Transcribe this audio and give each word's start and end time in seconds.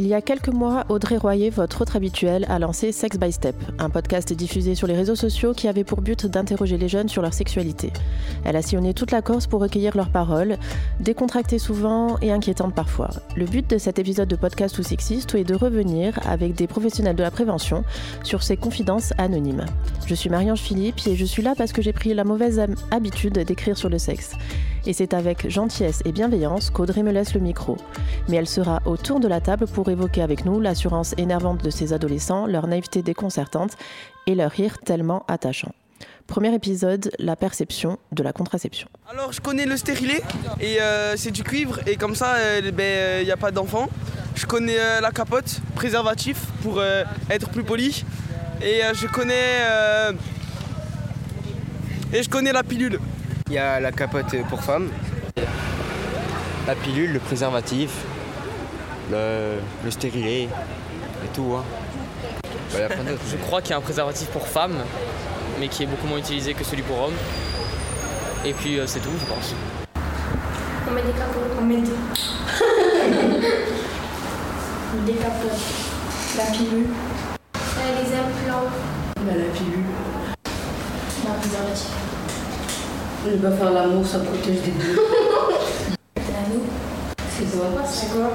Il 0.00 0.06
y 0.06 0.14
a 0.14 0.22
quelques 0.22 0.50
mois, 0.50 0.84
Audrey 0.90 1.16
Royer, 1.16 1.50
votre 1.50 1.82
autre 1.82 1.96
habituelle, 1.96 2.46
a 2.48 2.60
lancé 2.60 2.92
Sex 2.92 3.18
by 3.18 3.32
Step, 3.32 3.56
un 3.80 3.90
podcast 3.90 4.32
diffusé 4.32 4.76
sur 4.76 4.86
les 4.86 4.94
réseaux 4.94 5.16
sociaux 5.16 5.54
qui 5.54 5.66
avait 5.66 5.82
pour 5.82 6.02
but 6.02 6.24
d'interroger 6.24 6.78
les 6.78 6.88
jeunes 6.88 7.08
sur 7.08 7.20
leur 7.20 7.34
sexualité. 7.34 7.92
Elle 8.44 8.54
a 8.54 8.62
sillonné 8.62 8.94
toute 8.94 9.10
la 9.10 9.22
Corse 9.22 9.48
pour 9.48 9.60
recueillir 9.60 9.96
leurs 9.96 10.10
paroles, 10.10 10.56
décontractées 11.00 11.58
souvent 11.58 12.16
et 12.22 12.30
inquiétantes 12.30 12.76
parfois. 12.76 13.10
Le 13.34 13.44
but 13.44 13.68
de 13.68 13.76
cet 13.76 13.98
épisode 13.98 14.28
de 14.28 14.36
podcast 14.36 14.78
ou 14.78 14.84
sexiste 14.84 15.34
est 15.34 15.42
de 15.42 15.56
revenir, 15.56 16.20
avec 16.28 16.54
des 16.54 16.68
professionnels 16.68 17.16
de 17.16 17.24
la 17.24 17.32
prévention, 17.32 17.82
sur 18.22 18.44
ces 18.44 18.56
confidences 18.56 19.12
anonymes. 19.18 19.66
Je 20.06 20.14
suis 20.14 20.30
Marie-Ange 20.30 20.60
Philippe 20.60 21.00
et 21.08 21.16
je 21.16 21.24
suis 21.24 21.42
là 21.42 21.54
parce 21.58 21.72
que 21.72 21.82
j'ai 21.82 21.92
pris 21.92 22.14
la 22.14 22.22
mauvaise 22.22 22.64
habitude 22.92 23.34
d'écrire 23.34 23.76
sur 23.76 23.88
le 23.88 23.98
sexe. 23.98 24.36
Et 24.86 24.92
c'est 24.92 25.14
avec 25.14 25.48
gentillesse 25.48 26.02
et 26.04 26.12
bienveillance 26.12 26.70
qu'Audrey 26.70 27.02
me 27.02 27.12
laisse 27.12 27.34
le 27.34 27.40
micro. 27.40 27.76
Mais 28.28 28.36
elle 28.36 28.46
sera 28.46 28.80
autour 28.86 29.20
de 29.20 29.28
la 29.28 29.40
table 29.40 29.66
pour 29.66 29.88
évoquer 29.88 30.22
avec 30.22 30.44
nous 30.44 30.60
l'assurance 30.60 31.14
énervante 31.18 31.62
de 31.62 31.70
ces 31.70 31.92
adolescents, 31.92 32.46
leur 32.46 32.66
naïveté 32.66 33.02
déconcertante 33.02 33.76
et 34.26 34.34
leur 34.34 34.50
rire 34.50 34.78
tellement 34.78 35.24
attachant. 35.28 35.72
Premier 36.26 36.54
épisode, 36.54 37.10
la 37.18 37.36
perception 37.36 37.98
de 38.12 38.22
la 38.22 38.34
contraception. 38.34 38.86
Alors 39.10 39.32
je 39.32 39.40
connais 39.40 39.64
le 39.64 39.78
stérilet 39.78 40.20
et 40.60 40.80
euh, 40.80 41.16
c'est 41.16 41.30
du 41.30 41.42
cuivre 41.42 41.80
et 41.86 41.96
comme 41.96 42.14
ça 42.14 42.36
il 42.58 42.66
euh, 42.66 42.70
n'y 42.70 42.70
ben, 42.70 43.30
a 43.30 43.36
pas 43.38 43.50
d'enfant. 43.50 43.88
Je 44.34 44.44
connais 44.44 44.78
euh, 44.78 45.00
la 45.00 45.10
capote, 45.10 45.60
préservatif 45.74 46.44
pour 46.62 46.82
être 47.30 47.48
plus 47.48 47.64
poli. 47.64 48.04
Et 48.60 48.82
je 48.92 49.06
connais 49.06 49.62
et 52.12 52.22
je 52.22 52.28
connais 52.28 52.52
la 52.52 52.62
pilule. 52.62 52.98
Il 53.48 53.54
y 53.54 53.58
a 53.58 53.80
la 53.80 53.92
capote 53.92 54.36
pour 54.50 54.62
femmes, 54.62 54.90
la 56.66 56.74
pilule, 56.74 57.14
le 57.14 57.18
préservatif, 57.18 57.90
le, 59.10 59.54
le 59.84 59.90
stérilet 59.90 60.42
et 60.42 61.28
tout. 61.34 61.54
Hein. 61.56 61.64
Bah, 62.74 62.80
je 63.30 63.36
crois 63.36 63.62
qu'il 63.62 63.70
y 63.70 63.72
a 63.72 63.78
un 63.78 63.80
préservatif 63.80 64.28
pour 64.28 64.46
femmes, 64.46 64.76
mais 65.58 65.68
qui 65.68 65.84
est 65.84 65.86
beaucoup 65.86 66.06
moins 66.06 66.18
utilisé 66.18 66.52
que 66.52 66.62
celui 66.62 66.82
pour 66.82 67.00
hommes. 67.00 67.16
Et 68.44 68.52
puis 68.52 68.78
euh, 68.78 68.86
c'est 68.86 69.00
tout, 69.00 69.08
je 69.18 69.24
pense. 69.24 69.54
On 70.86 70.92
met 70.92 71.02
des 71.02 71.12
capotes. 71.12 71.50
On 71.58 71.64
met 71.64 71.76
des... 71.76 71.90
des 75.12 75.18
capotes. 75.18 75.58
La 76.36 76.44
pilule. 76.52 76.88
Euh, 77.56 78.02
les 78.02 78.12
implants. 78.14 78.68
Bah, 79.16 79.32
la 79.34 79.44
pilule. 79.56 79.84
Un 81.26 81.34
préservatif. 81.40 82.07
Ne 83.26 83.36
pas 83.36 83.50
faire 83.50 83.72
l'amour, 83.72 84.06
ça 84.06 84.20
protège 84.20 84.62
des 84.62 84.70
deux. 84.70 84.96
L'anneau. 86.16 86.62
C'est 87.36 87.50
quoi? 87.50 87.66
C'est 87.84 88.10
quoi? 88.12 88.30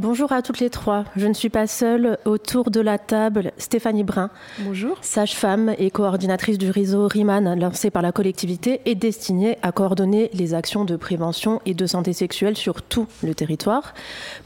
Bonjour 0.00 0.30
à 0.30 0.42
toutes 0.42 0.60
les 0.60 0.70
trois. 0.70 1.02
Je 1.16 1.26
ne 1.26 1.34
suis 1.34 1.48
pas 1.48 1.66
seule. 1.66 2.18
Autour 2.24 2.70
de 2.70 2.80
la 2.80 2.98
table, 2.98 3.50
Stéphanie 3.58 4.04
Brun. 4.04 4.30
Bonjour. 4.60 4.96
Sage-femme 5.00 5.74
et 5.76 5.90
coordinatrice 5.90 6.56
du 6.56 6.70
réseau 6.70 7.08
RIMAN 7.08 7.56
lancé 7.56 7.90
par 7.90 8.00
la 8.00 8.12
collectivité 8.12 8.80
et 8.84 8.94
destinée 8.94 9.58
à 9.62 9.72
coordonner 9.72 10.30
les 10.34 10.54
actions 10.54 10.84
de 10.84 10.94
prévention 10.94 11.60
et 11.66 11.74
de 11.74 11.84
santé 11.84 12.12
sexuelle 12.12 12.56
sur 12.56 12.82
tout 12.82 13.08
le 13.24 13.34
territoire. 13.34 13.92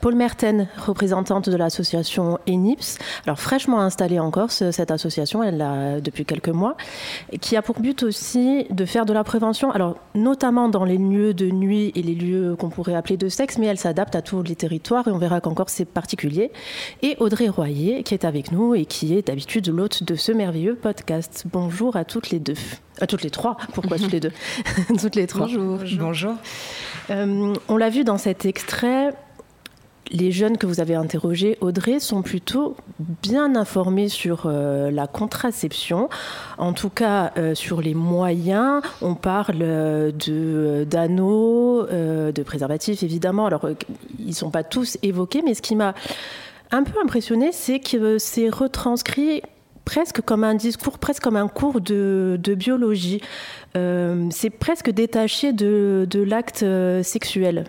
Paul 0.00 0.14
Merten, 0.14 0.68
représentante 0.78 1.50
de 1.50 1.56
l'association 1.58 2.38
ENIPS, 2.48 2.96
alors 3.26 3.38
fraîchement 3.38 3.82
installée 3.82 4.20
en 4.20 4.30
Corse, 4.30 4.70
cette 4.70 4.90
association, 4.90 5.42
elle 5.42 5.58
l'a 5.58 6.00
depuis 6.00 6.24
quelques 6.24 6.48
mois, 6.48 6.78
qui 7.42 7.58
a 7.58 7.62
pour 7.62 7.78
but 7.78 8.02
aussi 8.04 8.64
de 8.70 8.86
faire 8.86 9.04
de 9.04 9.12
la 9.12 9.22
prévention, 9.22 9.70
alors 9.70 9.98
notamment 10.14 10.70
dans 10.70 10.86
les 10.86 10.96
lieux 10.96 11.34
de 11.34 11.50
nuit 11.50 11.92
et 11.94 12.00
les 12.00 12.14
lieux 12.14 12.56
qu'on 12.58 12.70
pourrait 12.70 12.94
appeler 12.94 13.18
de 13.18 13.28
sexe, 13.28 13.58
mais 13.58 13.66
elle 13.66 13.76
s'adapte 13.76 14.16
à 14.16 14.22
tous 14.22 14.42
les 14.42 14.56
territoires 14.56 15.06
et 15.08 15.10
on 15.10 15.18
verra 15.18 15.41
encore 15.46 15.70
c'est 15.70 15.84
particulier. 15.84 16.50
Et 17.02 17.16
Audrey 17.18 17.48
Royer, 17.48 18.02
qui 18.02 18.14
est 18.14 18.24
avec 18.24 18.52
nous 18.52 18.74
et 18.74 18.84
qui 18.84 19.16
est 19.16 19.26
d'habitude 19.26 19.68
l'hôte 19.68 20.02
de 20.02 20.14
ce 20.14 20.32
merveilleux 20.32 20.74
podcast. 20.74 21.44
Bonjour 21.52 21.96
à 21.96 22.04
toutes 22.04 22.30
les 22.30 22.38
deux. 22.38 22.54
À 23.00 23.06
toutes 23.06 23.22
les 23.22 23.30
trois. 23.30 23.56
Pourquoi 23.74 23.98
toutes 23.98 24.12
les 24.12 24.20
deux? 24.20 24.32
Toutes 25.00 25.16
les 25.16 25.26
trois. 25.26 25.46
Bonjour. 25.46 25.78
Bonjour. 25.98 26.34
Euh, 27.10 27.54
on 27.68 27.76
l'a 27.76 27.88
vu 27.88 28.04
dans 28.04 28.18
cet 28.18 28.44
extrait, 28.44 29.14
les 30.10 30.32
jeunes 30.32 30.58
que 30.58 30.66
vous 30.66 30.80
avez 30.80 30.94
interrogés, 30.94 31.56
Audrey, 31.60 32.00
sont 32.00 32.22
plutôt 32.22 32.76
bien 32.98 33.54
informés 33.54 34.08
sur 34.08 34.44
euh, 34.46 34.90
la 34.90 35.06
contraception, 35.06 36.08
en 36.58 36.72
tout 36.72 36.90
cas 36.90 37.32
euh, 37.36 37.54
sur 37.54 37.80
les 37.80 37.94
moyens. 37.94 38.82
On 39.00 39.14
parle 39.14 39.62
euh, 39.62 40.12
de 40.12 40.84
d'anneaux, 40.88 41.86
de 41.86 42.42
préservatifs 42.42 43.02
évidemment. 43.02 43.46
Alors 43.46 43.68
ils 44.18 44.28
ne 44.28 44.32
sont 44.32 44.50
pas 44.50 44.64
tous 44.64 44.98
évoqués, 45.02 45.42
mais 45.44 45.54
ce 45.54 45.62
qui 45.62 45.76
m'a 45.76 45.94
un 46.70 46.82
peu 46.82 46.98
impressionné, 47.02 47.50
c'est 47.52 47.80
que 47.80 48.18
c'est 48.18 48.48
retranscrit 48.48 49.42
presque 49.84 50.20
comme 50.20 50.44
un 50.44 50.54
discours, 50.54 50.98
presque 50.98 51.22
comme 51.22 51.36
un 51.36 51.48
cours 51.48 51.80
de, 51.80 52.38
biologie. 52.56 53.20
c'est 53.74 54.50
presque 54.50 54.90
détaché 54.90 55.52
de 55.52 56.22
l'acte 56.22 56.64
sexuel. 57.02 57.64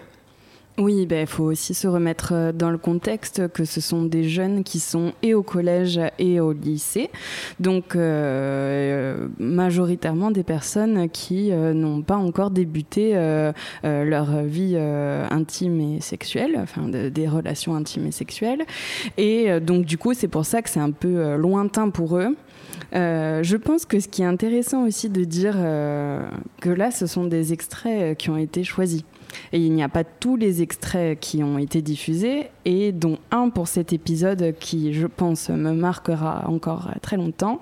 Oui, 0.79 1.01
il 1.01 1.07
ben, 1.07 1.28
faut 1.28 1.44
aussi 1.44 1.75
se 1.75 1.88
remettre 1.88 2.34
euh, 2.34 2.51
dans 2.51 2.72
le 2.72 2.79
contexte 2.79 3.47
que 3.50 3.63
ce 3.63 3.79
sont 3.79 4.06
des 4.06 4.23
jeunes 4.28 4.63
qui 4.63 4.79
sont 4.79 5.13
et 5.22 5.35
au 5.35 5.44
collège 5.44 6.00
et 6.17 6.39
au 6.39 6.51
lycée, 6.51 7.11
donc 7.59 7.95
euh, 7.95 9.28
majoritairement 9.38 10.31
des 10.31 10.41
personnes 10.41 11.09
qui 11.09 11.51
euh, 11.51 11.73
n'ont 11.73 12.01
pas 12.01 12.16
encore 12.16 12.50
débuté 12.50 13.13
leur 13.83 14.44
vie 14.44 14.75
intime 14.78 15.79
et 15.79 16.01
sexuelle, 16.01 16.57
enfin 16.57 16.88
des 16.88 17.28
relations 17.28 17.75
intimes 17.75 18.07
et 18.07 18.12
sexuelles. 18.12 18.63
Et 19.17 19.59
donc 19.59 19.85
du 19.85 19.97
coup, 19.97 20.13
c'est 20.13 20.28
pour 20.28 20.45
ça 20.45 20.62
que 20.62 20.69
c'est 20.69 20.79
un 20.79 20.91
peu 20.91 21.35
lointain 21.35 21.89
pour 21.89 22.17
eux. 22.17 22.35
je 22.94 23.56
pense 23.57 23.85
que 23.85 24.00
ce 24.00 24.07
qui 24.07 24.22
est 24.22 24.25
intéressant 24.25 24.85
aussi 24.85 25.09
de 25.09 25.23
dire 25.23 25.56
que 26.62 26.69
là, 26.69 26.91
ce 26.91 27.06
sont 27.07 27.25
des 27.25 27.53
extraits 27.53 28.17
qui 28.17 28.29
ont 28.29 28.38
été 28.38 28.63
choisis. 28.63 29.03
Et 29.51 29.59
il 29.59 29.71
n'y 29.73 29.83
a 29.83 29.89
pas 29.89 30.03
tous 30.03 30.35
les 30.35 30.61
extraits 30.61 31.19
qui 31.19 31.44
ont 31.44 31.57
été 31.57 31.81
diffusés, 31.81 32.49
et 32.66 32.91
dont 32.91 33.17
un 33.31 33.49
pour 33.49 33.67
cet 33.67 33.94
épisode 33.94 34.55
qui, 34.59 34.94
je 34.94 35.07
pense, 35.07 35.49
me 35.49 35.73
marquera 35.73 36.45
encore 36.47 36.89
très 37.01 37.17
longtemps, 37.17 37.59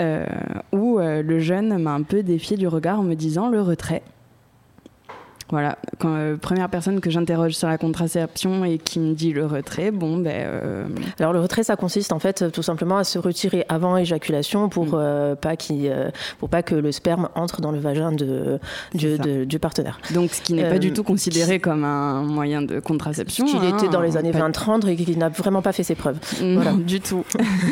euh, 0.00 0.26
où 0.72 0.98
euh, 0.98 1.22
le 1.22 1.38
jeune 1.38 1.80
m'a 1.82 1.92
un 1.92 2.02
peu 2.02 2.22
défié 2.22 2.56
du 2.56 2.66
regard 2.66 3.00
en 3.00 3.04
me 3.04 3.14
disant 3.14 3.48
le 3.48 3.60
retrait. 3.60 4.02
Voilà, 5.50 5.78
quand, 5.98 6.14
euh, 6.14 6.36
première 6.36 6.68
personne 6.68 7.00
que 7.00 7.08
j'interroge 7.08 7.52
sur 7.52 7.68
la 7.68 7.78
contraception 7.78 8.66
et 8.66 8.76
qui 8.76 9.00
me 9.00 9.14
dit 9.14 9.32
le 9.32 9.46
retrait, 9.46 9.90
bon 9.90 10.18
ben. 10.18 10.30
Euh, 10.34 10.84
Alors 11.18 11.32
le 11.32 11.40
retrait, 11.40 11.62
ça 11.62 11.74
consiste 11.74 12.12
en 12.12 12.18
fait 12.18 12.52
tout 12.52 12.62
simplement 12.62 12.98
à 12.98 13.04
se 13.04 13.18
retirer 13.18 13.64
avant 13.70 13.96
éjaculation 13.96 14.68
pour 14.68 14.86
mm. 14.86 14.94
euh, 14.94 15.34
pas 15.34 15.54
pour 16.38 16.50
pas 16.50 16.62
que 16.62 16.74
le 16.74 16.92
sperme 16.92 17.30
entre 17.34 17.62
dans 17.62 17.72
le 17.72 17.78
vagin 17.78 18.12
de, 18.12 18.60
du, 18.94 19.58
partenaire. 19.58 19.98
Donc 20.12 20.32
ce 20.32 20.42
qui 20.42 20.52
n'est 20.52 20.68
pas 20.68 20.78
du 20.78 20.92
tout 20.92 21.02
considéré 21.02 21.58
comme 21.60 21.84
un 21.84 22.22
moyen 22.22 22.60
de 22.60 22.78
contraception. 22.78 23.46
Qu'il 23.46 23.58
hein, 23.58 23.76
était 23.76 23.88
dans 23.88 24.02
les 24.02 24.16
années 24.16 24.32
20-30 24.32 24.86
et 24.86 24.96
qui 24.96 25.16
n'a 25.16 25.30
vraiment 25.30 25.62
pas 25.62 25.72
fait 25.72 25.82
ses 25.82 25.94
preuves. 25.94 26.18
Non, 26.42 26.76
du 26.86 27.00
tout. 27.00 27.24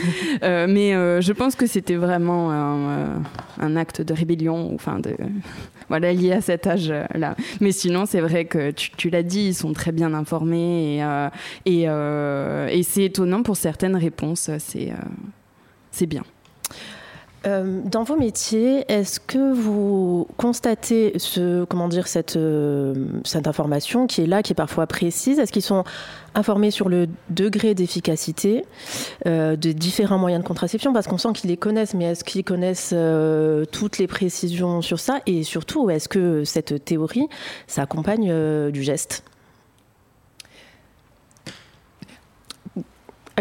mais 0.42 0.92
je 1.20 1.32
pense 1.32 1.54
que 1.56 1.66
c'était 1.66 1.96
vraiment 1.96 2.50
un, 2.50 3.22
un, 3.60 3.76
acte 3.76 4.00
de 4.00 4.14
rébellion, 4.14 4.72
enfin 4.74 4.98
de 4.98 5.14
voilà, 5.88 6.12
lié 6.12 6.32
à 6.32 6.40
cet 6.40 6.66
âge-là. 6.66 7.36
Mais 7.60 7.65
sinon, 7.72 8.06
c'est 8.06 8.20
vrai 8.20 8.44
que 8.44 8.70
tu, 8.70 9.10
l'as 9.10 9.22
dit, 9.22 9.48
ils 9.48 9.54
sont 9.54 9.72
très 9.72 9.92
bien 9.92 10.14
informés 10.14 10.96
et, 10.96 11.04
euh, 11.04 11.28
euh, 11.68 12.82
c'est 12.82 13.04
étonnant 13.04 13.42
pour 13.42 13.56
certaines 13.56 13.96
réponses. 13.96 14.50
C'est 14.58 14.90
euh, 14.90 14.96
c'est 15.90 16.06
bien. 17.46 17.62
dans 17.84 18.04
vos 18.04 18.16
métiers, 18.16 18.84
est-ce 18.88 19.20
que 19.20 19.52
vous 19.52 20.26
constatez 20.36 21.14
comment 21.68 21.88
dire, 21.88 22.08
cette, 22.08 22.38
cette 23.24 23.46
information 23.46 24.06
qui 24.06 24.22
est 24.22 24.26
là, 24.26 24.42
qui 24.42 24.52
est 24.52 24.56
parfois 24.56 24.86
précise? 24.86 25.38
Est-ce 25.38 25.52
qu'ils 25.52 25.62
sont 25.62 25.84
informés 26.36 26.70
sur 26.70 26.88
le 26.88 27.08
degré 27.30 27.74
d'efficacité 27.74 28.64
euh, 29.26 29.56
de 29.56 29.72
différents 29.72 30.18
moyens 30.18 30.42
de 30.42 30.48
contraception? 30.48 30.92
Parce 30.92 31.06
qu'on 31.06 31.18
sent 31.18 31.32
qu'ils 31.34 31.50
les 31.50 31.56
connaissent, 31.56 31.94
mais 31.94 32.04
est-ce 32.04 32.24
qu'ils 32.24 32.44
connaissent 32.44 32.92
euh, 32.92 33.64
toutes 33.64 33.98
les 33.98 34.06
précisions 34.06 34.82
sur 34.82 35.00
ça? 35.00 35.20
Et 35.26 35.42
surtout, 35.42 35.90
est-ce 35.90 36.08
que 36.08 36.44
cette 36.44 36.84
théorie 36.84 37.28
s'accompagne 37.66 38.28
euh, 38.30 38.70
du 38.70 38.82
geste? 38.82 39.24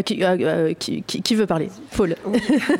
Qui, 0.04 1.04
qui, 1.04 1.36
veut 1.36 1.46
parler? 1.46 1.70
Paul. 1.96 2.16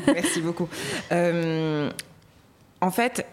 Merci 0.06 0.40
beaucoup. 0.40 0.68
en 1.10 2.90
fait, 2.90 3.26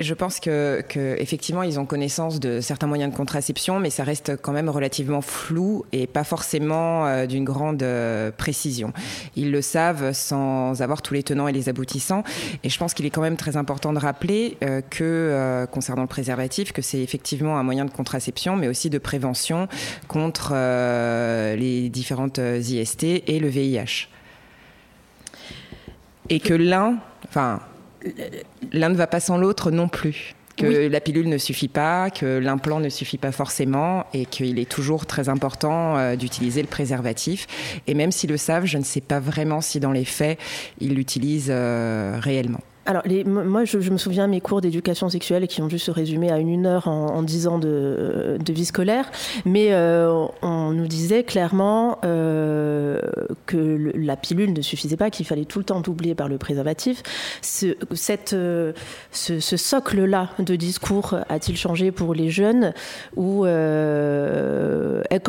je 0.00 0.14
pense 0.14 0.40
que, 0.40 0.82
que, 0.88 1.16
effectivement 1.18 1.62
ils 1.62 1.78
ont 1.78 1.86
connaissance 1.86 2.40
de 2.40 2.60
certains 2.60 2.86
moyens 2.86 3.12
de 3.12 3.16
contraception, 3.16 3.78
mais 3.78 3.90
ça 3.90 4.04
reste 4.04 4.36
quand 4.40 4.52
même 4.52 4.68
relativement 4.68 5.20
flou 5.20 5.84
et 5.92 6.06
pas 6.06 6.24
forcément 6.24 7.06
euh, 7.06 7.26
d'une 7.26 7.44
grande 7.44 7.82
euh, 7.82 8.30
précision. 8.30 8.92
Ils 9.36 9.50
le 9.50 9.62
savent 9.62 10.12
sans 10.12 10.82
avoir 10.82 11.02
tous 11.02 11.14
les 11.14 11.22
tenants 11.22 11.48
et 11.48 11.52
les 11.52 11.68
aboutissants. 11.68 12.24
Et 12.64 12.70
je 12.70 12.78
pense 12.78 12.94
qu'il 12.94 13.06
est 13.06 13.10
quand 13.10 13.20
même 13.20 13.36
très 13.36 13.56
important 13.56 13.92
de 13.92 13.98
rappeler 13.98 14.56
euh, 14.64 14.80
que 14.80 15.66
concernant 15.70 16.02
le 16.02 16.08
préservatif, 16.08 16.72
que 16.72 16.82
c'est 16.82 17.00
effectivement 17.00 17.58
un 17.58 17.62
moyen 17.62 17.84
de 17.84 17.90
contraception, 17.90 18.56
mais 18.56 18.68
aussi 18.68 18.90
de 18.90 18.98
prévention 18.98 19.68
contre 20.08 20.54
les 21.56 21.88
différentes 21.88 22.38
IST 22.38 23.04
et 23.04 23.38
le 23.38 23.48
VIH. 23.48 24.08
Et 26.28 26.40
que 26.40 26.54
l'un, 26.54 26.98
enfin 27.28 27.60
l'un 28.72 28.88
ne 28.88 28.94
va 28.94 29.06
pas 29.06 29.20
sans 29.20 29.36
l'autre 29.38 29.70
non 29.70 29.88
plus. 29.88 30.34
Que 30.56 30.88
la 30.88 31.00
pilule 31.00 31.28
ne 31.30 31.38
suffit 31.38 31.68
pas, 31.68 32.10
que 32.10 32.38
l'implant 32.38 32.80
ne 32.80 32.90
suffit 32.90 33.16
pas 33.16 33.32
forcément 33.32 34.04
et 34.12 34.26
qu'il 34.26 34.58
est 34.58 34.70
toujours 34.70 35.06
très 35.06 35.30
important 35.30 35.96
euh, 35.96 36.16
d'utiliser 36.16 36.60
le 36.60 36.68
préservatif. 36.68 37.46
Et 37.86 37.94
même 37.94 38.12
s'ils 38.12 38.28
le 38.28 38.36
savent, 38.36 38.66
je 38.66 38.76
ne 38.76 38.84
sais 38.84 39.00
pas 39.00 39.20
vraiment 39.20 39.62
si 39.62 39.80
dans 39.80 39.92
les 39.92 40.04
faits, 40.04 40.38
ils 40.78 40.94
l'utilisent 40.94 41.48
euh, 41.48 42.18
réellement. 42.20 42.60
Alors, 42.90 43.04
moi, 43.24 43.64
je, 43.64 43.78
me 43.88 43.98
souviens 43.98 44.26
mes 44.26 44.40
cours 44.40 44.60
d'éducation 44.60 45.08
sexuelle 45.08 45.46
qui 45.46 45.62
ont 45.62 45.68
dû 45.68 45.78
se 45.78 45.92
résumer 45.92 46.32
à 46.32 46.38
une 46.38 46.66
heure 46.66 46.88
en, 46.88 47.22
dix 47.22 47.46
ans 47.46 47.60
de, 47.60 48.36
vie 48.48 48.64
scolaire, 48.64 49.08
mais 49.44 49.68
euh, 49.70 50.26
on 50.42 50.72
nous 50.72 50.88
disait 50.88 51.22
clairement 51.22 51.98
euh, 52.04 53.00
que 53.46 53.92
la 53.94 54.16
pilule 54.16 54.52
ne 54.52 54.60
suffisait 54.60 54.96
pas, 54.96 55.08
qu'il 55.10 55.24
fallait 55.24 55.44
tout 55.44 55.60
le 55.60 55.64
temps 55.64 55.80
doubler 55.80 56.16
par 56.16 56.26
le 56.26 56.36
préservatif. 56.36 57.04
Ce, 57.42 57.76
euh, 58.32 58.72
ce, 59.12 59.56
socle-là 59.56 60.30
de 60.40 60.56
discours 60.56 61.14
a-t-il 61.28 61.56
changé 61.56 61.92
pour 61.92 62.12
les 62.12 62.28
jeunes 62.28 62.74
ou 63.14 63.44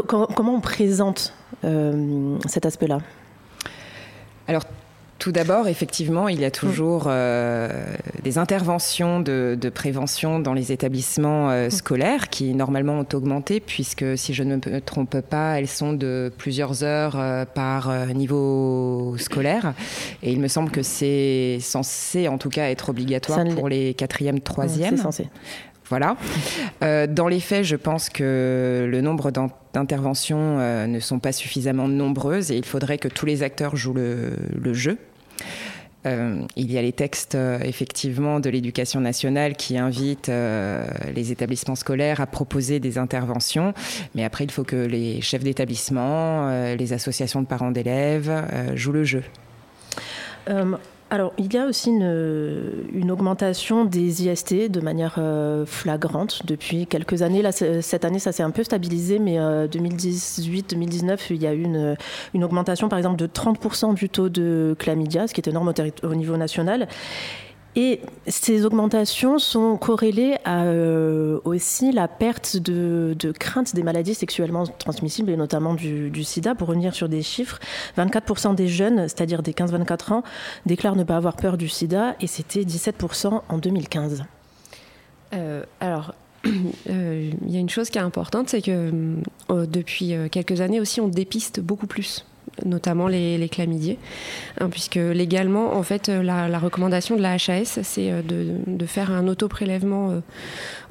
comment 0.08 0.56
on 0.56 0.62
présente 0.62 1.36
cet 2.48 2.66
aspect-là? 2.66 3.02
Alors 4.48 4.64
tout 5.22 5.32
d'abord, 5.32 5.68
effectivement, 5.68 6.30
il 6.30 6.40
y 6.42 6.46
a 6.46 6.50
toujours 6.50 7.04
euh, 7.06 7.70
des 8.24 8.40
interventions 8.40 9.20
de, 9.20 9.56
prévention 9.72 10.40
dans 10.40 10.56
les 10.56 10.72
établissements 10.72 11.52
euh, 11.52 11.70
scolaires 11.70 12.30
qui 12.30 12.56
normalement 12.56 12.94
ont 12.94 13.08
augmenté 13.14 13.60
puisque, 13.60 14.18
si 14.18 14.34
je 14.34 14.42
ne 14.42 14.56
me 14.56 14.82
trompe 14.82 15.22
pas, 15.22 15.60
elles 15.60 15.68
sont 15.68 15.94
de 15.94 16.34
plusieurs 16.36 16.84
heures 16.84 17.20
euh, 17.20 17.46
par 17.46 17.96
niveau 18.16 19.16
scolaire. 19.20 19.76
Et 20.24 20.32
il 20.32 20.40
me 20.40 20.48
semble 20.48 20.72
que 20.72 20.82
c'est 20.82 21.60
censé, 21.62 22.28
en 22.28 22.40
tout 22.40 22.50
cas, 22.50 22.72
être 22.72 22.90
obligatoire 22.90 23.46
pour 23.56 23.70
les 23.70 23.94
quatrièmes, 23.94 24.40
troisièmes. 24.40 24.98
c'est 24.98 25.04
censé. 25.04 25.28
Voilà. 25.88 26.16
dans 26.82 27.28
les 27.28 27.42
faits, 27.42 27.66
je 27.66 27.76
pense 27.76 28.10
que 28.10 28.88
le 28.90 29.02
nombre 29.02 29.30
d'interventions 29.74 30.88
ne 30.88 31.00
sont 31.02 31.20
pas 31.20 31.34
suffisamment 31.34 31.90
nombreuses 31.90 32.50
et 32.50 32.56
il 32.56 32.66
faudrait 32.66 32.98
que 32.98 33.10
tous 33.10 33.26
les 33.26 33.44
acteurs 33.44 33.76
jouent 33.76 33.94
le 33.94 34.74
jeu 34.74 34.98
euh, 36.06 36.42
il 36.56 36.72
y 36.72 36.78
a 36.78 36.82
les 36.82 36.92
textes 36.92 37.36
euh, 37.36 37.60
effectivement 37.60 38.40
de 38.40 38.50
l'éducation 38.50 39.00
nationale 39.00 39.56
qui 39.56 39.78
invitent 39.78 40.30
euh, 40.30 40.86
les 41.14 41.32
établissements 41.32 41.76
scolaires 41.76 42.22
à 42.22 42.26
proposer 42.26 42.80
des 42.80 42.98
interventions, 42.98 43.74
mais 44.16 44.24
après 44.24 44.44
il 44.44 44.52
faut 44.52 44.64
que 44.64 44.76
les 44.76 45.22
chefs 45.22 45.44
d'établissement, 45.44 46.50
les 46.76 46.94
associations 46.94 47.42
de 47.42 47.48
parents 47.48 47.72
d'élèves 47.72 48.32
jouent 48.76 48.92
le 48.92 49.04
jeu. 49.04 49.24
Alors, 51.14 51.34
il 51.38 51.54
y 51.54 51.58
a 51.58 51.66
aussi 51.66 51.90
une, 51.90 53.12
augmentation 53.12 53.84
des 53.84 54.26
IST 54.26 54.72
de 54.72 54.80
manière 54.80 55.20
flagrante 55.66 56.46
depuis 56.46 56.88
quelques 56.88 57.22
années. 57.22 57.42
Là, 57.42 57.52
cette 57.52 58.06
année, 58.06 58.18
ça 58.18 58.32
s'est 58.32 58.44
un 58.44 58.52
peu 58.52 58.64
stabilisé, 58.64 59.20
mais 59.20 59.38
2018-2019, 59.38 61.20
il 61.32 61.42
y 61.42 61.48
a 61.48 61.54
eu 61.54 61.64
une, 61.64 61.98
une, 62.34 62.46
augmentation, 62.46 62.88
par 62.88 62.98
exemple, 62.98 63.18
de 63.18 63.28
30% 63.28 63.94
du 63.94 64.08
taux 64.08 64.30
de 64.30 64.74
chlamydia, 64.80 65.28
ce 65.28 65.34
qui 65.34 65.42
est 65.42 65.50
énorme 65.50 65.74
au 66.04 66.16
niveau 66.16 66.38
national. 66.38 66.88
Et 67.76 68.02
ces 68.28 68.66
augmentations 68.66 69.40
sont 69.40 69.78
corrélées 69.78 70.36
à 70.44 70.66
euh, 70.66 71.40
aussi 71.46 71.94
la 71.94 72.10
perte 72.10 72.58
de, 72.58 73.16
crainte 73.40 73.74
des 73.74 73.84
maladies 73.84 74.14
sexuellement 74.14 74.66
transmissibles 74.68 75.30
et 75.30 75.38
notamment 75.38 75.74
du, 75.74 76.24
sida. 76.24 76.54
Pour 76.54 76.68
revenir 76.68 76.94
sur 76.94 77.08
des 77.08 77.22
chiffres, 77.22 77.60
24% 77.98 78.56
des 78.56 78.68
jeunes, 78.68 79.08
c'est-à-dire 79.08 79.42
des 79.42 79.54
15-24 79.54 80.14
ans, 80.14 80.24
déclarent 80.66 80.98
ne 80.98 81.06
pas 81.06 81.16
avoir 81.16 81.38
peur 81.38 81.58
du 81.58 81.70
sida 81.70 82.16
et 82.20 82.28
c'était 82.28 82.64
17% 82.64 83.42
en 83.48 83.58
2015. 83.58 84.26
Euh, 85.34 85.64
alors, 85.80 86.14
euh, 86.90 87.32
il 87.42 87.52
y 87.52 87.56
a 87.56 87.60
une 87.60 87.70
chose 87.70 87.90
qui 87.90 87.98
est 87.98 88.02
importante, 88.02 88.50
c'est 88.50 88.62
que 88.62 89.16
depuis 89.50 90.14
quelques 90.30 90.60
années 90.60 90.82
aussi, 90.82 91.00
on 91.00 91.08
dépiste 91.08 91.62
beaucoup 91.62 91.88
plus 91.88 92.26
notamment 92.66 93.08
les, 93.08 93.38
les 93.38 93.50
hein, 94.60 94.70
puisque 94.70 94.96
légalement, 94.96 95.76
en 95.76 95.84
fait, 95.84 96.10
euh, 96.10 96.22
la, 96.22 96.60
recommandation 96.60 97.16
de 97.16 97.22
la 97.22 97.34
HAS, 97.34 97.80
c'est 97.84 98.12
euh, 98.12 98.22
de, 98.22 98.86
faire 98.86 99.12
un 99.12 99.28
auto-prélèvement 99.28 100.12
euh, 100.12 100.20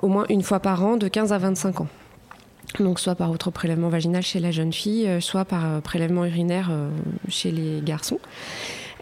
au 0.01 0.09
moins 0.09 0.25
une 0.29 0.43
fois 0.43 0.61
par 0.61 0.85
an 0.85 0.97
de 0.97 1.09
15 1.09 1.33
à 1.33 1.39
25 1.39 1.83
ans. 1.83 1.89
Donc 2.79 3.01
soit 3.01 3.15
par 3.15 3.31
auto-prélèvement 3.31 3.89
vaginal 3.89 4.23
chez 4.23 4.39
la 4.39 4.53
jeune 4.53 4.73
fille, 4.73 5.09
soit 5.21 5.45
par 5.45 5.83
prélèvement 5.83 6.25
urinaire 6.25 6.71
chez 7.29 7.51
les 7.51 7.81
garçons. 7.83 8.21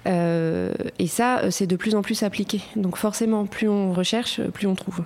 et 0.06 1.06
ça, 1.06 1.50
c'est 1.50 1.66
de 1.66 1.76
plus 1.76 1.94
en 1.94 2.00
plus 2.00 2.22
appliqué. 2.22 2.62
Donc 2.76 2.96
forcément, 2.96 3.44
plus 3.44 3.68
on 3.68 3.92
recherche, 3.92 4.40
plus 4.54 4.66
on 4.66 4.74
trouve. 4.74 5.02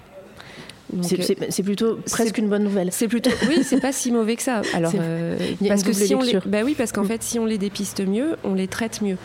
Euh, 0.94 1.34
c'est 1.48 1.62
plutôt 1.62 1.98
presque 2.10 2.38
une 2.38 2.48
bonne 2.48 2.64
nouvelle. 2.64 2.90
C'est 2.92 3.08
plutôt, 3.08 3.30
oui, 3.48 3.62
c'est 3.64 3.80
pas 3.80 3.92
si 3.92 4.12
mauvais 4.12 4.36
que 4.36 4.42
ça. 4.42 4.62
Alors, 4.74 4.92
euh, 4.94 5.36
parce 5.66 5.82
que 5.82 5.92
si 5.92 6.14
on 6.14 6.20
les, 6.20 6.38
bah 6.46 6.60
oui, 6.64 6.74
parce 6.76 6.92
qu'en 6.92 7.04
fait, 7.04 7.22
si 7.22 7.38
on 7.38 7.46
les 7.46 7.58
dépiste 7.58 8.06
mieux, 8.06 8.36
on 8.44 8.54
les 8.54 8.68
traite 8.68 9.02
mieux. 9.02 9.16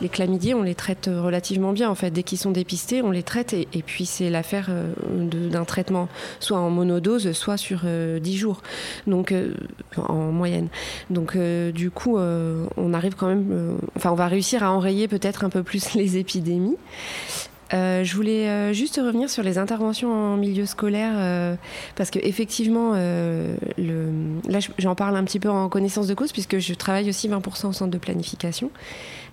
Les 0.00 0.08
chlamydiers, 0.08 0.54
on 0.54 0.62
les 0.62 0.74
traite 0.74 1.08
euh, 1.08 1.20
relativement 1.20 1.72
bien. 1.72 1.90
En 1.90 1.94
fait, 1.94 2.10
dès 2.10 2.22
qu'ils 2.22 2.38
sont 2.38 2.50
dépistés, 2.50 3.02
on 3.02 3.10
les 3.10 3.22
traite 3.22 3.52
et, 3.52 3.66
puis 3.84 4.06
c'est 4.06 4.30
l'affaire 4.30 4.70
d'un 5.10 5.64
traitement, 5.64 6.08
soit 6.40 6.58
en 6.58 6.70
monodose, 6.70 7.32
soit 7.32 7.56
sur 7.56 7.84
10 7.84 8.36
jours, 8.36 8.62
donc 9.06 9.32
en 9.96 10.32
moyenne. 10.32 10.68
Donc, 11.10 11.36
du 11.36 11.90
coup, 11.90 12.18
on 12.18 12.94
arrive 12.94 13.14
quand 13.14 13.28
même, 13.28 13.78
enfin, 13.96 14.10
on 14.10 14.14
va 14.14 14.28
réussir 14.28 14.62
à 14.62 14.72
enrayer 14.72 15.08
peut-être 15.08 15.44
un 15.44 15.50
peu 15.50 15.62
plus 15.62 15.94
les 15.94 16.16
épidémies. 16.16 16.76
Euh, 17.74 18.04
je 18.04 18.14
voulais 18.14 18.48
euh, 18.48 18.72
juste 18.72 18.96
revenir 18.96 19.28
sur 19.28 19.42
les 19.42 19.58
interventions 19.58 20.12
en 20.12 20.36
milieu 20.36 20.66
scolaire 20.66 21.14
euh, 21.16 21.56
parce 21.96 22.10
que 22.10 22.20
effectivement, 22.22 22.92
le, 22.94 24.12
là 24.48 24.58
j'en 24.78 24.94
parle 24.94 25.16
un 25.16 25.24
petit 25.24 25.40
peu 25.40 25.50
en 25.50 25.68
connaissance 25.68 26.06
de 26.06 26.14
cause 26.14 26.32
puisque 26.32 26.58
je 26.58 26.74
travaille 26.74 27.08
aussi 27.08 27.28
20% 27.28 27.66
au 27.66 27.72
centre 27.72 27.90
de 27.90 27.98
planification 27.98 28.70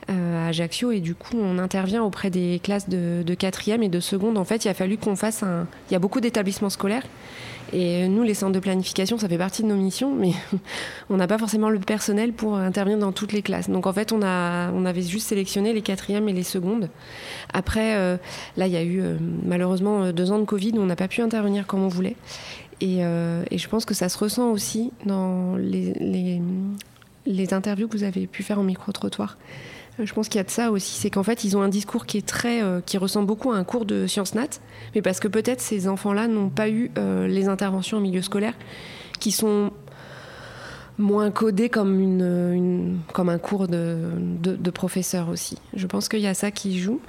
à 0.07 0.47
Ajaccio 0.47 0.91
et 0.91 0.99
du 0.99 1.15
coup 1.15 1.37
on 1.37 1.57
intervient 1.59 2.03
auprès 2.03 2.29
des 2.29 2.59
classes 2.61 2.89
de, 2.89 3.33
quatrième 3.33 3.83
et 3.83 3.89
de 3.89 3.99
seconde. 3.99 4.37
En 4.37 4.45
fait, 4.45 4.65
il 4.65 4.69
a 4.69 4.73
fallu 4.73 4.97
qu'on 4.97 5.15
fasse 5.15 5.43
un. 5.43 5.67
Il 5.89 5.93
y 5.93 5.95
a 5.95 5.99
beaucoup 5.99 6.19
d'établissements 6.19 6.69
scolaires 6.69 7.03
et 7.73 8.07
nous, 8.07 8.21
les 8.21 8.35
centres 8.35 8.51
de 8.51 8.59
planification, 8.59 9.17
ça 9.17 9.27
fait 9.27 9.37
partie 9.37 9.63
de 9.63 9.67
nos 9.67 9.75
missions, 9.75 10.13
mais 10.13 10.33
on 11.09 11.17
n'a 11.17 11.27
pas 11.27 11.39
forcément 11.39 11.69
le 11.69 11.79
personnel 11.79 12.31
pour 12.31 12.55
intervenir 12.55 12.99
dans 12.99 13.11
toutes 13.11 13.33
les 13.33 13.41
classes. 13.41 13.69
Donc 13.69 13.87
en 13.87 13.93
fait, 13.93 14.11
on, 14.11 14.21
a, 14.21 14.71
on 14.71 14.85
avait 14.85 15.01
juste 15.01 15.27
sélectionné 15.27 15.73
les 15.73 15.81
quatrièmes 15.81 16.29
et 16.29 16.33
les 16.33 16.43
secondes. 16.43 16.89
Après, 17.51 17.95
euh, 17.95 18.17
là, 18.57 18.67
il 18.67 18.73
y 18.73 18.77
a 18.77 18.83
eu 18.83 19.01
euh, 19.01 19.17
malheureusement 19.43 20.03
euh, 20.03 20.11
deux 20.11 20.31
ans 20.31 20.37
de 20.37 20.45
Covid 20.45 20.73
où 20.73 20.81
on 20.81 20.85
n'a 20.85 20.95
pas 20.95 21.07
pu 21.07 21.21
intervenir 21.21 21.65
comme 21.65 21.81
on 21.81 21.87
voulait. 21.87 22.15
Et, 22.81 22.97
et, 22.97 23.57
je 23.57 23.69
pense 23.69 23.85
que 23.85 23.93
ça 23.93 24.09
se 24.09 24.17
ressent 24.17 24.51
aussi 24.51 24.91
dans 25.05 25.55
les, 25.55 25.93
les, 26.01 26.41
les 27.25 27.53
interviews 27.53 27.87
que 27.87 27.95
vous 27.95 28.03
avez 28.03 28.27
pu 28.27 28.43
faire 28.43 28.59
en 28.59 28.63
micro-trottoir. 28.63 29.37
Je 29.99 30.11
pense 30.13 30.27
qu'il 30.27 30.39
y 30.39 30.41
a 30.41 30.43
de 30.43 30.49
ça 30.49 30.71
aussi, 30.71 30.99
c'est 30.99 31.11
qu'en 31.11 31.23
fait, 31.23 31.43
ils 31.43 31.55
ont 31.55 31.61
un 31.61 31.69
discours 31.69 32.05
qui 32.05 32.17
est 32.17 32.45
euh, 32.45 32.81
ressemble 32.95 33.27
beaucoup 33.27 33.51
à 33.51 33.57
un 33.57 33.63
cours 33.63 33.85
de 33.85 34.07
sciences 34.07 34.33
nat, 34.33 34.47
mais 34.95 35.01
parce 35.01 35.19
que 35.19 35.27
peut-être 35.27 35.61
ces 35.61 35.87
enfants-là 35.87 36.27
n'ont 36.27 36.49
pas 36.49 36.69
eu 36.69 36.89
euh, 36.97 37.27
les 37.27 37.47
interventions 37.47 37.97
en 37.97 38.01
milieu 38.01 38.23
scolaire, 38.23 38.53
qui 39.19 39.31
sont 39.31 39.71
moins 40.97 41.29
codées 41.31 41.69
comme 41.69 43.29
un 43.29 43.37
cours 43.37 43.67
de 43.67 44.69
professeur 44.71 45.29
aussi. 45.29 45.57
Je 45.75 45.85
pense 45.87 46.09
qu'il 46.09 46.21
y 46.21 46.27
a 46.27 46.33
ça 46.33 46.51
qui 46.51 46.79
joue. 46.79 46.99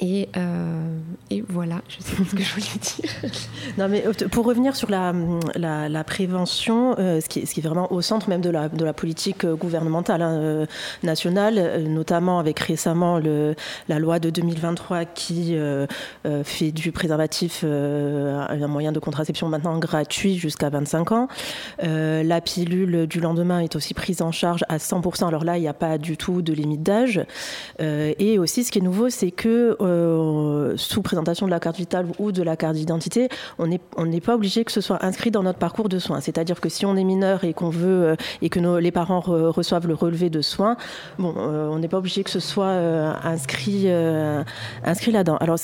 Et, 0.00 0.28
euh, 0.36 0.98
et, 1.30 1.44
voilà, 1.48 1.80
je 1.88 2.02
sais 2.02 2.16
pas 2.16 2.24
ce 2.28 2.34
que 2.34 2.42
je 2.42 2.54
voulais 2.54 2.66
dire. 2.80 3.30
non, 3.78 3.88
mais 3.88 4.04
euh, 4.06 4.28
pour 4.28 4.44
revenir 4.44 4.74
sur 4.74 4.90
la, 4.90 6.04
prévention, 6.04 6.96
euh, 6.98 7.20
ce, 7.20 7.28
qui 7.28 7.40
est, 7.40 7.60
vraiment 7.60 7.92
au 7.92 8.00
centre 8.00 8.28
même 8.28 8.40
de 8.40 8.50
la, 8.50 8.92
politique 8.92 9.46
gouvernementale 9.46 10.22
hein, 10.22 10.66
nationale, 11.02 11.82
notamment 11.84 12.38
avec 12.38 12.58
récemment 12.58 13.18
la 13.18 13.98
loi 13.98 14.18
de 14.18 14.30
2023 14.30 15.06
qui 15.06 15.56
fait 16.44 16.72
du 16.72 16.92
préservatif 16.92 17.64
un 17.64 18.66
moyen 18.66 18.92
de 18.92 18.98
contraception 18.98 19.48
maintenant 19.48 19.78
gratuit 19.78 20.36
jusqu'à 20.36 20.68
25 20.68 21.12
ans. 21.12 21.28
la 21.80 22.40
pilule 22.40 23.06
du 23.06 23.20
lendemain 23.20 23.60
est 23.60 23.76
aussi 23.76 23.94
prise 23.94 24.20
en 24.20 24.30
charge 24.30 24.64
à 24.68 24.76
100%. 24.76 25.26
Alors 25.26 25.44
là, 25.44 25.56
il 25.56 25.62
n'y 25.62 25.68
a 25.68 25.74
pas 25.74 25.96
du 25.96 26.16
tout 26.16 26.42
de 26.42 26.52
limite 26.52 26.82
d'âge. 26.82 27.24
et 27.78 28.38
aussi, 28.38 28.64
ce 28.64 28.70
qui 28.70 28.78
est 28.78 28.82
nouveau, 28.82 29.08
c'est 29.08 29.30
que 29.30 29.76
sous 30.76 31.02
présentation 31.02 31.46
de 31.46 31.50
la 31.50 31.60
carte 31.60 31.76
vitale 31.76 32.06
ou 32.18 32.32
de 32.32 32.42
la 32.42 32.56
carte 32.56 32.74
d'identité, 32.74 33.28
on 33.58 33.66
n'est 33.66 34.20
pas 34.20 34.34
obligé 34.34 34.64
que 34.64 34.72
ce 34.72 34.80
soit 34.80 35.04
inscrit 35.04 35.30
dans 35.30 35.42
notre 35.42 35.58
parcours 35.58 35.88
de 35.88 35.98
soins. 35.98 36.20
C'est-à-dire 36.20 36.60
que 36.60 36.68
si 36.68 36.86
on 36.86 36.96
est 36.96 37.04
mineur 37.04 37.44
et 37.44 37.54
qu'on 37.54 37.70
veut 37.70 38.16
et 38.40 38.48
que 38.48 38.60
nos, 38.60 38.78
les 38.78 38.90
parents 38.90 39.20
reçoivent 39.20 39.86
le 39.86 39.94
relevé 39.94 40.30
de 40.30 40.40
soins, 40.40 40.76
bon, 41.18 41.34
on 41.36 41.78
n'est 41.78 41.88
pas 41.88 41.98
obligé 41.98 42.24
que 42.24 42.30
ce 42.30 42.40
soit 42.40 42.72
inscrit 43.24 43.84
là-dedans. 43.84 45.36
Alors 45.38 45.58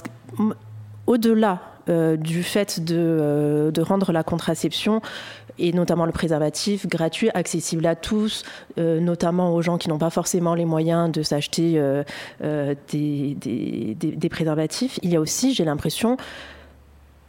au-delà 1.06 1.61
du 1.88 2.42
fait 2.42 2.85
de, 2.85 3.80
rendre 3.80 4.12
la 4.12 4.23
contraception 4.23 5.00
et 5.58 5.72
notamment 5.72 6.06
le 6.06 6.12
préservatif 6.12 6.86
gratuit, 6.86 7.30
accessible 7.34 7.86
à 7.86 7.96
tous, 7.96 8.44
euh, 8.78 9.00
notamment 9.00 9.54
aux 9.54 9.62
gens 9.62 9.78
qui 9.78 9.88
n'ont 9.88 9.98
pas 9.98 10.10
forcément 10.10 10.54
les 10.54 10.64
moyens 10.64 11.10
de 11.10 11.22
s'acheter 11.22 11.74
euh, 11.76 12.02
euh, 12.42 12.74
des, 12.90 14.28
préservatifs. 14.30 14.98
Il 15.02 15.10
y 15.10 15.16
a 15.16 15.20
aussi, 15.20 15.54
j'ai 15.54 15.64
l'impression, 15.64 16.16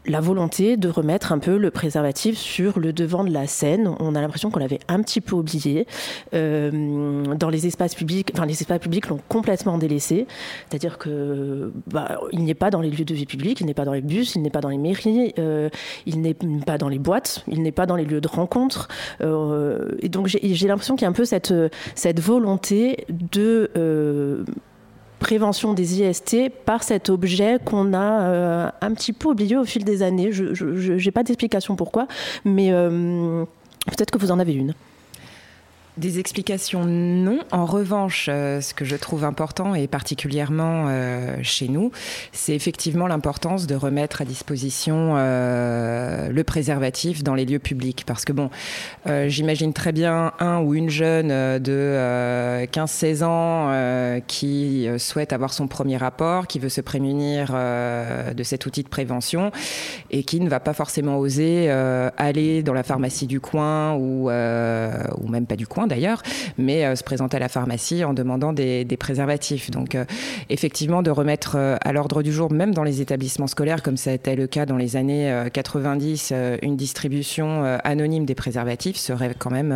la 0.10 0.20
volonté 0.20 0.76
de 0.76 0.90
remettre 0.90 1.32
un 1.32 1.40
peu 1.40 1.58
le 1.58 1.70
préservatif 1.70 2.38
sur 2.38 2.80
le 2.80 2.92
devant 2.94 3.24
de 3.24 3.32
la 3.32 3.46
scène. 3.46 3.94
On 4.00 4.16
a 4.16 4.22
l'impression 4.22 4.50
qu'on 4.50 4.60
l'avait 4.60 4.80
un 4.88 5.02
petit 5.02 5.22
peu 5.22 5.36
oublié. 5.36 5.86
Euh, 6.34 7.36
dans 7.36 7.50
les 7.50 7.68
espaces 7.68 7.94
publics, 7.94 8.32
enfin 8.34 8.46
les 8.46 8.60
espaces 8.60 8.80
publics 8.80 9.08
l'ont 9.08 9.20
complètement 9.30 9.78
délaissé. 9.78 10.26
C'est-à-dire 10.68 10.98
que 10.98 11.72
bah, 11.88 12.20
n'est 12.34 12.56
pas 12.56 12.72
dans 12.72 12.82
les 12.82 12.90
lieux 12.90 13.06
de 13.06 13.14
vie 13.14 13.28
publique, 13.28 13.62
il 13.62 13.68
n'est 13.68 13.76
pas 13.76 13.86
dans 13.86 13.94
les 13.94 14.02
bus, 14.02 14.36
il 14.36 14.42
n'est 14.42 14.50
pas 14.50 14.62
dans 14.62 14.70
les 14.70 14.80
mairies, 14.80 15.34
euh, 15.38 15.70
il 16.08 16.22
n'est 16.22 16.36
pas 16.66 16.80
dans 16.80 16.90
les 16.90 17.00
boîtes, 17.00 17.44
il 17.48 17.62
n'est 17.62 17.72
pas 17.72 17.86
dans 17.86 17.96
les 17.96 18.06
lieux 18.06 18.22
de 18.22 18.28
rencontre. 18.28 18.88
Euh, 19.22 19.92
et 20.00 20.10
donc 20.10 20.28
j'ai 20.28 20.68
l'impression 20.68 20.96
qu'il 20.96 21.04
y 21.04 21.06
a 21.06 21.10
un 21.10 21.14
peu 21.14 21.26
cette 21.26 22.20
volonté 22.20 23.06
de 23.10 23.70
prévention 25.20 25.74
des 25.74 26.02
IST 26.02 26.50
par 26.66 26.84
cet 26.84 27.10
objet 27.10 27.58
qu'on 27.64 27.94
a 27.94 28.22
euh, 28.22 28.70
un 28.82 28.94
petit 28.94 29.14
peu 29.14 29.30
oublié 29.30 29.58
au 29.58 29.66
fil 29.66 29.84
des 29.84 30.02
années. 30.02 30.32
Je 30.32 30.94
n'ai 30.94 31.12
pas 31.12 31.24
d'explication 31.24 31.76
pourquoi, 31.76 32.08
mais 32.46 32.72
euh, 32.72 33.44
peut-être 33.86 34.12
que 34.12 34.18
vous 34.18 34.32
en 34.32 34.40
avez 34.40 34.54
une. 34.54 34.74
Des 36.00 36.18
explications, 36.18 36.86
non. 36.86 37.40
En 37.52 37.66
revanche, 37.66 38.28
euh, 38.30 38.62
ce 38.62 38.74
que 38.74 38.86
je 38.86 38.96
trouve 38.96 39.26
important 39.26 39.76
et 39.76 39.88
particulièrement 39.88 40.86
euh, 40.88 41.36
chez 41.42 41.68
nous, 41.68 41.92
c'est 42.32 42.56
effectivement 42.56 43.06
l'importance 43.06 43.68
de 43.68 43.76
remettre 43.76 44.22
à 44.22 44.26
disposition 44.26 45.16
euh, 45.18 46.30
le 46.30 46.44
préservatif 46.46 47.22
dans 47.22 47.36
les 47.36 47.44
lieux 47.44 47.60
publics. 47.60 48.06
Parce 48.06 48.24
que 48.24 48.32
bon, 48.32 48.50
j'imagine 49.28 49.74
très 49.74 49.92
bien 49.92 50.32
un 50.40 50.62
ou 50.62 50.74
une 50.74 50.90
jeune 50.90 51.28
de 51.60 52.66
15-16 52.72 53.24
ans 53.24 54.22
qui 54.28 54.88
souhaite 54.98 55.34
avoir 55.34 55.52
son 55.52 55.68
premier 55.68 55.98
rapport, 55.98 56.48
qui 56.48 56.60
veut 56.60 56.70
se 56.70 56.82
prémunir 56.82 57.52
de 57.52 58.44
cet 58.44 58.66
outil 58.66 58.84
de 58.84 58.90
prévention 58.90 59.52
et 60.12 60.24
qui 60.24 60.40
ne 60.40 60.50
va 60.50 60.62
pas 60.62 60.74
forcément 60.74 61.18
oser 61.18 61.70
aller 61.70 62.64
dans 62.64 62.74
la 62.74 62.84
pharmacie 62.84 63.28
du 63.28 63.42
coin 63.42 63.96
ou, 63.96 64.30
ou 64.30 65.28
même 65.28 65.46
pas 65.46 65.56
du 65.58 65.68
coin 65.68 65.89
d'ailleurs, 65.90 66.24
mais 66.58 66.86
euh, 66.86 66.96
se 66.96 67.04
présenter 67.04 67.36
à 67.36 67.40
la 67.42 67.50
pharmacie 67.50 68.06
en 68.06 68.14
demandant 68.14 68.54
des, 68.54 68.86
préservatifs. 68.98 69.72
Donc 69.72 69.96
euh, 69.96 70.06
effectivement, 70.50 71.02
de 71.02 71.12
remettre 71.12 71.56
euh, 71.58 71.76
à 71.82 71.92
l'ordre 71.92 72.24
du 72.24 72.32
jour, 72.32 72.52
même 72.52 72.74
dans 72.74 72.84
les 72.84 73.02
établissements 73.02 73.48
scolaires, 73.48 73.84
comme 73.84 73.98
ça 73.98 74.12
a 74.12 74.14
été 74.14 74.36
le 74.36 74.48
cas 74.48 74.66
dans 74.66 74.78
les 74.78 74.96
années 74.96 75.48
90, 75.52 76.34
une 76.62 76.78
distribution 76.78 77.64
anonyme 77.84 78.26
des 78.26 78.36
préservatifs 78.36 78.98
serait 78.98 79.34
quand 79.38 79.50
même 79.50 79.76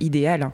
idéal. 0.00 0.50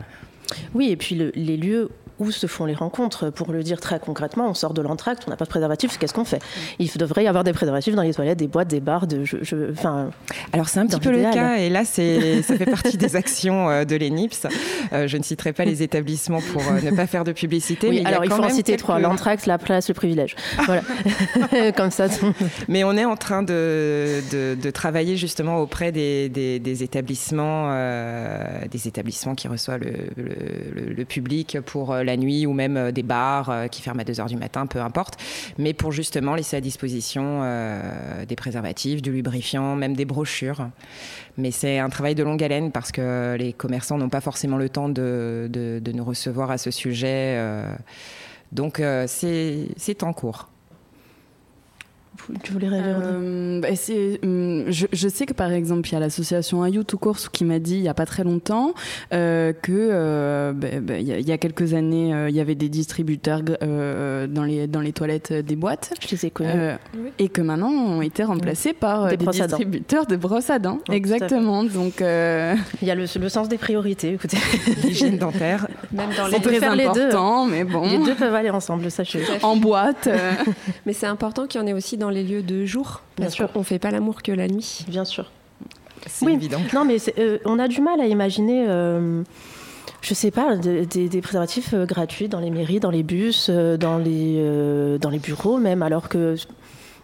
Oui, 0.75 0.91
et 0.91 0.97
puis 0.97 1.33
les 1.35 1.57
lieux 1.57 1.91
où 2.21 2.31
se 2.31 2.47
font 2.47 2.67
les 2.67 2.75
rencontres. 2.75 3.31
Pour 3.31 3.51
le 3.51 3.63
dire 3.63 3.81
très 3.81 3.99
concrètement, 3.99 4.49
on 4.49 4.55
sort 4.55 4.75
de 4.75 4.83
l'entracte, 4.83 5.25
on 5.27 5.31
n'a 5.31 5.37
pas 5.37 5.47
de 5.47 5.51
préservatif, 5.51 5.99
qu'est-ce 5.99 6.15
qu'on 6.15 6.25
fait? 6.25 6.41
Il 6.79 6.91
devrait 6.97 7.25
y 7.25 7.29
avoir 7.29 7.45
des 7.45 7.53
préservatifs 7.53 7.95
dans 7.95 8.03
les 8.03 8.15
toilettes, 8.15 8.39
des 8.39 8.47
boîtes, 8.47 8.69
des 8.69 8.81
bars. 8.81 9.07
De, 9.07 9.25
je, 9.25 9.37
Alors 10.53 10.69
c'est 10.69 10.79
un 10.79 10.87
petit 10.87 11.01
peu 11.01 11.11
le 11.11 11.23
cas, 11.23 11.57
et 11.57 11.71
là 11.71 11.85
c'est, 11.85 12.43
ça 12.51 12.57
fait 12.57 12.67
partie 12.67 12.99
des 12.99 13.17
actions 13.17 13.71
euh, 13.71 13.85
de 13.85 13.97
l'ENIPS. 13.97 14.47
Euh, 14.93 15.09
je 15.09 15.17
ne 15.17 15.23
citerai 15.23 15.53
pas 15.53 15.65
les 15.65 15.83
établissements 15.83 16.41
pour 16.53 16.63
euh, 16.63 16.81
ne 16.83 16.95
pas 16.95 17.07
faire 17.07 17.25
de 17.25 17.33
publicité. 17.33 17.89
Oui, 17.89 18.03
alors 18.05 18.25
il, 18.25 18.31
faut 18.31 18.43
en 18.43 18.51
citer 18.51 18.77
trois 18.77 18.99
l'entracte, 18.99 19.47
la 19.47 19.59
place, 19.59 19.89
le 19.89 19.95
privilège. 19.95 20.37
Voilà, 20.67 20.83
comme 21.77 21.91
ça. 21.91 22.09
Mais 22.69 22.85
on 22.85 22.97
est 22.97 23.05
en 23.07 23.17
train 23.17 23.43
de, 23.43 24.21
de, 24.31 24.71
travailler 24.71 25.17
justement 25.17 25.59
auprès 25.59 25.91
des, 25.91 26.29
des, 26.29 26.83
établissements, 26.83 27.71
des 28.71 28.89
établissements 28.89 29.35
qui 29.35 29.49
reçoivent 29.49 29.81
le, 29.81 29.93
le, 30.17 30.93
le 30.93 31.05
public 31.05 31.59
pour 31.65 31.95
la 31.95 32.10
nuit 32.17 32.47
ou 32.47 32.53
même 32.53 32.77
euh, 32.77 32.93
des 32.93 33.03
bars 33.03 33.51
euh, 33.51 33.67
qui 33.67 33.83
ferment 33.83 34.01
à 34.01 34.05
2h 34.05 34.29
du 34.29 34.37
matin, 34.37 34.67
peu 34.67 34.81
importe, 34.81 35.17
mais 35.59 35.73
pour 35.73 35.93
justement 35.93 36.35
laisser 36.35 36.57
à 36.57 36.61
disposition 36.61 37.41
euh, 37.43 38.25
des 38.27 38.37
préservatifs, 38.37 39.03
du 39.03 39.13
lubrifiant, 39.13 39.77
même 39.77 39.95
des 39.95 40.05
brochures. 40.05 40.69
Mais 41.37 41.51
c'est 41.51 41.79
un 41.79 41.89
travail 41.89 42.15
de 42.15 42.23
longue 42.23 42.43
haleine 42.43 42.73
parce 42.73 42.93
que 42.93 43.37
les 43.39 43.53
commerçants 43.53 43.99
n'ont 43.99 44.09
pas 44.09 44.21
forcément 44.21 44.57
le 44.57 44.69
temps 44.69 44.89
de, 44.89 45.49
de, 45.51 45.93
nous 45.93 46.05
recevoir 46.05 46.51
à 46.51 46.59
ce 46.59 46.71
sujet. 46.71 47.39
donc 48.53 48.83
c'est 49.07 50.03
en 50.03 50.13
cours. 50.13 50.49
Tu 52.43 52.53
voulais 52.53 52.69
réagir 52.69 52.97
euh, 53.03 53.61
bah, 53.61 53.69
hum, 54.23 54.65
je, 54.69 54.87
je, 54.93 55.09
sais 55.09 55.27
que 55.27 55.35
par 55.35 55.53
exemple, 55.53 55.89
il 55.89 55.93
y 55.93 55.97
a 55.97 56.01
l'association 56.01 56.63
Ayou 56.63 56.85
tout 56.85 56.99
course 56.99 57.29
qui 57.29 57.45
m'a 57.45 57.59
dit 57.59 57.77
il 57.77 57.83
n'y 57.83 57.89
a 57.89 57.95
pas 57.95 58.07
très 58.07 58.25
longtemps 58.25 58.75
euh, 59.13 59.53
que 59.53 59.73
euh, 59.73 60.53
bah, 60.53 60.69
bah, 60.81 60.99
il 60.99 61.07
y, 61.07 61.33
a 61.33 61.39
quelques 61.39 61.75
années, 61.75 62.15
euh, 62.15 62.29
il 62.29 62.37
y 62.37 62.41
avait 62.41 62.55
des 62.55 62.69
distributeurs 62.69 63.41
euh, 63.63 64.27
dans, 64.27 64.45
les, 64.45 64.67
dans 64.67 64.81
les 64.81 64.93
toilettes 64.93 65.33
des 65.33 65.57
boîtes. 65.57 65.93
Je 66.01 66.09
les 66.11 66.27
ai 66.27 66.31
connus. 66.31 66.51
Et 67.19 67.29
que 67.29 67.41
maintenant 67.41 67.71
ont 67.71 68.03
été 68.03 68.25
remplacés 68.25 68.73
par 68.73 69.09
des, 69.09 69.17
distributeurs 69.17 70.07
de 70.07 70.17
brosses 70.17 70.51
à 70.51 70.59
dents. 70.59 70.81
Exactement. 70.91 71.65
Donc, 71.65 71.95
il 72.01 72.89
y 72.89 72.91
a 72.91 72.95
le, 72.95 73.05
le, 73.21 73.29
sens 73.29 73.49
des 73.49 73.59
priorités. 73.59 74.15
Écoutez, 74.15 74.39
l'hygiène 74.85 75.19
dentaire. 75.19 75.67
Même 75.93 76.11
dans 76.17 76.27
les 76.27 76.41
très 76.41 76.65
important, 76.65 77.47
mais 77.47 77.65
bon. 77.65 77.83
Les 77.83 77.99
deux 77.99 78.15
peuvent 78.15 78.35
aller 78.35 78.51
ensemble, 78.51 78.91
sachez. 78.91 79.23
En 79.43 79.57
boîte. 79.57 80.09
mais 80.87 80.93
c'est 80.93 81.07
important 81.07 81.47
qu'il 81.47 81.61
y 81.61 81.65
en 81.65 81.67
ait 81.67 81.73
aussi 81.73 81.97
dans 81.97 82.11
les 82.11 82.20
lieux 82.23 82.43
de 82.43 82.65
jour. 82.65 83.03
Parce 83.17 83.37
qu'on 83.37 83.61
ne 83.61 83.65
fait 83.65 83.79
pas 83.79 83.91
l'amour 83.91 84.23
que 84.23 84.33
la 84.33 84.49
nuit. 84.49 84.85
Bien 84.89 85.05
sûr. 85.05 85.31
C'est 86.07 86.27
oui. 86.27 86.33
évident. 86.33 86.61
Non, 86.73 86.85
mais 86.85 86.97
euh, 87.19 87.39
on 87.45 87.59
a 87.59 87.69
du 87.69 87.81
mal 87.81 88.01
à 88.01 88.07
imaginer. 88.07 88.65
Euh, 88.69 89.23
je 90.03 90.15
sais 90.15 90.31
pas, 90.31 90.57
des, 90.57 91.21
préservatifs 91.21 91.75
euh, 91.75 91.85
gratuits 91.85 92.29
dans 92.29 92.41
les 92.41 92.51
mairies, 92.51 92.81
dans 92.81 92.91
les 92.91 93.03
bus, 93.03 93.51
dans, 93.51 93.99
les, 93.99 94.99
dans 94.99 95.11
les 95.11 95.19
bureaux 95.19 95.59
même, 95.59 95.83
alors 95.83 96.09
que 96.09 96.37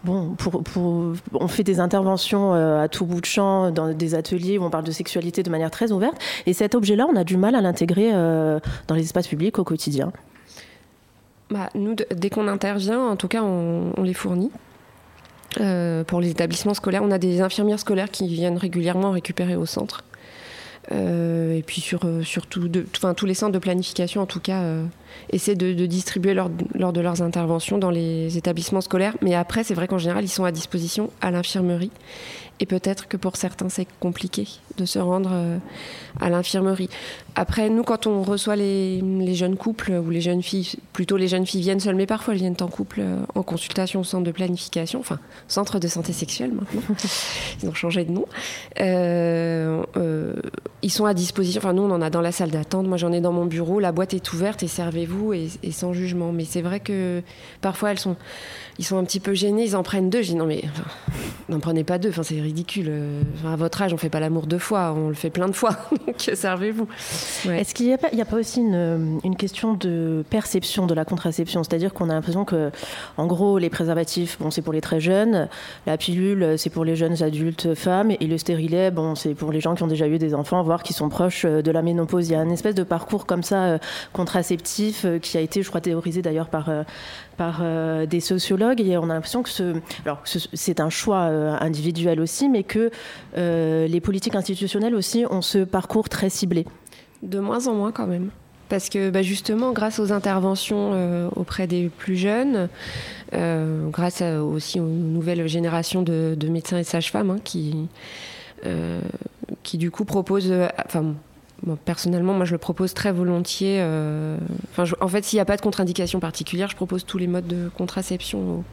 Bon, 0.03 0.35
pour, 0.37 0.63
pour, 0.63 1.13
on 1.33 1.47
fait 1.47 1.63
des 1.63 1.79
interventions 1.79 2.53
à 2.53 2.87
tout 2.87 3.05
bout 3.05 3.19
de 3.19 3.25
champ 3.25 3.71
dans 3.71 3.91
des 3.91 4.13
ateliers 4.13 4.59
où 4.59 4.63
on 4.63 4.69
parle 4.69 4.83
de 4.83 4.91
sexualité 4.91 5.41
de 5.41 5.49
manière 5.49 5.71
très 5.71 5.91
ouverte. 5.91 6.15
Et 6.45 6.53
cet 6.53 6.75
objet-là, 6.75 7.07
on 7.11 7.15
a 7.15 7.23
du 7.23 7.35
mal 7.35 7.55
à 7.55 7.61
l'intégrer 7.61 8.11
dans 8.11 8.95
les 8.95 9.01
espaces 9.01 9.27
publics 9.27 9.57
au 9.57 9.63
quotidien. 9.63 10.13
Bah, 11.49 11.69
nous, 11.73 11.95
dès 12.15 12.29
qu'on 12.29 12.47
intervient, 12.47 13.01
en 13.01 13.15
tout 13.15 13.27
cas, 13.27 13.41
on, 13.41 13.91
on 13.97 14.03
les 14.03 14.13
fournit. 14.13 14.51
Euh, 15.59 16.03
pour 16.03 16.21
les 16.21 16.29
établissements 16.29 16.73
scolaires, 16.73 17.03
on 17.03 17.11
a 17.11 17.17
des 17.17 17.41
infirmières 17.41 17.79
scolaires 17.79 18.11
qui 18.11 18.27
viennent 18.27 18.57
régulièrement 18.57 19.11
récupérer 19.11 19.55
au 19.55 19.65
centre. 19.65 20.03
Euh, 20.93 21.55
et 21.55 21.63
puis 21.63 21.81
sur, 21.81 22.05
euh, 22.05 22.23
tout 22.49 22.69
de, 22.69 22.85
tous 23.15 23.25
les 23.25 23.33
centres 23.33 23.51
de 23.51 23.59
planification, 23.59 24.21
en 24.21 24.25
tout 24.25 24.39
cas, 24.39 24.63
essaient 25.31 25.55
de, 25.55 25.85
distribuer 25.85 26.33
lors, 26.33 26.49
de 26.49 27.01
leurs 27.01 27.21
interventions 27.21 27.77
dans 27.77 27.89
les 27.89 28.37
établissements 28.37 28.81
scolaires. 28.81 29.15
Mais 29.21 29.35
après, 29.35 29.63
c'est 29.63 29.73
vrai 29.73 29.87
qu'en 29.87 29.97
général, 29.97 30.23
ils 30.23 30.29
sont 30.29 30.45
à 30.45 30.51
disposition 30.51 31.11
à 31.21 31.31
l'infirmerie. 31.31 31.91
Et 32.59 32.65
peut-être 32.65 33.07
que 33.07 33.17
pour 33.17 33.35
certains, 33.35 33.69
c'est 33.69 33.87
compliqué 33.99 34.47
de 34.77 34.85
se 34.85 34.99
rendre 34.99 35.29
euh, 35.33 35.57
à 36.19 36.29
l'infirmerie. 36.29 36.89
Après, 37.39 37.69
nous, 37.69 37.83
quand 37.83 38.07
on 38.07 38.23
reçoit 38.23 38.55
les, 38.55 38.99
les, 38.99 39.35
jeunes 39.35 39.57
couples 39.57 39.91
ou 39.91 40.09
les 40.09 40.21
jeunes 40.21 40.41
filles, 40.41 40.71
plutôt 40.91 41.17
les 41.17 41.27
jeunes 41.27 41.45
filles 41.45 41.61
viennent 41.61 41.79
seules, 41.79 41.95
mais 41.95 42.07
parfois 42.07 42.33
elles 42.33 42.39
viennent 42.39 42.57
en 42.61 42.67
couple 42.67 43.01
euh, 43.01 43.19
en 43.35 43.43
consultation 43.43 43.99
au 43.99 44.03
centre 44.03 44.23
de 44.23 44.31
planification, 44.31 44.99
enfin, 44.99 45.19
centre 45.47 45.77
de 45.77 45.87
santé 45.87 46.13
sexuelle 46.13 46.51
maintenant. 46.51 46.81
ils 47.61 47.69
ont 47.69 47.75
changé 47.75 48.05
de 48.05 48.11
nom. 48.11 48.25
Euh, 48.81 49.83
euh, 49.97 50.33
ils 50.81 50.89
sont 50.89 51.05
à 51.05 51.13
disposition. 51.13 51.59
Enfin, 51.59 51.73
nous, 51.73 51.83
on 51.83 51.91
en 51.91 52.01
a 52.01 52.09
dans 52.09 52.21
la 52.21 52.31
salle 52.31 52.49
d'attente. 52.49 52.87
Moi, 52.87 52.97
j'en 52.97 53.13
ai 53.13 53.21
dans 53.21 53.33
mon 53.33 53.45
bureau. 53.45 53.79
La 53.79 53.91
boîte 53.91 54.15
est 54.15 54.33
ouverte 54.33 54.63
et 54.63 54.67
servez-vous 54.67 55.33
et, 55.33 55.49
et 55.61 55.71
sans 55.71 55.93
jugement. 55.93 56.31
Mais 56.31 56.43
c'est 56.43 56.63
vrai 56.63 56.79
que 56.79 57.21
parfois, 57.61 57.91
elles 57.91 57.99
sont 57.99 58.15
ils 58.79 58.85
sont 58.85 58.97
un 58.97 59.03
petit 59.03 59.19
peu 59.19 59.33
gênés, 59.33 59.63
ils 59.63 59.75
en 59.75 59.83
prennent 59.83 60.09
deux. 60.09 60.21
Je 60.21 60.29
dis 60.29 60.35
non 60.35 60.45
mais 60.45 60.63
n'en 61.49 61.59
prenez 61.59 61.83
pas 61.83 61.97
deux, 61.97 62.09
enfin, 62.09 62.23
c'est 62.23 62.39
ridicule. 62.39 62.91
à 63.45 63.55
votre 63.55 63.81
âge, 63.81 63.93
on 63.93 63.97
fait 63.97 64.09
pas 64.09 64.19
l'amour 64.19 64.45
deux 64.45 64.59
fois, 64.59 64.66
on 64.71 65.09
le 65.09 65.13
fait 65.13 65.29
plein 65.29 65.47
de 65.47 65.53
fois, 65.53 65.71
donc 66.07 66.15
servez-vous. 66.33 66.87
Est-ce 67.49 67.73
qu'il 67.73 67.85
n'y 67.85 67.93
a, 67.93 68.25
pas, 68.25 68.37
aussi 68.37 68.61
une, 68.61 69.35
question 69.37 69.73
de 69.73 70.23
perception 70.29 70.87
de 70.87 70.93
la 70.93 71.05
contraception? 71.05 71.63
C'est-à-dire 71.63 71.93
qu'on 71.93 72.09
a 72.09 72.13
l'impression 72.13 72.45
que, 72.45 72.71
en 73.17 73.27
gros, 73.27 73.57
les 73.57 73.69
préservatifs, 73.69 74.37
bon, 74.39 74.51
c'est 74.51 74.61
pour 74.61 74.73
les 74.73 74.81
très 74.81 74.99
jeunes, 74.99 75.47
la 75.85 75.97
pilule, 75.97 76.55
c'est 76.57 76.69
pour 76.69 76.85
les 76.85 76.95
jeunes 76.95 77.23
adultes 77.23 77.75
femmes, 77.75 78.11
et 78.11 78.27
le 78.27 78.37
stérilet, 78.37 78.91
bon, 78.91 79.15
c'est 79.15 79.33
pour 79.33 79.51
les 79.51 79.61
gens 79.61 79.75
qui 79.75 79.83
ont 79.83 79.87
déjà 79.87 80.07
eu 80.07 80.17
des 80.17 80.33
enfants, 80.33 80.61
voire 80.63 80.83
qui 80.83 80.93
sont 80.93 81.09
proches 81.09 81.45
de 81.45 81.71
la 81.71 81.81
ménopause. 81.81 82.29
Il 82.29 82.33
y 82.33 82.35
a 82.35 82.41
une 82.41 82.51
espèce 82.51 82.75
de 82.75 82.83
parcours 82.83 83.25
comme 83.25 83.43
ça, 83.43 83.63
euh, 83.63 83.77
contraceptif, 84.13 84.57
préservatif 84.57 85.05
qui 85.21 85.37
a 85.37 85.41
été, 85.41 85.61
je 85.61 85.69
crois, 85.69 85.81
théorisé 85.81 86.21
d'ailleurs 86.21 86.49
par, 86.49 86.69
des 88.07 88.19
sociologues. 88.19 88.81
Et 88.81 88.97
on 88.97 89.09
a 89.09 89.13
l'impression 89.13 89.43
que 89.43 89.49
c'est 90.53 90.79
un 90.79 90.89
choix 90.89 91.21
individuel 91.61 92.19
aussi, 92.19 92.49
mais 92.49 92.63
que 92.63 92.89
les 93.35 94.01
politiques 94.01 94.35
institutionnelles 94.35 94.56
aussi 94.95 95.25
ont 95.29 95.41
ce 95.41 95.59
parcours 95.59 96.09
très 96.09 96.29
ciblé. 96.29 96.65
De 97.23 97.39
moins 97.39 97.67
en 97.67 97.73
moins 97.73 97.91
quand 97.91 98.07
même. 98.07 98.29
Parce 98.69 98.89
que 98.89 99.09
bah, 99.09 99.21
justement, 99.21 99.71
grâce 99.71 99.99
aux 99.99 100.11
interventions 100.11 100.91
euh, 100.93 101.29
auprès 101.35 101.67
des 101.67 101.89
plus 101.89 102.17
jeunes, 102.17 102.67
euh, 103.33 103.87
grâce 103.89 104.21
aussi 104.21 104.79
aux 104.79 104.87
nouvelles 104.87 105.47
générations 105.47 106.01
de, 106.01 106.35
médecins 106.49 106.77
et 106.77 106.83
sages-femmes 106.83 107.29
hein, 107.29 107.39
qui, 107.43 107.87
euh, 108.65 108.99
qui 109.63 109.77
du 109.77 109.89
coup 109.89 110.03
proposent, 110.03 110.53
enfin 110.85 111.13
personnellement, 111.85 112.33
moi 112.33 112.45
je 112.45 112.51
le 112.51 112.57
propose 112.57 112.93
très 112.93 113.11
volontiers. 113.11 113.81
en 113.81 115.07
fait, 115.07 115.23
s'il 115.23 115.37
n'y 115.37 115.41
a 115.41 115.45
pas 115.45 115.57
de 115.57 115.61
contre-indication 115.61 116.19
particulière, 116.19 116.69
je 116.69 116.75
propose 116.75 117.05
tous 117.05 117.17
les 117.17 117.27
modes 117.27 117.47
de 117.47 117.69
contraception 117.75 118.63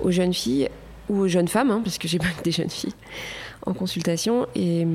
aux, 0.00 0.10
jeunes 0.10 0.34
filles 0.34 0.68
ou 1.08 1.20
aux 1.20 1.28
jeunes 1.28 1.48
femmes, 1.48 1.70
hein, 1.70 1.80
parce 1.84 1.98
que 1.98 2.08
j'ai 2.08 2.18
pas 2.18 2.24
des 2.42 2.50
jeunes 2.50 2.70
filles 2.70 2.94
en 3.66 3.74
consultation 3.74 4.46
et, 4.54 4.86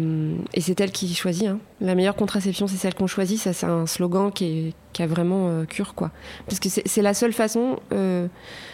c'est 0.60 0.80
elle 0.80 0.92
qui 0.92 1.14
choisit. 1.14 1.48
Hein. 1.48 1.60
La 1.82 1.94
meilleure 1.94 2.16
contraception, 2.16 2.68
c'est 2.68 2.78
celle 2.78 2.96
qu'on 2.96 3.08
choisit. 3.08 3.38
Ça, 3.38 3.54
c'est 3.54 3.66
un 3.66 3.86
slogan 3.86 4.32
qui, 4.32 4.74
a 4.98 5.08
vraiment 5.08 5.50
euh, 5.50 5.66
cure, 5.66 5.94
quoi. 5.94 6.12
Parce 6.48 6.60
que 6.60 6.70
c'est 6.70 7.02
la 7.02 7.14
seule 7.14 7.34
façon 7.34 7.80
euh, 7.92 8.28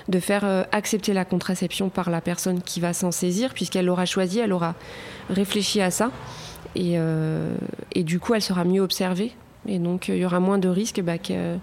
de 0.07 0.19
faire 0.19 0.45
euh, 0.45 0.63
accepter 0.71 1.13
la 1.13 1.25
contraception 1.25 1.89
par 1.89 2.09
la 2.09 2.21
personne 2.21 2.61
qui 2.61 2.79
va 2.79 2.93
s'en 2.93 3.11
saisir, 3.11 3.53
puisqu'elle 3.53 3.85
l'aura 3.85 4.05
choisi, 4.05 4.39
elle 4.39 4.53
aura 4.53 4.75
réfléchi 5.29 5.81
à 5.81 5.91
ça. 5.91 6.11
Et, 6.75 6.95
et 7.95 8.03
du 8.03 8.19
coup, 8.19 8.35
elle 8.35 8.41
sera 8.41 8.63
mieux 8.63 8.81
observée 8.81 9.31
et 9.67 9.79
donc, 9.79 10.07
il 10.07 10.17
y 10.17 10.25
aura 10.25 10.39
moins 10.39 10.57
de 10.57 10.69
risques 10.69 11.01
bah, 11.01 11.17
qu'elle 11.17 11.59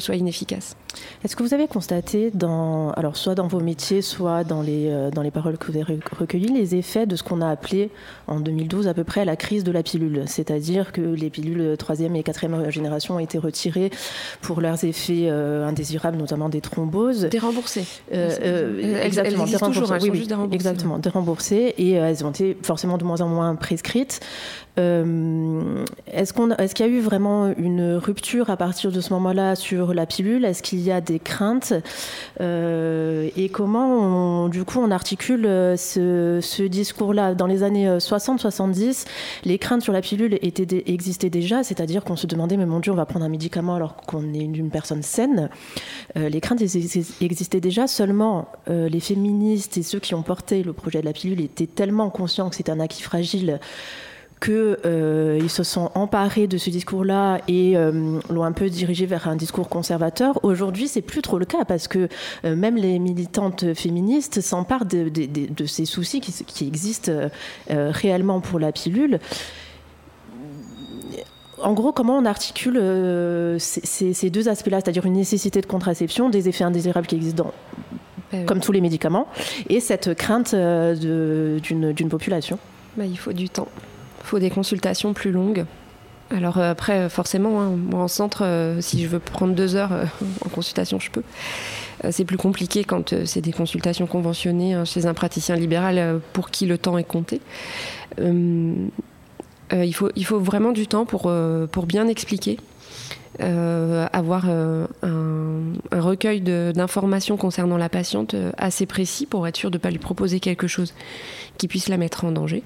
soit 0.00 0.16
inefficace. 0.16 0.76
Est-ce 1.24 1.36
que 1.36 1.42
vous 1.42 1.54
avez 1.54 1.66
constaté, 1.66 2.30
dans, 2.32 2.90
alors 2.92 3.16
soit 3.16 3.34
dans 3.34 3.46
vos 3.46 3.60
métiers, 3.60 4.02
soit 4.02 4.44
dans 4.44 4.62
les, 4.62 4.88
euh, 4.90 5.10
dans 5.10 5.22
les 5.22 5.30
paroles 5.30 5.58
que 5.58 5.70
vous 5.70 5.78
avez 5.78 5.98
recueillies, 6.18 6.48
les 6.48 6.74
effets 6.74 7.06
de 7.06 7.16
ce 7.16 7.22
qu'on 7.22 7.40
a 7.40 7.48
appelé 7.48 7.90
en 8.26 8.40
2012 8.40 8.88
à 8.88 8.94
peu 8.94 9.04
près 9.04 9.24
la 9.24 9.36
crise 9.36 9.64
de 9.64 9.72
la 9.72 9.82
pilule? 9.82 10.24
C'est-à-dire 10.26 10.92
que 10.92 11.00
les 11.00 11.30
pilules 11.30 11.76
troisième 11.76 12.16
et 12.16 12.22
quatrième 12.22 12.70
génération 12.70 13.16
ont 13.16 13.18
été 13.18 13.38
retirées 13.38 13.90
pour 14.42 14.60
leurs 14.60 14.84
effets 14.84 15.28
euh, 15.30 15.66
indésirables, 15.66 16.16
notamment 16.16 16.48
des 16.48 16.60
thromboses. 16.60 17.24
Déremboursées. 17.24 17.86
Euh, 18.12 19.02
exactement, 19.02 19.44
déremboursées. 19.46 20.10
oui, 20.10 20.28
exactement, 20.52 20.98
déremboursées. 20.98 21.74
Et 21.78 21.92
elles 21.92 22.24
ont 22.24 22.30
été 22.30 22.56
forcément 22.62 22.98
de 22.98 23.04
moins 23.04 23.20
en 23.20 23.28
moins 23.28 23.54
prescrites. 23.54 24.20
est-ce 24.76 26.32
qu'on, 26.32 26.50
est-ce 26.50 26.74
qu'il 26.74 26.86
y 26.86 26.88
a 26.88 26.92
eu 26.92 27.00
vraiment 27.00 27.52
une 27.56 27.94
rupture 27.94 28.50
à 28.50 28.56
partir 28.56 28.92
de 28.92 29.00
ce 29.00 29.12
moment-là 29.12 29.56
sur 29.56 29.94
la 29.94 30.06
pilule? 30.06 30.44
Est-ce 30.44 30.62
qu'il 30.62 30.83
y 30.84 30.92
a 30.92 31.00
des 31.00 31.18
craintes 31.18 31.72
euh, 32.40 33.28
et 33.36 33.48
comment 33.48 34.48
du 34.48 34.64
coup 34.64 34.78
on 34.78 34.90
articule 34.90 35.46
euh, 35.46 35.76
ce, 35.76 36.62
discours-là. 36.62 37.34
Dans 37.34 37.46
les 37.46 37.62
années 37.62 37.88
60-70 37.88 38.82
euh, 38.82 38.92
les 39.44 39.58
craintes 39.58 39.82
sur 39.82 39.92
la 39.92 40.00
pilule 40.00 40.38
étaient, 40.42 40.84
existaient 40.86 41.30
déjà 41.30 41.62
c'est-à-dire 41.62 42.04
qu'on 42.04 42.16
se 42.16 42.26
demandait 42.26 42.56
mais 42.56 42.66
mon 42.66 42.80
dieu 42.80 42.92
on 42.92 42.96
va 42.96 43.06
prendre 43.06 43.24
un 43.24 43.28
médicament 43.28 43.74
alors 43.74 43.96
qu'on 44.06 44.32
est 44.34 44.38
une 44.38 44.70
personne 44.70 45.02
saine. 45.02 45.50
Les 46.16 46.40
craintes 46.40 46.62
existaient 46.62 47.60
déjà 47.60 47.86
seulement 47.86 48.48
les 48.68 49.00
féministes 49.00 49.76
et 49.78 49.82
ceux 49.82 49.98
qui 49.98 50.14
ont 50.14 50.22
porté 50.22 50.62
le 50.62 50.72
projet 50.72 51.00
de 51.00 51.06
la 51.06 51.12
pilule 51.12 51.40
étaient 51.40 51.66
tellement 51.66 52.10
conscients 52.10 52.50
que 52.50 52.56
c'était 52.56 52.72
un 52.72 52.80
acquis 52.80 53.02
fragile 53.02 53.58
qu'ils 54.44 54.52
euh, 54.84 55.48
se 55.48 55.62
sont 55.62 55.90
emparés 55.94 56.46
de 56.46 56.58
ce 56.58 56.68
discours-là 56.68 57.40
et 57.48 57.78
euh, 57.78 58.20
l'ont 58.28 58.44
un 58.44 58.52
peu 58.52 58.68
dirigé 58.68 59.06
vers 59.06 59.26
un 59.26 59.36
discours 59.36 59.70
conservateur. 59.70 60.38
Aujourd'hui, 60.44 60.86
c'est 60.86 61.00
plus 61.00 61.22
trop 61.22 61.38
le 61.38 61.46
cas 61.46 61.64
parce 61.64 61.88
que 61.88 62.08
euh, 62.44 62.54
même 62.54 62.76
les 62.76 62.98
militantes 62.98 63.72
féministes 63.72 64.42
s'emparent 64.42 64.84
de, 64.84 65.66
ces 65.66 65.86
soucis 65.86 66.20
qui, 66.20 66.66
existent 66.66 67.12
réellement 67.68 68.40
pour 68.40 68.58
la 68.58 68.72
pilule. 68.72 69.18
En 71.62 71.72
gros, 71.72 71.92
comment 71.92 72.18
on 72.18 72.26
articule 72.26 72.78
ces, 73.58 74.30
deux 74.30 74.48
aspects-là, 74.48 74.80
c'est-à-dire 74.80 75.06
une 75.06 75.14
nécessité 75.14 75.60
de 75.62 75.66
contraception, 75.66 76.28
des 76.28 76.48
effets 76.48 76.64
indésirables 76.64 77.06
qui 77.06 77.16
existent 77.16 77.50
dans, 78.30 78.44
comme 78.44 78.60
tous 78.60 78.72
les 78.72 78.80
médicaments, 78.82 79.26
et 79.70 79.80
cette 79.80 80.14
crainte 80.14 80.54
d'une 80.54 82.08
population 82.10 82.58
bah, 82.96 83.04
Il 83.06 83.18
faut 83.18 83.32
du 83.32 83.48
temps 83.48 83.68
faut 84.24 84.38
des 84.38 84.50
consultations 84.50 85.12
plus 85.12 85.30
longues. 85.30 85.64
Alors 86.30 86.58
euh, 86.58 86.70
après, 86.70 87.08
forcément, 87.08 87.60
hein, 87.60 87.70
moi 87.76 88.00
en 88.00 88.08
centre, 88.08 88.44
euh, 88.44 88.80
si 88.80 89.02
je 89.02 89.08
veux 89.08 89.18
prendre 89.18 89.54
deux 89.54 89.76
heures 89.76 89.92
euh, 89.92 90.04
en 90.44 90.48
consultation, 90.48 90.98
je 90.98 91.10
peux. 91.10 91.22
c'est 92.10 92.24
plus 92.24 92.38
compliqué 92.38 92.84
quand 92.84 93.14
c'est 93.24 93.40
des 93.40 93.52
consultations 93.52 94.06
conventionnées 94.06 94.74
hein, 94.74 94.84
chez 94.84 95.06
un 95.06 95.14
praticien 95.14 95.56
libéral 95.56 96.20
pour 96.32 96.50
qui 96.50 96.66
le 96.66 96.78
temps 96.78 96.98
est 96.98 97.04
compté. 97.04 97.40
il, 98.18 98.90
faut, 99.92 100.10
il 100.16 100.24
faut 100.24 100.40
vraiment 100.40 100.72
du 100.72 100.86
temps 100.86 101.04
pour, 101.04 101.32
pour 101.70 101.86
bien 101.86 102.08
expliquer. 102.08 102.58
avoir 103.38 104.48
un, 104.48 104.88
un, 105.02 106.00
recueil 106.00 106.40
d'informations 106.40 107.36
concernant 107.36 107.76
la 107.76 107.88
patiente 107.88 108.34
assez 108.56 108.86
précis 108.86 109.26
pour 109.26 109.46
être 109.46 109.56
sûr 109.56 109.70
de 109.70 109.76
ne 109.76 109.80
pas 109.80 109.90
lui 109.90 109.98
proposer 109.98 110.40
quelque 110.40 110.66
chose 110.66 110.94
qui 111.58 111.68
puisse 111.68 111.88
la 111.88 111.96
mettre 111.96 112.24
en 112.24 112.32
danger. 112.32 112.62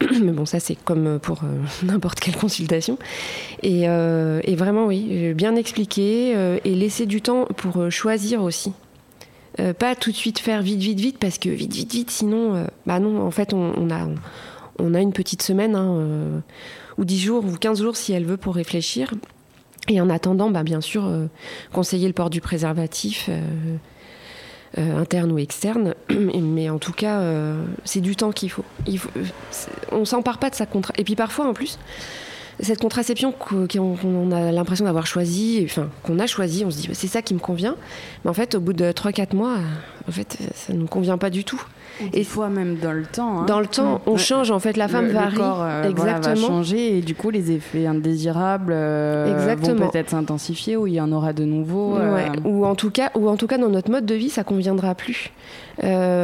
Mais 0.22 0.32
bon, 0.32 0.46
ça 0.46 0.60
c'est 0.60 0.76
comme 0.76 1.18
pour 1.18 1.40
euh, 1.44 1.62
n'importe 1.82 2.20
quelle 2.20 2.36
consultation. 2.36 2.98
Et, 3.62 3.88
euh, 3.88 4.40
vraiment, 4.56 4.86
oui, 4.86 5.34
bien 5.34 5.56
expliquer 5.56 6.34
euh, 6.36 6.58
et 6.64 6.74
laisser 6.74 7.06
du 7.06 7.20
temps 7.20 7.46
pour 7.56 7.90
choisir 7.90 8.42
aussi. 8.42 8.72
pas 9.78 9.94
tout 9.94 10.10
de 10.10 10.16
suite 10.16 10.38
faire 10.38 10.62
vite, 10.62 10.80
vite, 10.80 11.00
vite, 11.00 11.18
parce 11.18 11.38
que 11.38 11.48
vite, 11.48 11.72
vite, 11.74 11.92
vite, 11.92 12.10
sinon, 12.10 12.66
bah 12.86 12.98
non, 12.98 13.20
en 13.20 13.30
fait, 13.30 13.52
on, 13.52 13.90
a, 13.90 14.08
on 14.78 14.94
a 14.94 15.00
une 15.00 15.12
petite 15.12 15.42
semaine, 15.42 15.74
hein, 15.74 16.42
ou 16.96 17.04
10 17.04 17.18
jours, 17.20 17.44
ou 17.44 17.56
15 17.56 17.82
jours 17.82 17.96
si 17.96 18.12
elle 18.12 18.24
veut 18.24 18.36
pour 18.36 18.54
réfléchir. 18.54 19.12
Et 19.88 20.00
en 20.00 20.10
attendant, 20.10 20.50
bah, 20.50 20.62
bien 20.62 20.80
sûr, 20.80 21.10
conseiller 21.72 22.06
le 22.08 22.14
port 22.14 22.30
du 22.30 22.40
préservatif 22.40 23.30
euh, 24.76 24.98
interne 24.98 25.32
ou 25.32 25.38
externe. 25.38 25.94
Mais 26.10 26.68
en 26.68 26.78
tout 26.78 26.92
cas, 26.92 27.20
euh, 27.20 27.64
c'est 27.84 28.00
du 28.00 28.16
temps 28.16 28.32
qu'il 28.32 28.50
faut. 28.50 28.64
Il 28.86 28.98
faut 28.98 29.10
on 29.92 30.04
s'empare 30.04 30.38
pas 30.38 30.50
de 30.50 30.54
sa 30.54 30.66
contre. 30.66 30.92
Et 30.98 31.04
puis 31.04 31.16
parfois, 31.16 31.46
en 31.46 31.54
plus, 31.54 31.78
cette 32.60 32.78
contraception 32.78 33.32
qu'on 33.32 34.32
a 34.32 34.52
l'impression 34.52 34.84
d'avoir 34.84 35.06
choisie, 35.06 35.62
enfin 35.64 35.88
qu'on 36.02 36.18
a 36.18 36.26
choisi, 36.26 36.64
on 36.64 36.70
se 36.70 36.78
dit 36.78 36.88
bah, 36.88 36.94
c'est 36.94 37.08
ça 37.08 37.22
qui 37.22 37.34
me 37.34 37.38
convient. 37.38 37.76
Mais 38.24 38.30
en 38.30 38.34
fait, 38.34 38.54
au 38.54 38.60
bout 38.60 38.72
de 38.74 38.90
3-4 38.90 39.34
mois, 39.34 39.56
en 40.06 40.12
fait, 40.12 40.36
ça 40.54 40.72
ne 40.72 40.78
nous 40.78 40.86
convient 40.86 41.18
pas 41.18 41.30
du 41.30 41.44
tout. 41.44 41.62
Et 42.12 42.24
fois 42.24 42.48
même 42.48 42.76
dans 42.76 42.92
le 42.92 43.04
temps. 43.04 43.40
Hein. 43.40 43.46
Dans 43.46 43.60
le 43.60 43.66
temps, 43.66 44.00
on 44.06 44.16
change 44.16 44.50
en 44.50 44.58
fait, 44.58 44.76
la 44.76 44.88
femme 44.88 45.08
varie. 45.08 45.34
Le 45.34 45.38
corps, 45.38 45.62
euh, 45.62 45.88
Exactement. 45.88 46.34
va 46.34 46.46
changer 46.46 46.98
et 46.98 47.00
du 47.00 47.14
coup 47.14 47.30
les 47.30 47.52
effets 47.52 47.86
indésirables 47.86 48.72
euh, 48.74 49.56
vont 49.58 49.74
peut-être 49.74 50.10
s'intensifier 50.10 50.76
ou 50.76 50.86
il 50.86 50.94
y 50.94 51.00
en 51.00 51.12
aura 51.12 51.32
de 51.32 51.44
nouveaux. 51.44 51.96
Euh. 51.96 52.28
Ou 52.44 52.64
en 52.66 52.74
tout 52.74 52.90
cas, 52.90 53.10
ou 53.14 53.28
en 53.28 53.36
tout 53.36 53.46
cas 53.46 53.58
dans 53.58 53.68
notre 53.68 53.90
mode 53.90 54.06
de 54.06 54.14
vie, 54.14 54.30
ça 54.30 54.44
conviendra 54.44 54.94
plus. 54.94 55.30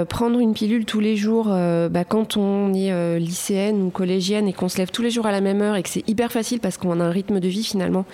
prendre 0.09 0.39
une 0.39 0.55
pilule 0.55 0.85
tous 0.85 1.01
les 1.01 1.17
jours, 1.17 1.47
bah, 1.47 2.05
quand 2.05 2.37
on 2.37 2.73
est 2.75 3.19
lycéenne 3.19 3.83
ou 3.83 3.91
collégienne 3.91 4.49
et 4.49 4.53
qu'on 4.53 4.69
se 4.69 4.79
lève 4.79 4.91
tous 4.91 5.03
les 5.03 5.11
jours 5.11 5.27
à 5.27 5.33
la 5.33 5.41
même 5.41 5.61
heure 5.61 5.77
et 5.77 5.83
que 5.83 5.89
c'est 5.89 6.09
hyper 6.09 6.31
facile 6.33 6.61
parce 6.61 6.77
qu'on 6.77 7.01
a 7.01 7.05
un 7.05 7.11
rythme 7.11 7.41
de 7.41 7.49
vie 7.49 7.65
finalement 7.65 8.05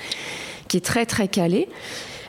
qui 0.68 0.76
est 0.76 0.84
très 0.84 1.04
très 1.04 1.28
calé. 1.28 1.68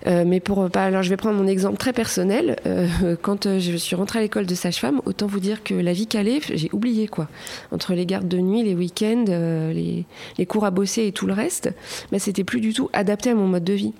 Euh, 0.07 0.23
mais 0.25 0.39
pour 0.39 0.69
pas, 0.69 0.83
alors 0.83 1.03
je 1.03 1.09
vais 1.09 1.17
prendre 1.17 1.37
mon 1.37 1.47
exemple 1.47 1.77
très 1.77 1.93
personnel. 1.93 2.57
Euh, 2.65 3.15
quand 3.21 3.45
euh, 3.45 3.59
je 3.59 3.75
suis 3.75 3.95
rentrée 3.95 4.19
à 4.19 4.21
l'école 4.21 4.45
de 4.45 4.55
sage-femme, 4.55 5.01
autant 5.05 5.27
vous 5.27 5.39
dire 5.39 5.63
que 5.63 5.73
la 5.73 5.93
vie 5.93 6.07
calée, 6.07 6.41
j'ai 6.53 6.69
oublié 6.73 7.07
quoi. 7.07 7.27
Entre 7.71 7.93
les 7.93 8.05
gardes 8.05 8.27
de 8.27 8.37
nuit, 8.37 8.63
les 8.63 8.75
week-ends, 8.75 9.25
les, 9.27 10.05
les, 10.37 10.45
cours 10.45 10.65
à 10.65 10.71
bosser 10.71 11.05
et 11.07 11.11
tout 11.11 11.27
le 11.27 11.33
reste, 11.33 11.71
bah, 12.11 12.19
c'était 12.19 12.43
plus 12.43 12.61
du 12.61 12.73
tout 12.73 12.89
adapté 12.93 13.29
à 13.29 13.35
mon 13.35 13.47
mode 13.47 13.63
de 13.63 13.73
vie. 13.73 13.93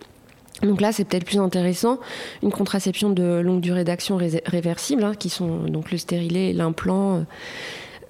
Donc 0.64 0.80
là, 0.80 0.92
c'est 0.92 1.06
peut-être 1.06 1.26
plus 1.26 1.40
intéressant 1.40 2.00
une 2.44 2.52
contraception 2.52 3.10
de 3.10 3.40
longue 3.40 3.62
durée 3.62 3.84
d'action 3.84 4.18
réversible, 4.18 5.04
hein, 5.04 5.14
qui 5.18 5.30
sont 5.30 5.64
donc 5.64 5.92
le 5.92 5.98
stérilet, 5.98 6.54
l'implant, 6.54 7.26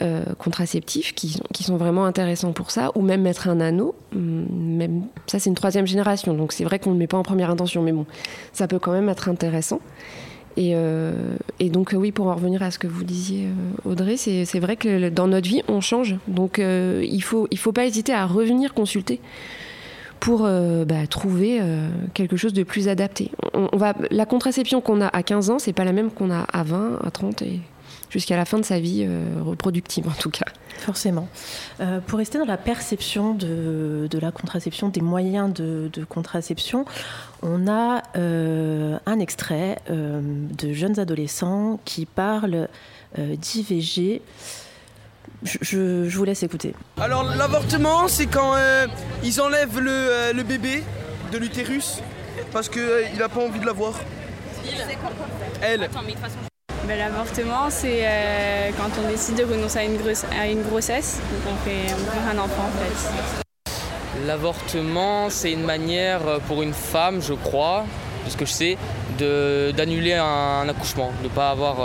euh, 0.02 0.24
contraceptifs 0.38 1.14
qui, 1.14 1.40
sont 1.64 1.78
vraiment 1.78 2.06
intéressants 2.06 2.54
pour 2.54 2.72
ça, 2.72 2.92
ou 2.96 3.02
même 3.02 3.22
mettre 3.22 3.48
un 3.48 3.60
anneau. 3.60 3.94
Hum, 4.16 5.04
ça, 5.28 5.38
c'est 5.38 5.50
une 5.50 5.56
troisième 5.56 5.86
génération, 5.86 6.34
donc 6.34 6.54
c'est 6.54 6.64
vrai 6.64 6.80
qu'on 6.80 6.90
ne 6.90 6.96
le 6.96 7.00
met 7.00 7.08
pas 7.08 7.18
en 7.18 7.24
première 7.24 7.50
intention, 7.52 7.84
mais 7.84 7.92
bon, 7.92 8.06
ça 8.52 8.68
peut 8.68 8.80
quand 8.80 8.92
même 8.92 9.10
être 9.10 9.30
intéressant. 9.30 9.80
Et, 10.58 10.72
euh, 10.74 11.14
donc, 11.60 11.94
oui, 11.96 12.12
pour 12.12 12.28
en 12.28 12.36
revenir 12.36 12.64
à 12.64 12.72
ce 12.72 12.80
que 12.80 12.88
vous 12.88 13.04
disiez, 13.04 13.46
euh, 13.46 13.90
Audrey, 13.90 14.18
c'est 14.18 14.60
vrai 14.60 14.76
que 14.76 15.10
dans 15.10 15.28
notre 15.28 15.48
vie, 15.48 15.62
on 15.68 15.82
change. 15.82 16.16
Donc, 16.28 16.58
il 16.58 16.64
ne 16.64 17.22
faut, 17.22 17.48
il 17.52 17.58
faut 17.58 17.72
pas 17.72 17.86
hésiter 17.86 18.14
à 18.14 18.26
revenir 18.26 18.74
consulter 18.74 19.20
pour 20.20 20.42
bah, 20.42 21.08
trouver 21.10 21.62
quelque 22.14 22.38
chose 22.38 22.54
de 22.54 22.64
plus 22.64 22.90
adapté. 22.90 23.32
On, 23.54 23.78
va, 23.78 23.94
la 24.12 24.26
contraception 24.26 24.82
qu'on 24.82 25.02
a 25.02 25.08
à 25.08 25.24
15 25.24 25.50
ans, 25.52 25.60
c'est 25.60 25.74
pas 25.74 25.86
la 25.86 25.94
même 25.94 26.12
qu'on 26.12 26.32
a 26.32 26.42
à 26.52 26.64
20, 26.64 27.00
à 27.04 27.12
30 27.12 27.42
et 27.44 27.60
jusqu'à 28.12 28.36
la 28.36 28.46
fin 28.46 28.60
de 28.60 28.66
sa 28.66 28.80
vie 28.80 29.08
reproductive 29.44 30.08
en 30.08 30.20
tout 30.20 30.30
cas. 30.30 30.46
Forcément. 30.78 31.28
pour 32.08 32.20
rester 32.20 32.38
dans 32.38 32.46
la 32.46 32.58
perception 32.58 33.34
de, 33.34 34.20
la 34.22 34.32
contraception, 34.32 34.90
des 34.90 35.02
moyens 35.02 35.54
de, 35.54 35.90
contraception, 36.10 36.86
on 37.42 37.68
a 37.68 38.04
un 38.16 39.20
extrait 39.20 39.80
de 39.90 40.74
jeunes 40.74 41.00
adolescents 41.00 41.80
qui 41.86 42.06
parlent 42.06 42.68
d'IVG. 43.18 44.22
Je, 45.44 46.08
vous 46.08 46.24
laisse 46.24 46.44
écouter. 46.44 46.74
Alors 47.00 47.24
l'avortement, 47.24 48.08
c'est 48.08 48.28
quand 48.28 48.54
euh, 48.56 48.86
ils 49.24 49.42
enlèvent 49.42 49.80
euh, 49.80 50.34
le, 50.34 50.44
bébé 50.44 50.84
de 51.32 51.38
l'utérus 51.40 52.00
parce 52.52 52.70
qu'il 52.70 52.82
euh, 52.82 53.04
n'a 53.18 53.28
pas 53.28 53.42
envie 53.42 53.60
de 53.60 53.66
l'avoir. 53.66 53.94
Elle. 55.62 55.90
Ben, 56.88 56.98
l'avortement, 56.98 57.70
c'est 57.70 58.06
quand 58.78 58.90
on 59.04 59.10
décide 59.10 59.36
de 59.36 59.44
renoncer 59.44 59.80
à 59.80 59.84
une, 59.84 59.98
à 60.40 60.48
une 60.48 60.64
grossesse, 60.64 61.20
donc 61.32 61.54
on 61.54 61.70
fait, 61.70 61.94
un 62.30 62.38
enfant 62.38 62.64
en 62.64 62.72
fait. 62.80 64.26
L'avortement, 64.26 65.30
c'est 65.30 65.52
une 65.52 65.64
manière 65.64 66.22
pour 66.48 66.64
une 66.64 66.74
femme, 66.74 67.22
je 67.22 67.34
crois, 67.34 67.86
de 68.26 68.30
ce 68.30 68.38
que 68.38 68.46
je 68.46 68.52
sais, 68.52 68.78
d'annuler 69.20 70.14
un, 70.14 70.68
accouchement, 70.68 71.12
de 71.20 71.28
ne 71.28 71.34
pas 71.34 71.52
avoir 71.52 71.78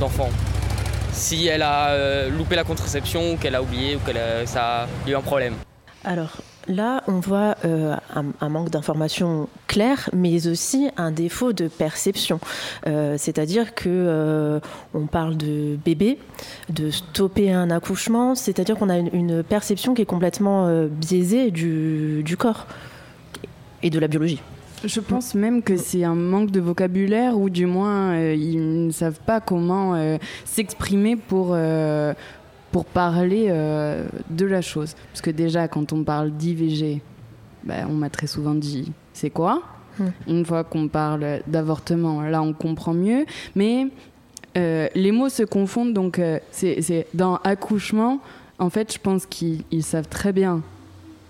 d'enfant 0.00 0.30
si 1.14 1.46
elle 1.46 1.62
a 1.62 1.90
euh, 1.90 2.28
loupé 2.28 2.56
la 2.56 2.64
contraception 2.64 3.32
ou 3.32 3.36
qu'elle 3.36 3.54
a 3.54 3.62
oublié 3.62 3.96
ou 3.96 4.00
que 4.00 4.12
ça 4.46 4.82
a 4.82 4.86
eu 5.08 5.14
un 5.14 5.20
problème. 5.20 5.54
Alors 6.04 6.38
là, 6.68 7.02
on 7.08 7.20
voit 7.20 7.56
euh, 7.64 7.94
un, 8.40 8.48
manque 8.48 8.70
d'informations 8.70 9.48
claires, 9.66 10.10
mais 10.12 10.46
aussi 10.48 10.88
un 10.96 11.10
défaut 11.10 11.52
de 11.52 11.68
perception. 11.68 12.40
Euh, 12.86 13.16
c'est-à-dire 13.18 13.74
que 13.74 14.60
on 14.94 15.06
parle 15.06 15.36
de 15.36 15.76
bébé, 15.84 16.18
de 16.68 16.90
stopper 16.90 17.52
un 17.52 17.70
accouchement, 17.70 18.34
c'est-à-dire 18.34 18.76
qu'on 18.76 18.90
a 18.90 18.98
une, 18.98 19.42
perception 19.42 19.94
qui 19.94 20.02
est 20.02 20.06
complètement 20.06 20.86
biaisée 20.88 21.50
du 21.50 22.36
corps 22.38 22.66
et 23.82 23.90
de 23.90 23.98
la 23.98 24.08
biologie. 24.08 24.40
Je 24.84 25.00
pense 25.00 25.34
même 25.34 25.62
que 25.62 25.78
c'est 25.78 26.04
un 26.04 26.14
manque 26.14 26.50
de 26.50 26.60
vocabulaire 26.60 27.38
ou 27.38 27.48
du 27.48 27.64
moins 27.64 28.12
euh, 28.12 28.34
ils 28.34 28.86
ne 28.86 28.90
savent 28.90 29.20
pas 29.24 29.40
comment 29.40 29.94
euh, 29.94 30.18
s'exprimer 30.44 31.16
pour, 31.16 31.52
euh, 31.52 32.12
pour 32.74 32.86
parler 32.86 33.46
de 34.30 34.46
la 34.46 34.60
chose. 34.60 34.96
Parce 35.12 35.20
que 35.20 35.30
déjà 35.30 35.68
quand 35.68 35.92
on 35.92 36.02
parle 36.02 36.32
d'IVG, 36.32 37.02
bah, 37.62 37.86
on 37.88 37.92
m'a 37.92 38.10
très 38.10 38.26
souvent 38.26 38.56
dit 38.56 38.90
c'est 39.12 39.30
quoi? 39.30 39.62
Hmm. 40.00 40.08
Une 40.26 40.44
fois 40.44 40.64
qu'on 40.64 40.88
parle 40.88 41.42
d'avortement, 41.46 42.22
là 42.22 42.42
on 42.42 42.52
comprend 42.52 42.92
mieux. 42.92 43.26
Mais 43.54 43.86
les 44.56 45.12
mots 45.12 45.28
se 45.28 45.44
confondent 45.44 45.92
donc 45.92 46.20
c'est 46.50 47.06
dans 47.14 47.36
accouchement. 47.44 48.18
En 48.58 48.70
fait, 48.70 48.92
je 48.92 48.98
pense 48.98 49.24
qu'ils 49.24 49.84
savent 49.84 50.08
très 50.08 50.32
bien 50.32 50.60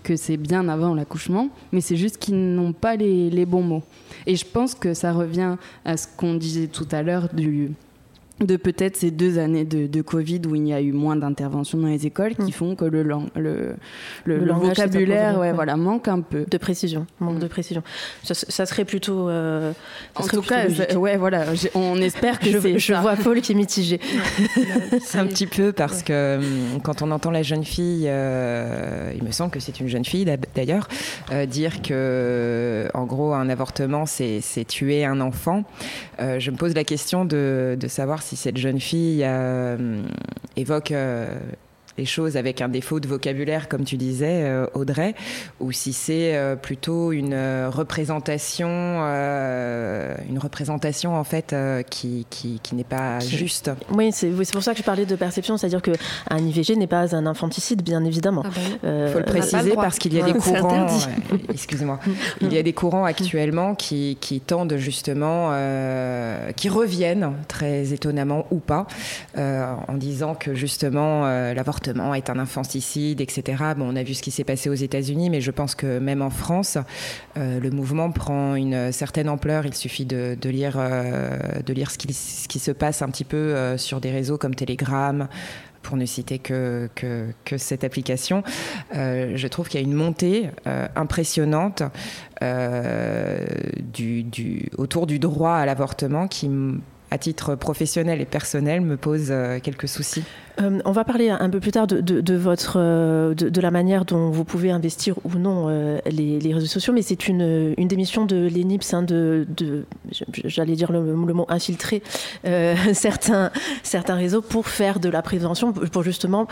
que 0.01 0.15
c'est 0.15 0.37
bien 0.37 0.67
avant 0.67 0.95
l'accouchement, 0.95 1.49
mais 1.71 1.81
c'est 1.81 1.95
juste 1.95 2.17
qu'ils 2.17 2.55
n'ont 2.55 2.73
pas 2.73 2.95
les, 2.95 3.29
les, 3.29 3.45
bons 3.45 3.61
mots. 3.61 3.83
Et 4.25 4.35
je 4.35 4.45
pense 4.45 4.73
que 4.73 4.95
ça 4.95 5.13
revient 5.13 5.57
à 5.83 5.95
ce 5.95 6.07
qu'on 6.17 6.33
disait 6.33 6.67
tout 6.67 6.87
à 6.91 7.03
l'heure 7.03 7.29
du 7.33 7.71
de 8.41 8.57
peut-être 8.57 8.97
ces 8.97 9.11
deux 9.11 9.39
années 9.39 9.63
de, 9.63 9.87
de, 9.87 10.01
Covid 10.01 10.41
où 10.45 10.55
il 10.55 10.67
y 10.67 10.73
a 10.73 10.81
eu 10.81 10.91
moins 10.91 11.15
d'interventions 11.15 11.77
dans 11.77 11.87
les 11.87 12.05
écoles 12.05 12.35
qui 12.35 12.49
mm. 12.49 12.51
font 12.51 12.75
que 12.75 12.83
le, 12.83 13.01
le, 13.03 13.75
le, 14.25 14.51
vocabulaire 14.51 15.39
ouais, 15.39 15.53
voilà, 15.53 15.77
manque 15.77 16.09
un 16.09 16.19
peu. 16.19 16.45
De 16.45 16.57
précision, 16.57 17.07
manque 17.21 17.39
de 17.39 17.47
précision. 17.47 17.81
Ça, 18.23 18.65
serait 18.65 18.83
plutôt... 18.83 19.29
Euh, 19.29 19.71
en 20.15 20.27
tout 20.27 20.41
cas, 20.41 20.67
ouais, 20.95 21.15
voilà, 21.15 21.45
on 21.75 21.95
espère 21.97 22.39
que 22.39 22.49
je, 22.51 22.77
je 22.77 22.93
vois 22.93 23.15
Paul 23.15 23.39
qui 23.39 23.53
est 23.53 23.55
mitigé. 23.55 24.01
c'est 25.01 25.17
un 25.17 25.27
petit 25.27 25.47
peu 25.47 25.71
parce 25.71 26.03
que 26.03 26.37
hum, 26.37 26.81
quand 26.81 27.01
on 27.01 27.11
entend 27.11 27.31
la 27.31 27.43
jeune 27.43 27.63
fille, 27.63 28.05
euh, 28.07 29.13
il 29.15 29.23
me 29.23 29.31
semble 29.31 29.51
que 29.51 29.61
c'est 29.61 29.79
une 29.79 29.87
jeune 29.87 30.05
fille 30.05 30.25
d'ailleurs, 30.53 30.89
euh, 31.31 31.45
dire 31.45 31.81
que 31.81 32.89
en 32.93 33.05
gros 33.05 33.33
un 33.33 33.47
avortement 33.47 34.05
c'est 34.05 34.41
tuer 34.67 35.05
un 35.05 35.21
enfant, 35.21 35.63
je 36.19 36.51
me 36.51 36.57
pose 36.57 36.73
la 36.73 36.83
question 36.83 37.23
de, 37.23 37.77
de 37.79 37.87
savoir 37.87 38.21
si 38.25 38.35
cette 38.35 38.57
jeune 38.57 38.79
fille 38.79 39.23
euh, 39.23 40.01
évoque 40.55 40.91
euh, 40.91 41.37
les 41.97 42.05
choses 42.05 42.35
avec 42.35 42.61
un 42.61 42.67
défaut 42.67 42.99
de 42.99 43.07
vocabulaire, 43.07 43.69
comme 43.69 43.85
tu 43.85 43.95
disais, 43.95 44.43
euh, 44.43 44.67
Audrey, 44.73 45.15
ou 45.59 45.71
si 45.71 45.93
c'est 45.93 46.35
euh, 46.35 46.55
plutôt 46.55 47.11
une 47.11 47.33
euh, 47.33 47.69
représentation, 47.69 48.67
une 48.67 50.39
représentation 50.39 51.15
en 51.15 51.23
fait 51.23 51.55
qui, 51.89 52.25
qui, 52.29 52.59
qui 52.61 52.75
n'est 52.75 52.83
pas 52.83 53.19
juste. 53.19 53.71
Oui, 53.91 54.11
c'est 54.11 54.31
pour 54.51 54.63
ça 54.63 54.73
que 54.73 54.79
je 54.79 54.83
parlais 54.83 55.05
de 55.05 55.15
perception, 55.15 55.57
c'est-à-dire 55.57 55.81
qu'un 55.81 56.37
IVG 56.37 56.75
n'est 56.75 56.87
pas 56.87 57.15
un 57.15 57.25
infanticide, 57.25 57.81
bien 57.81 58.03
évidemment. 58.03 58.43
Il 58.45 58.49
ah 58.49 58.61
bah 58.83 59.07
faut 59.11 59.19
le 59.19 59.25
préciser 59.25 59.75
parce 59.75 59.99
qu'il 59.99 60.13
y 60.13 60.21
a 60.21 60.25
des 60.31 60.33
courants. 60.33 60.87
Excuse-moi. 61.49 61.99
il 62.41 62.53
y 62.53 62.57
a 62.57 62.63
des 62.63 62.73
courants 62.73 63.05
actuellement 63.05 63.75
qui, 63.75 64.17
qui 64.19 64.41
tendent 64.41 64.75
justement, 64.77 65.51
qui 66.55 66.69
reviennent 66.69 67.33
très 67.47 67.93
étonnamment 67.93 68.47
ou 68.51 68.59
pas, 68.59 68.87
en 69.37 69.93
disant 69.95 70.35
que 70.35 70.53
justement 70.53 71.25
l'avortement 71.53 71.84
est 71.87 72.29
un 72.29 72.39
infanticide, 72.39 73.21
etc. 73.21 73.63
Bon, 73.77 73.91
on 73.91 73.95
a 73.95 74.03
vu 74.03 74.13
ce 74.13 74.21
qui 74.21 74.31
s'est 74.31 74.43
passé 74.43 74.69
aux 74.69 74.75
États-Unis, 74.75 75.29
mais 75.29 75.41
je 75.41 75.51
pense 75.51 75.75
que 75.75 75.99
même 75.99 76.21
en 76.21 76.29
France, 76.29 76.77
euh, 77.37 77.59
le 77.59 77.69
mouvement 77.71 78.11
prend 78.11 78.55
une 78.55 78.91
certaine 78.91 79.29
ampleur. 79.29 79.65
Il 79.65 79.73
suffit 79.73 80.05
de, 80.05 80.37
lire, 80.43 80.75
euh, 80.77 81.61
de 81.65 81.73
lire 81.73 81.91
ce 81.91 81.97
qui, 81.97 82.13
ce 82.13 82.47
qui, 82.47 82.59
se 82.59 82.71
passe 82.71 83.01
un 83.01 83.09
petit 83.09 83.23
peu 83.23 83.37
euh, 83.37 83.77
sur 83.77 84.01
des 84.01 84.11
réseaux 84.11 84.37
comme 84.37 84.55
Telegram, 84.55 85.27
pour 85.81 85.97
ne 85.97 86.05
citer 86.05 86.39
que, 86.39 86.89
cette 87.57 87.83
application, 87.83 88.41
je 88.91 89.47
trouve 89.47 89.69
qu'il 89.69 89.79
y 89.79 89.83
a 89.83 89.85
une 89.85 89.93
montée 89.93 90.49
impressionnante 90.95 91.83
autour 94.79 95.05
du 95.05 95.19
droit 95.19 95.53
à 95.53 95.65
l'avortement 95.67 96.27
qui 96.27 96.49
à 97.11 97.17
titre 97.17 97.55
professionnel 97.55 98.21
et 98.21 98.25
personnel, 98.25 98.81
me 98.81 98.97
pose 98.97 99.27
euh, 99.29 99.59
quelques 99.61 99.87
soucis. 99.87 100.23
Euh, 100.61 100.79
on 100.85 100.91
va 100.91 101.03
parler 101.03 101.29
un 101.29 101.49
peu 101.49 101.59
plus 101.59 101.71
tard 101.71 101.85
de, 101.85 102.35
votre, 102.35 102.77
euh, 102.77 103.33
de, 103.33 103.61
la 103.61 103.71
manière 103.71 104.05
dont 104.05 104.29
vous 104.29 104.45
pouvez 104.45 104.71
investir 104.71 105.15
ou 105.23 105.37
non 105.37 105.67
les, 106.05 106.53
réseaux 106.53 106.65
sociaux, 106.65 106.93
mais 106.93 107.01
c'est 107.01 107.27
une, 107.27 107.73
une 107.77 107.87
des 107.87 107.97
missions 107.97 108.25
de 108.25 108.47
l'ENIPS, 108.47 108.93
hein, 108.93 109.03
de, 109.03 109.45
j'allais 110.45 110.75
dire 110.75 110.91
le, 110.91 111.01
mot 111.01 111.45
infiltrer 111.49 112.01
certains, 112.93 113.51
certains 113.83 114.15
réseaux 114.15 114.41
pour 114.41 114.67
faire 114.67 114.99
de 114.99 115.09
la 115.09 115.21
prévention, 115.21 115.73
pour 115.73 116.03
justement 116.03 116.47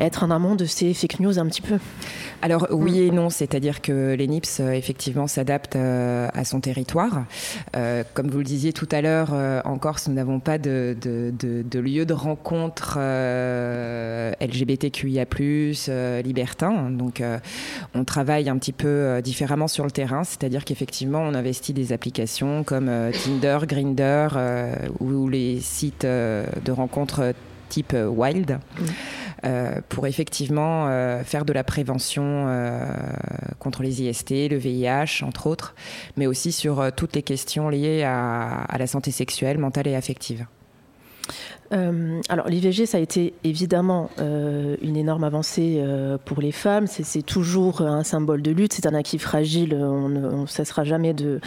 être 0.00 0.22
en 0.22 0.30
amont 0.30 0.54
de 0.54 0.64
ces 0.64 0.94
fake 0.94 1.20
news 1.20 1.38
un 1.38 1.46
petit 1.46 1.62
peu 1.62 1.78
Alors 2.42 2.68
oui 2.70 3.00
et 3.00 3.10
non, 3.10 3.30
c'est-à-dire 3.30 3.80
que 3.80 4.14
l'ENIPS 4.14 4.60
euh, 4.60 4.72
effectivement 4.72 5.26
s'adapte 5.26 5.76
euh, 5.76 6.28
à 6.32 6.44
son 6.44 6.60
territoire. 6.60 7.24
Euh, 7.76 8.04
comme 8.14 8.28
vous 8.28 8.38
le 8.38 8.44
disiez 8.44 8.72
tout 8.72 8.88
à 8.92 9.00
l'heure, 9.00 9.32
en 9.64 9.78
Corse, 9.78 10.08
nous 10.08 10.14
n'avons 10.14 10.40
pas 10.40 10.58
de, 10.58 10.96
de, 11.00 11.78
lieu 11.78 12.06
de 12.06 12.14
rencontre 12.14 12.98
LGBTQIA+, 14.40 15.24
libertin. 16.22 16.90
Donc 16.90 17.22
on 17.94 18.04
travaille 18.04 18.48
un 18.48 18.58
petit 18.58 18.72
peu 18.72 19.20
différemment 19.22 19.68
sur 19.68 19.84
le 19.84 19.90
terrain, 19.90 20.24
c'est-à-dire 20.24 20.64
qu'effectivement 20.64 21.20
on 21.20 21.34
investit 21.34 21.72
des 21.72 21.92
applications 21.92 22.64
comme 22.64 22.90
Tinder, 23.24 23.58
Grinder 23.66 24.28
ou 25.00 25.28
les 25.28 25.60
sites 25.60 26.04
de 26.06 26.72
rencontres 26.72 27.34
type 27.68 27.94
Wild. 27.94 28.58
Mm. 28.78 28.84
Euh, 29.44 29.80
pour 29.88 30.08
effectivement 30.08 30.88
euh, 30.88 31.22
faire 31.22 31.44
de 31.44 31.52
la 31.52 31.62
prévention 31.62 32.46
euh, 32.48 32.90
contre 33.60 33.84
les 33.84 34.02
IST, 34.02 34.30
le 34.50 34.56
VIH, 34.56 35.22
entre 35.22 35.46
autres, 35.46 35.76
mais 36.16 36.26
aussi 36.26 36.50
sur 36.50 36.90
toutes 36.96 37.14
les 37.14 37.22
questions 37.22 37.68
liées 37.68 38.02
à 38.02 38.76
la 38.76 38.86
santé 38.86 39.12
sexuelle, 39.12 39.58
mentale 39.58 39.86
et 39.86 39.94
affective. 39.94 40.46
Euh, 41.72 42.20
alors 42.28 42.48
l'IVG, 42.48 42.86
ça 42.86 42.98
a 42.98 43.00
été 43.00 43.34
évidemment 43.44 44.10
euh, 44.20 44.76
une 44.80 44.96
énorme 44.96 45.24
avancée 45.24 45.76
euh, 45.78 46.16
pour 46.24 46.40
les 46.40 46.52
femmes. 46.52 46.86
C'est 46.86 47.22
toujours 47.22 47.82
un 47.82 48.04
symbole 48.04 48.42
de 48.42 48.50
lutte. 48.50 48.72
C'est 48.72 48.86
un 48.86 48.94
acquis 48.94 49.18
fragile. 49.18 49.74
On 49.74 50.08
ne 50.08 50.46
cessera 50.46 50.84
jamais 50.84 51.12
de, 51.12 51.40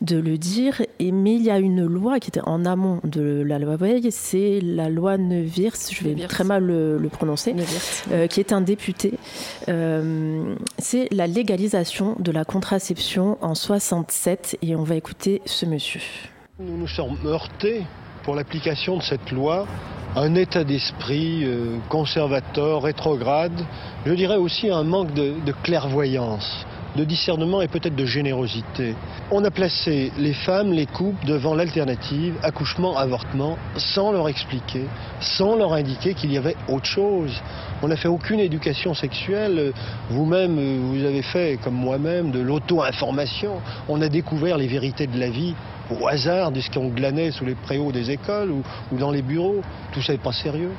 de, 0.00 0.18
le 0.18 0.38
dire. 0.38 0.82
Et, 0.98 1.12
mais 1.12 1.34
il 1.34 1.42
y 1.42 1.50
a 1.50 1.58
une 1.58 1.84
loi 1.84 2.18
qui 2.18 2.28
était 2.28 2.40
en 2.44 2.64
amont 2.64 3.00
de 3.04 3.42
la 3.46 3.58
loi 3.58 3.76
Veil. 3.76 4.10
C'est 4.10 4.60
la 4.62 4.88
loi 4.88 5.18
Neuwirth. 5.18 5.90
Je 5.92 6.04
vais 6.04 6.26
très 6.26 6.44
mal 6.44 6.64
le, 6.64 7.08
prononcer. 7.10 7.54
qui 8.28 8.40
est 8.40 8.52
un 8.52 8.60
député. 8.60 9.14
C'est 9.66 11.08
la 11.12 11.26
légalisation 11.26 12.16
de 12.18 12.32
la 12.32 12.44
contraception 12.44 13.38
en 13.40 13.54
67. 13.54 14.58
Et 14.62 14.74
on 14.74 14.82
va 14.82 14.96
écouter 14.96 15.42
ce 15.44 15.66
monsieur. 15.66 16.00
Nous 16.58 16.76
nous 16.76 16.88
sommes 16.88 17.16
heurtés 17.24 17.84
pour 18.22 18.34
l'application 18.34 18.96
de 18.96 19.02
cette 19.02 19.30
loi 19.30 19.66
un 20.16 20.34
état 20.34 20.64
d'esprit 20.64 21.44
euh, 21.44 21.76
conservateur, 21.88 22.82
rétrograde, 22.82 23.64
je 24.04 24.12
dirais 24.12 24.36
aussi 24.36 24.68
un 24.70 24.82
manque 24.82 25.14
de, 25.14 25.52
clairvoyance 25.62 26.66
de 26.96 27.04
discernement 27.04 27.62
et 27.62 27.68
peut-être 27.68 27.94
de 27.94 28.04
générosité. 28.04 28.96
On 29.30 29.44
a 29.44 29.50
placé 29.52 30.10
les 30.18 30.32
femmes, 30.32 30.72
les 30.72 30.86
couples 30.86 31.24
devant 31.24 31.54
l'alternative 31.54 32.34
accouchement-avortement 32.42 33.56
sans 33.76 34.10
leur 34.10 34.28
expliquer, 34.28 34.86
sans 35.20 35.54
leur 35.54 35.72
indiquer 35.72 36.14
qu'il 36.14 36.32
y 36.32 36.38
avait 36.38 36.56
autre 36.66 36.86
chose. 36.86 37.40
On 37.82 37.88
n'a 37.88 37.96
fait 37.96 38.08
aucune 38.08 38.40
éducation 38.40 38.94
sexuelle. 38.94 39.72
Vous-même, 40.10 40.56
vous 40.90 41.04
avez 41.04 41.22
fait, 41.22 41.58
comme 41.62 41.74
moi-même, 41.74 42.30
de 42.30 42.40
l'auto-information. 42.40 43.52
On 43.88 44.02
a 44.02 44.08
découvert 44.08 44.58
les 44.58 44.66
vérités 44.66 45.06
de 45.06 45.18
la 45.18 45.30
vie 45.30 45.54
au 45.90 46.06
hasard 46.06 46.52
de 46.52 46.60
ce 46.60 46.70
qu'on 46.70 46.88
glanait 46.88 47.30
sous 47.30 47.44
les 47.44 47.54
préaux 47.54 47.90
des 47.90 48.10
écoles 48.10 48.50
ou, 48.50 48.62
ou 48.92 48.98
dans 48.98 49.10
les 49.10 49.22
bureaux. 49.22 49.62
Tout 49.92 50.02
ça 50.02 50.12
n'est 50.12 50.18
pas 50.18 50.32
sérieux. 50.32 50.72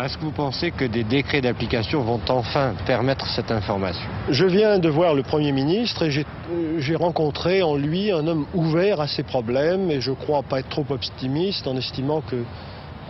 Est-ce 0.00 0.16
que 0.16 0.22
vous 0.22 0.30
pensez 0.30 0.70
que 0.70 0.86
des 0.86 1.04
décrets 1.04 1.42
d'application 1.42 2.00
vont 2.00 2.20
enfin 2.30 2.72
permettre 2.86 3.26
cette 3.26 3.50
information? 3.50 4.08
Je 4.30 4.46
viens 4.46 4.78
de 4.78 4.88
voir 4.88 5.14
le 5.14 5.22
Premier 5.22 5.52
ministre 5.52 6.04
et 6.04 6.24
j'ai 6.78 6.96
rencontré 6.96 7.62
en 7.62 7.76
lui 7.76 8.10
un 8.10 8.26
homme 8.26 8.46
ouvert 8.54 9.02
à 9.02 9.06
ces 9.06 9.22
problèmes 9.22 9.90
et 9.90 10.00
je 10.00 10.12
crois 10.12 10.42
pas 10.42 10.60
être 10.60 10.70
trop 10.70 10.86
optimiste 10.88 11.66
en 11.66 11.76
estimant 11.76 12.22
que 12.22 12.36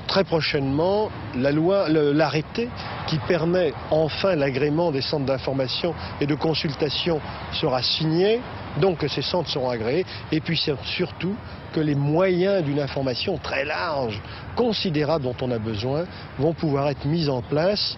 très 0.07 0.25
prochainement, 0.25 1.11
la 1.35 1.53
loi, 1.53 1.89
l'arrêté 1.89 2.69
qui 3.07 3.19
permet 3.19 3.73
enfin 3.91 4.35
l'agrément 4.35 4.91
des 4.91 5.03
centres 5.03 5.27
d'information 5.27 5.95
et 6.21 6.27
de 6.27 6.35
consultation 6.35 7.21
sera 7.53 7.83
signé, 7.83 8.41
donc 8.81 8.99
que 8.99 9.09
ces 9.09 9.23
centres 9.23 9.51
seront 9.51 9.71
agréés, 9.71 10.05
et 10.31 10.41
puis 10.41 10.61
surtout 10.85 11.35
que 11.73 11.81
les 11.81 11.95
moyens 11.95 12.63
d'une 12.63 12.81
information 12.81 13.39
très 13.39 13.65
large, 13.65 14.21
considérable 14.57 15.25
dont 15.25 15.37
on 15.41 15.51
a 15.51 15.59
besoin, 15.59 16.05
vont 16.39 16.53
pouvoir 16.53 16.89
être 16.89 17.05
mis 17.07 17.29
en 17.29 17.43
place 17.43 17.97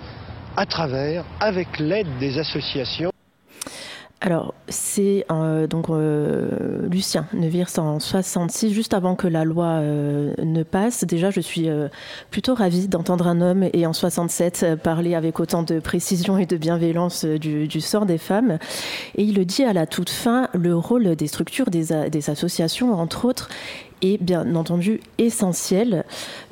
à 0.56 0.66
travers, 0.66 1.24
avec 1.40 1.78
l'aide 1.78 2.18
des 2.18 2.38
associations. 2.38 3.13
Alors, 4.26 4.54
c'est 4.70 5.26
euh, 5.30 5.66
donc 5.66 5.90
euh, 5.90 6.88
Lucien 6.88 7.26
Nevirs 7.34 7.68
en 7.76 8.00
66, 8.00 8.72
juste 8.72 8.94
avant 8.94 9.16
que 9.16 9.28
la 9.28 9.44
loi 9.44 9.66
euh, 9.66 10.32
ne 10.42 10.62
passe. 10.62 11.04
Déjà, 11.04 11.28
je 11.28 11.42
suis 11.42 11.68
plutôt 12.30 12.54
ravie 12.54 12.88
d'entendre 12.88 13.26
un 13.26 13.42
homme 13.42 13.68
et 13.74 13.86
en 13.86 13.92
67 13.92 14.76
parler 14.82 15.14
avec 15.14 15.40
autant 15.40 15.62
de 15.62 15.78
précision 15.78 16.38
et 16.38 16.46
de 16.46 16.56
bienveillance 16.56 17.26
du, 17.26 17.80
sort 17.82 18.06
des 18.06 18.16
femmes. 18.16 18.56
Et 19.14 19.24
il 19.24 19.34
le 19.34 19.44
dit 19.44 19.62
à 19.62 19.74
la 19.74 19.86
toute 19.86 20.08
fin, 20.08 20.48
le 20.54 20.74
rôle 20.74 21.16
des 21.16 21.26
structures, 21.26 21.68
des 21.68 22.30
associations, 22.30 22.94
entre 22.94 23.26
autres, 23.26 23.50
est 24.04 24.22
bien 24.22 24.54
entendu 24.54 25.00
essentiel. 25.18 26.04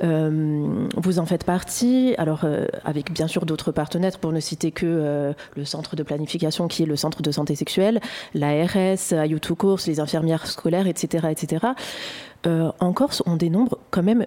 Euh, 0.02 0.86
vous 0.96 1.18
en 1.18 1.26
faites 1.26 1.44
partie, 1.44 2.14
alors 2.18 2.40
euh, 2.44 2.66
avec 2.84 3.12
bien 3.12 3.26
sûr 3.26 3.46
d'autres 3.46 3.72
partenaires, 3.72 4.18
pour 4.18 4.32
ne 4.32 4.40
citer 4.40 4.70
que 4.70 4.86
euh, 4.86 5.32
le 5.56 5.64
centre 5.64 5.96
de 5.96 6.02
planification 6.02 6.68
qui 6.68 6.82
est 6.82 6.86
le 6.86 6.96
centre 6.96 7.22
de 7.22 7.30
santé 7.30 7.54
sexuelle, 7.54 8.00
l'ARS, 8.34 9.12
Ayutu 9.12 9.54
Course, 9.54 9.86
les 9.86 10.00
infirmières 10.00 10.46
scolaires, 10.46 10.86
etc. 10.86 11.28
etc. 11.30 11.66
en 12.46 12.92
Corse, 12.92 13.22
on 13.26 13.36
dénombre 13.36 13.78
quand 13.90 14.02
même 14.02 14.26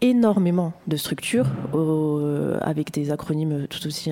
énormément 0.00 0.72
de 0.86 0.96
structures 0.96 1.46
avec 2.62 2.90
des 2.90 3.10
acronymes 3.10 3.66
tout 3.68 3.86
aussi 3.86 4.10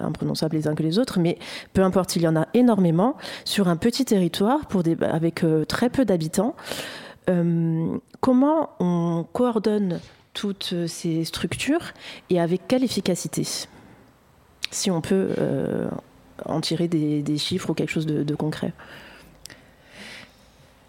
imprononçables 0.00 0.56
les 0.56 0.66
uns 0.66 0.74
que 0.74 0.82
les 0.82 0.98
autres, 0.98 1.18
mais 1.20 1.38
peu 1.74 1.82
importe, 1.82 2.16
il 2.16 2.22
y 2.22 2.28
en 2.28 2.36
a 2.36 2.46
énormément 2.54 3.16
sur 3.44 3.68
un 3.68 3.76
petit 3.76 4.06
territoire 4.06 4.64
pour 4.66 4.82
des, 4.82 4.96
avec 5.02 5.44
très 5.68 5.90
peu 5.90 6.06
d'habitants. 6.06 6.54
Euh, 7.28 7.98
comment 8.20 8.70
on 8.80 9.24
coordonne 9.32 10.00
toutes 10.32 10.74
ces 10.86 11.24
structures 11.24 11.92
et 12.30 12.40
avec 12.40 12.62
quelle 12.68 12.84
efficacité 12.84 13.46
Si 14.70 14.90
on 14.90 15.00
peut 15.00 15.30
euh, 15.38 15.88
en 16.44 16.60
tirer 16.60 16.88
des, 16.88 17.38
chiffres 17.38 17.70
ou 17.70 17.74
quelque 17.74 17.90
chose 17.90 18.06
de, 18.06 18.34
concret? 18.34 18.72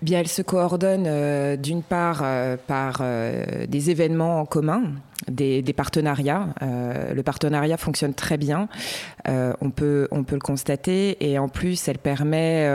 Bien, 0.01 0.19
elles 0.19 0.27
se 0.27 0.41
coordonnent 0.41 1.05
euh, 1.07 1.57
d'une 1.57 1.83
part 1.83 2.23
par 2.67 3.01
des 3.67 3.89
événements 3.89 4.39
en 4.39 4.45
commun, 4.45 4.83
des, 5.27 5.61
partenariats. 5.73 6.47
le 6.61 7.21
partenariat 7.21 7.77
fonctionne 7.77 8.13
très 8.13 8.37
bien, 8.37 8.67
on, 9.27 9.69
peut, 9.69 10.07
on 10.11 10.23
peut 10.23 10.35
le 10.35 10.41
constater, 10.41 11.17
et 11.19 11.37
en 11.37 11.49
plus, 11.49 11.87
elle 11.87 11.97
permet 11.97 12.65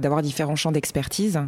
d'avoir 0.00 0.22
différents 0.22 0.56
champs 0.56 0.72
d'expertise. 0.72 1.40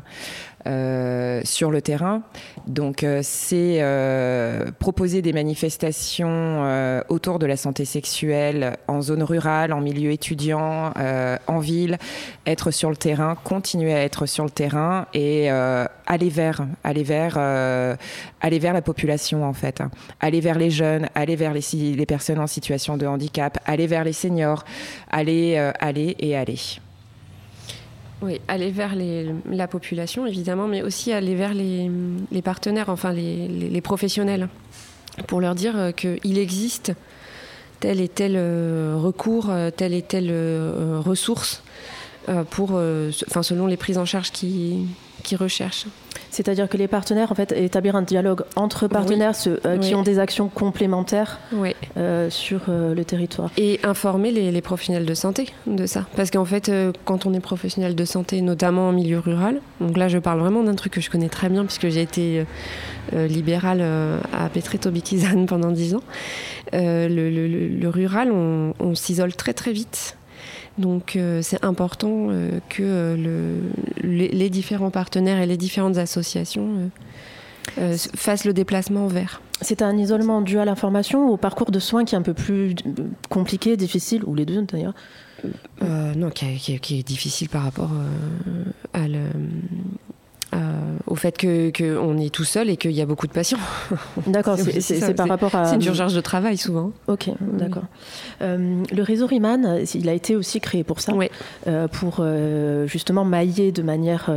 Euh, 0.69 1.41
sur 1.43 1.73
le 1.73 1.83
terrain. 1.83 2.23
Donc 2.69 3.03
euh, 3.03 3.19
c'est 3.25 3.79
euh, 3.81 4.71
proposer 4.79 5.21
des 5.21 5.33
manifestations 5.33 7.03
autour 7.09 7.41
de 7.41 7.47
la 7.47 7.57
santé 7.57 7.85
sexuelle 7.85 8.77
en 8.87 9.03
zone 9.03 9.25
rurale, 9.25 9.73
en 9.73 9.81
milieu 9.81 10.13
étudiant, 10.13 10.93
en 11.47 11.59
ville, 11.59 11.99
être 12.47 12.71
sur 12.71 12.91
le 12.91 12.97
terrain, 12.97 13.35
continuer 13.43 13.93
à 13.93 14.05
être 14.05 14.27
sur 14.27 14.45
le 14.45 14.51
terrain 14.51 15.07
et 15.15 15.51
aller 15.51 16.29
vers, 16.29 16.67
aller 16.85 17.03
vers, 17.03 17.39
aller 17.39 18.59
vers 18.59 18.73
la 18.73 18.83
population 18.83 19.45
en 19.45 19.53
fait, 19.53 19.83
aller 20.23 20.41
vers 20.41 20.59
les 20.59 20.71
jeunes, 20.71 21.09
aller 21.15 21.37
vers 21.37 21.53
les, 21.53 22.07
personnes 22.07 22.39
en 22.39 22.47
situation 22.47 22.97
de 22.97 23.07
handicap, 23.07 23.59
aller 23.67 23.87
vers 23.87 24.05
les 24.05 24.15
seniors, 24.15 24.65
aller, 25.11 25.57
aller 25.81 26.17
et 26.19 26.37
aller. 26.37 26.59
Oui, 28.23 28.41
aller 28.47 28.71
vers 28.71 28.95
la 29.51 29.67
population, 29.67 30.27
évidemment, 30.27 30.69
mais 30.69 30.83
aussi 30.83 31.13
aller 31.13 31.35
vers 31.35 31.55
les, 31.55 31.91
partenaires, 32.43 32.89
enfin 32.89 33.13
les, 33.13 33.81
professionnels, 33.81 34.49
pour 35.27 35.41
leur 35.41 35.57
dire 35.57 35.77
euh, 35.77 35.91
qu'il 35.91 36.39
existe 36.39 36.93
tel 37.81 38.01
et 38.01 38.09
tel 38.09 38.35
euh, 38.37 38.95
recours, 38.97 39.51
euh, 39.51 39.71
telle 39.71 39.93
et 39.93 40.03
telle 40.03 40.33
ressource, 41.05 41.65
pour, 42.51 42.81
enfin, 43.29 43.43
selon 43.43 43.67
les 43.67 43.77
prises 43.77 43.99
en 43.99 44.05
charge 44.05 44.31
qui 44.31 44.87
recherchent. 45.37 45.87
C'est-à-dire 46.33 46.67
que 46.67 46.79
les 46.79 46.89
partenaires, 46.89 47.31
en 47.31 47.35
fait, 47.35 47.53
établir 47.53 47.95
un 47.95 48.01
dialogue 48.01 48.43
entre 48.57 48.89
partenaires 48.89 49.35
euh, 49.47 49.77
qui 49.77 49.95
ont 49.95 50.03
des 50.03 50.19
actions 50.19 50.49
complémentaires 50.49 51.39
euh, 51.99 52.31
sur 52.31 52.63
euh, 52.71 52.95
le 52.95 53.05
territoire. 53.05 53.51
Et 53.59 53.79
informer 53.85 54.31
les, 54.31 54.63
professionnels 54.63 55.05
de 55.05 55.13
santé 55.13 55.49
de 55.67 55.85
ça. 55.85 56.07
Parce 56.17 56.31
qu'en 56.31 56.47
fait, 56.47 56.73
quand 57.05 57.27
on 57.27 57.35
est 57.35 57.41
professionnel 57.41 57.95
de 57.95 58.05
santé, 58.07 58.41
notamment 58.41 58.89
en 58.89 58.93
milieu 58.93 59.19
rural, 59.19 59.61
donc 59.81 59.99
là 59.99 60.09
je 60.09 60.19
parle 60.19 60.41
vraiment 60.41 60.63
d'un 60.63 60.75
truc 60.75 60.95
que 60.95 61.01
je 61.03 61.11
connais 61.11 61.29
très 61.29 61.51
bien 61.51 61.65
puisque 61.65 61.89
j'ai 61.89 62.01
été 62.01 62.47
libérale 63.13 63.83
à 64.33 64.49
Petré-Tobikizan 64.49 65.47
pendant 65.47 65.73
dix 65.73 65.95
ans, 65.97 66.03
le, 66.73 67.89
rural, 67.89 68.31
on, 68.31 68.73
on 68.79 68.95
s'isole 68.95 69.35
très 69.35 69.53
très 69.53 69.73
vite 69.73 70.17
donc 70.79 71.17
euh, 71.17 71.43
c'est 71.43 71.65
important 71.65 72.29
euh, 72.31 72.59
que 72.69 72.83
euh, 72.83 73.61
les, 74.03 74.51
différents 74.51 74.91
partenaires 74.91 75.41
et 75.41 75.47
les 75.47 75.57
différentes 75.57 75.99
associations 75.99 76.91
fassent 78.15 78.45
le 78.45 78.53
déplacement 78.53 79.07
vers. 79.07 79.41
C'est 79.61 79.83
un 79.83 79.97
isolement 79.97 80.41
dû 80.41 80.59
à 80.59 80.65
l'information 80.65 81.29
ou 81.29 81.35
au 81.35 81.37
parcours 81.37 81.71
de 81.71 81.79
soins 81.79 82.05
qui 82.05 82.15
est 82.15 82.19
un 82.19 82.23
peu 82.23 82.35
plus 82.35 82.75
compliqué, 83.29 83.77
difficile, 83.77 84.25
ou 84.25 84.35
les 84.35 84.45
deux 84.45 84.63
d'ailleurs? 84.63 84.95
Non, 85.83 86.31
qui, 86.31 86.45
est 86.75 87.07
difficile 87.07 87.49
par 87.49 87.63
rapport 87.63 87.91
à, 88.93 89.07
le, 89.07 89.21
euh, 90.55 90.59
au 91.07 91.15
fait 91.15 91.41
qu'on 91.41 91.71
que 91.73 92.21
est 92.21 92.29
tout 92.29 92.45
seul 92.45 92.69
et 92.69 92.77
qu'il 92.77 92.93
y 92.93 93.01
a 93.01 93.07
beaucoup 93.07 93.27
de 93.27 93.33
patients. 93.33 93.59
D'accord, 94.27 94.59
c'est 94.59 95.15
par 95.15 95.27
rapport 95.27 95.55
à... 95.55 95.65
C'est 95.65 95.77
une 95.77 95.83
surcharge 95.83 96.15
de 96.15 96.21
travail 96.21 96.59
souvent. 96.59 96.93
Ok, 97.07 97.31
d'accord. 97.41 97.85
Euh, 98.43 98.83
le 98.95 99.03
réseau 99.03 99.27
Riman, 99.27 99.79
il 99.95 100.09
a 100.11 100.13
été 100.13 100.37
aussi 100.37 100.61
créé 100.61 100.85
pour 100.85 101.01
ça, 101.01 101.15
euh, 101.67 101.89
pour 101.89 102.25
justement 102.87 103.25
mailler 103.25 103.73
de 103.73 103.83
manière 103.83 104.31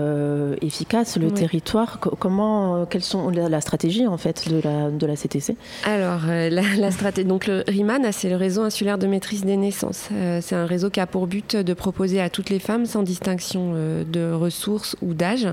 efficace 0.61 1.17
le 1.17 1.31
territoire. 1.31 1.99
comment, 1.99 2.85
quelles 2.85 3.03
sont 3.03 3.29
la, 3.29 3.61
stratégie 3.61 4.07
en 4.07 4.17
fait 4.17 4.49
de 4.49 4.61
la, 4.63 4.89
de 4.91 5.05
la 5.05 5.15
CTC 5.15 5.57
Alors, 5.83 6.21
la, 6.27 6.91
stratégie, 6.91 7.27
donc 7.27 7.47
le 7.47 7.63
RIMAN, 7.67 8.11
c'est 8.11 8.29
le 8.29 8.37
réseau 8.37 8.61
insulaire 8.61 8.97
de 8.97 9.07
maîtrise 9.07 9.43
des 9.43 9.57
naissances. 9.57 10.09
c'est 10.41 10.55
un 10.55 10.65
réseau 10.65 10.89
qui 10.89 10.99
a 11.01 11.07
pour 11.07 11.27
but 11.27 11.57
de 11.57 11.73
proposer 11.73 12.21
à 12.21 12.29
toutes 12.29 12.49
les 12.49 12.59
femmes, 12.59 12.85
sans 12.85 13.03
distinction 13.03 13.73
de 13.73 14.31
ressources 14.31 14.95
ou 15.01 15.13
d'âge, 15.13 15.47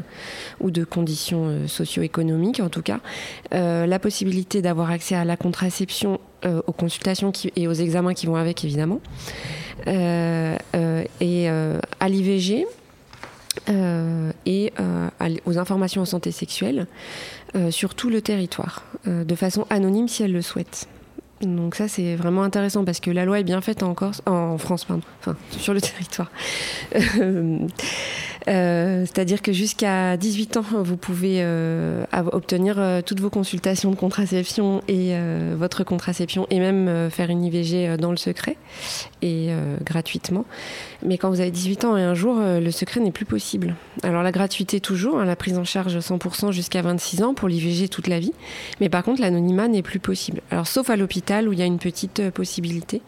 ou 0.62 0.70
de 0.70 0.85
conditions 0.85 1.46
euh, 1.46 1.66
socio-économiques 1.66 2.61
en 2.61 2.68
tout 2.68 2.83
cas, 2.83 3.01
euh, 3.55 3.87
la 3.87 3.98
possibilité 3.98 4.62
d'avoir 4.62 4.90
accès 4.90 5.14
à 5.14 5.25
la 5.25 5.37
contraception, 5.37 6.20
euh, 6.44 6.62
aux 6.66 6.72
consultations 6.72 7.33
et 7.57 7.68
aux 7.68 7.72
examens 7.72 8.14
qui 8.14 8.27
vont 8.27 8.37
avec 8.37 8.64
évidemment, 8.64 9.01
et 9.87 11.48
à 11.48 12.09
l'IVG. 12.09 12.66
et 14.46 14.72
aux 15.44 15.59
informations 15.59 16.03
en 16.03 16.07
santé 16.07 16.31
sexuelle 16.31 16.87
sur 17.70 17.94
tout 17.94 18.11
le 18.11 18.22
territoire, 18.22 18.85
de 19.07 19.35
façon 19.35 19.66
anonyme 19.70 20.09
si 20.09 20.22
elle 20.22 20.33
le 20.33 20.42
souhaite. 20.42 20.88
Donc 21.42 21.74
ça 21.74 21.88
c'est 21.88 22.14
vraiment 22.14 22.42
intéressant 22.42 22.85
parce 22.85 23.00
que 23.00 23.11
la 23.11 23.24
loi 23.24 23.40
est 23.40 23.44
bien 23.44 23.61
faite 23.61 23.83
en, 23.83 23.94
Corse, 23.94 24.22
en 24.26 24.59
France, 24.59 24.85
pardon, 24.85 25.02
enfin 25.20 25.37
sur 25.50 25.74
le 25.74 25.81
territoire. 25.81 26.31
C'est-à-dire 28.44 29.40
que 29.40 29.52
jusqu'à 29.52 30.16
18 30.16 30.57
ans, 30.57 30.64
vous 30.72 30.96
pouvez 30.96 31.46
obtenir 32.33 33.02
toutes 33.07 33.20
vos 33.20 33.31
consultations 33.31 33.92
de 33.92 33.96
contraception 33.96 34.83
et 34.88 35.14
votre 35.55 35.85
contraception 35.85 36.48
et 36.50 36.59
même 36.59 37.09
faire 37.11 37.31
une 37.31 37.44
IVG 37.44 37.96
dans 37.98 38.11
le 38.11 38.16
secret 38.16 38.57
et 39.22 39.50
gratuitement. 39.85 40.44
Mais 41.05 41.18
quand 41.18 41.31
vous 41.31 41.40
avez 41.40 41.52
18 41.52 41.85
ans 41.85 41.96
et 41.96 42.02
un 42.02 42.14
jour, 42.14 42.40
le 42.40 42.70
secret 42.72 42.98
n'est 42.98 43.12
plus 43.12 43.26
possible. 43.26 43.76
Alors 44.02 44.24
la 44.24 44.33
gratuité 44.33 44.81
toujours, 44.81 45.20
hein, 45.20 45.24
la 45.24 45.37
prise 45.37 45.57
en 45.57 45.64
charge 45.64 45.96
100% 45.96 46.50
jusqu'à 46.50 46.83
26 46.83 47.22
ans 47.22 47.35
pour 47.35 47.48
l'IVG 47.48 47.88
toute 47.88 48.09
la 48.09 48.18
vie. 48.18 48.33
Mais 48.81 48.88
par 48.88 49.05
contre, 49.05 49.20
l'anonymat 49.20 49.68
n'est 49.68 49.83
plus 49.83 50.00
possible. 50.00 50.40
Alors 50.50 50.66
sauf 50.66 50.90
à 50.90 50.96
l'hôpital 50.96 51.32
où 51.40 51.53
il 51.53 51.59
y 51.59 51.62
a 51.62 51.66
une 51.66 51.79
petite 51.79 52.31
possibilité. 52.31 53.03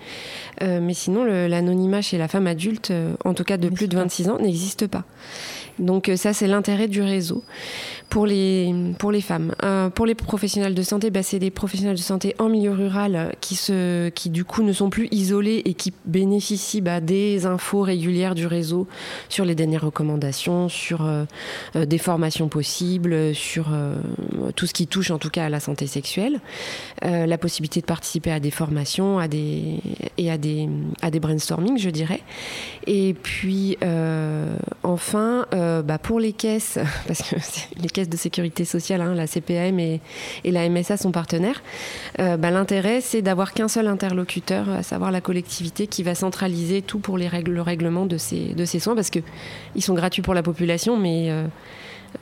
mais 0.60 0.94
sinon, 0.94 1.24
l'anonymat 1.24 2.02
chez 2.02 2.18
la 2.18 2.28
femme 2.28 2.46
adulte, 2.46 2.92
en 3.24 3.34
tout 3.34 3.44
cas 3.44 3.56
de 3.56 3.68
plus 3.68 3.88
de 3.88 3.96
26 3.96 4.28
ans, 4.28 4.38
n'existe 4.38 4.86
pas. 4.86 5.04
Donc 5.78 6.10
ça, 6.16 6.32
c'est 6.32 6.46
l'intérêt 6.46 6.88
du 6.88 7.02
réseau 7.02 7.42
pour 8.14 8.26
les, 8.26 8.72
pour 8.98 9.10
les 9.10 9.20
femmes. 9.20 9.54
Euh, 9.64 9.90
pour 9.90 10.06
les 10.06 10.14
professionnels 10.14 10.74
de 10.74 10.82
santé, 10.82 11.10
bah, 11.10 11.24
c'est 11.24 11.40
des 11.40 11.50
professionnels 11.50 11.96
de 11.96 12.00
santé 12.00 12.34
en 12.38 12.48
milieu 12.48 12.70
rural 12.70 13.34
qui, 13.40 13.56
se, 13.56 14.08
qui 14.10 14.30
du 14.30 14.44
coup 14.44 14.62
ne 14.62 14.72
sont 14.72 14.88
plus 14.88 15.08
isolés 15.10 15.62
et 15.64 15.74
qui 15.74 15.92
bénéficient 16.04 16.80
bah, 16.80 17.00
des 17.00 17.44
infos 17.46 17.80
régulières 17.80 18.36
du 18.36 18.46
réseau 18.46 18.86
sur 19.28 19.44
les 19.44 19.56
dernières 19.56 19.82
recommandations, 19.82 20.68
sur 20.68 21.04
euh, 21.04 21.24
euh, 21.74 21.86
des 21.86 21.98
formations 21.98 22.48
possibles, 22.48 23.34
sur 23.34 23.66
tout 24.54 24.66
ce 24.66 24.72
qui 24.72 24.86
touche 24.86 25.10
en 25.10 25.18
tout 25.18 25.30
cas 25.30 25.46
à 25.46 25.48
la 25.48 25.60
santé 25.60 25.86
sexuelle, 25.86 26.40
la 27.02 27.38
possibilité 27.38 27.80
de 27.80 27.86
participer 27.86 28.30
à 28.30 28.40
des 28.40 28.50
formations 28.50 29.18
à 29.18 29.28
des, 29.28 29.80
et 30.18 30.30
à 30.30 30.38
des, 30.38 30.68
à 31.02 31.10
des 31.10 31.20
brainstorming, 31.20 31.78
je 31.78 31.90
dirais. 31.90 32.20
Et 32.86 33.14
puis 33.14 33.76
enfin, 34.82 35.46
bah, 35.82 35.98
pour 35.98 36.20
les 36.20 36.32
caisses, 36.32 36.78
parce 37.06 37.22
que 37.22 37.36
les 37.80 37.88
caisses 37.88 38.08
de 38.08 38.16
sécurité 38.16 38.64
sociale, 38.64 39.00
hein, 39.00 39.14
la 39.14 39.26
CPM 39.26 39.78
et, 39.78 40.00
la 40.44 40.68
MSA 40.68 40.96
sont 40.96 41.12
partenaires, 41.12 41.62
euh, 42.20 42.36
bah, 42.36 42.50
l'intérêt 42.50 43.00
c'est 43.00 43.22
d'avoir 43.22 43.52
qu'un 43.52 43.68
seul 43.68 43.86
interlocuteur, 43.86 44.68
à 44.68 44.82
savoir 44.82 45.10
la 45.10 45.20
collectivité, 45.20 45.86
qui 45.86 46.02
va 46.02 46.14
centraliser 46.14 46.82
tout 46.82 46.98
pour 46.98 47.18
les 47.18 47.28
règles, 47.28 47.52
le 47.52 47.62
règlement 47.62 48.06
de 48.06 48.16
ces, 48.16 48.54
de 48.54 48.64
ces 48.64 48.78
soins, 48.78 48.94
parce 48.94 49.10
qu'ils 49.10 49.22
sont 49.80 49.94
gratuits 49.94 50.22
pour 50.22 50.34
la 50.34 50.42
population, 50.42 50.96
mais 50.96 51.30
euh, 51.30 51.44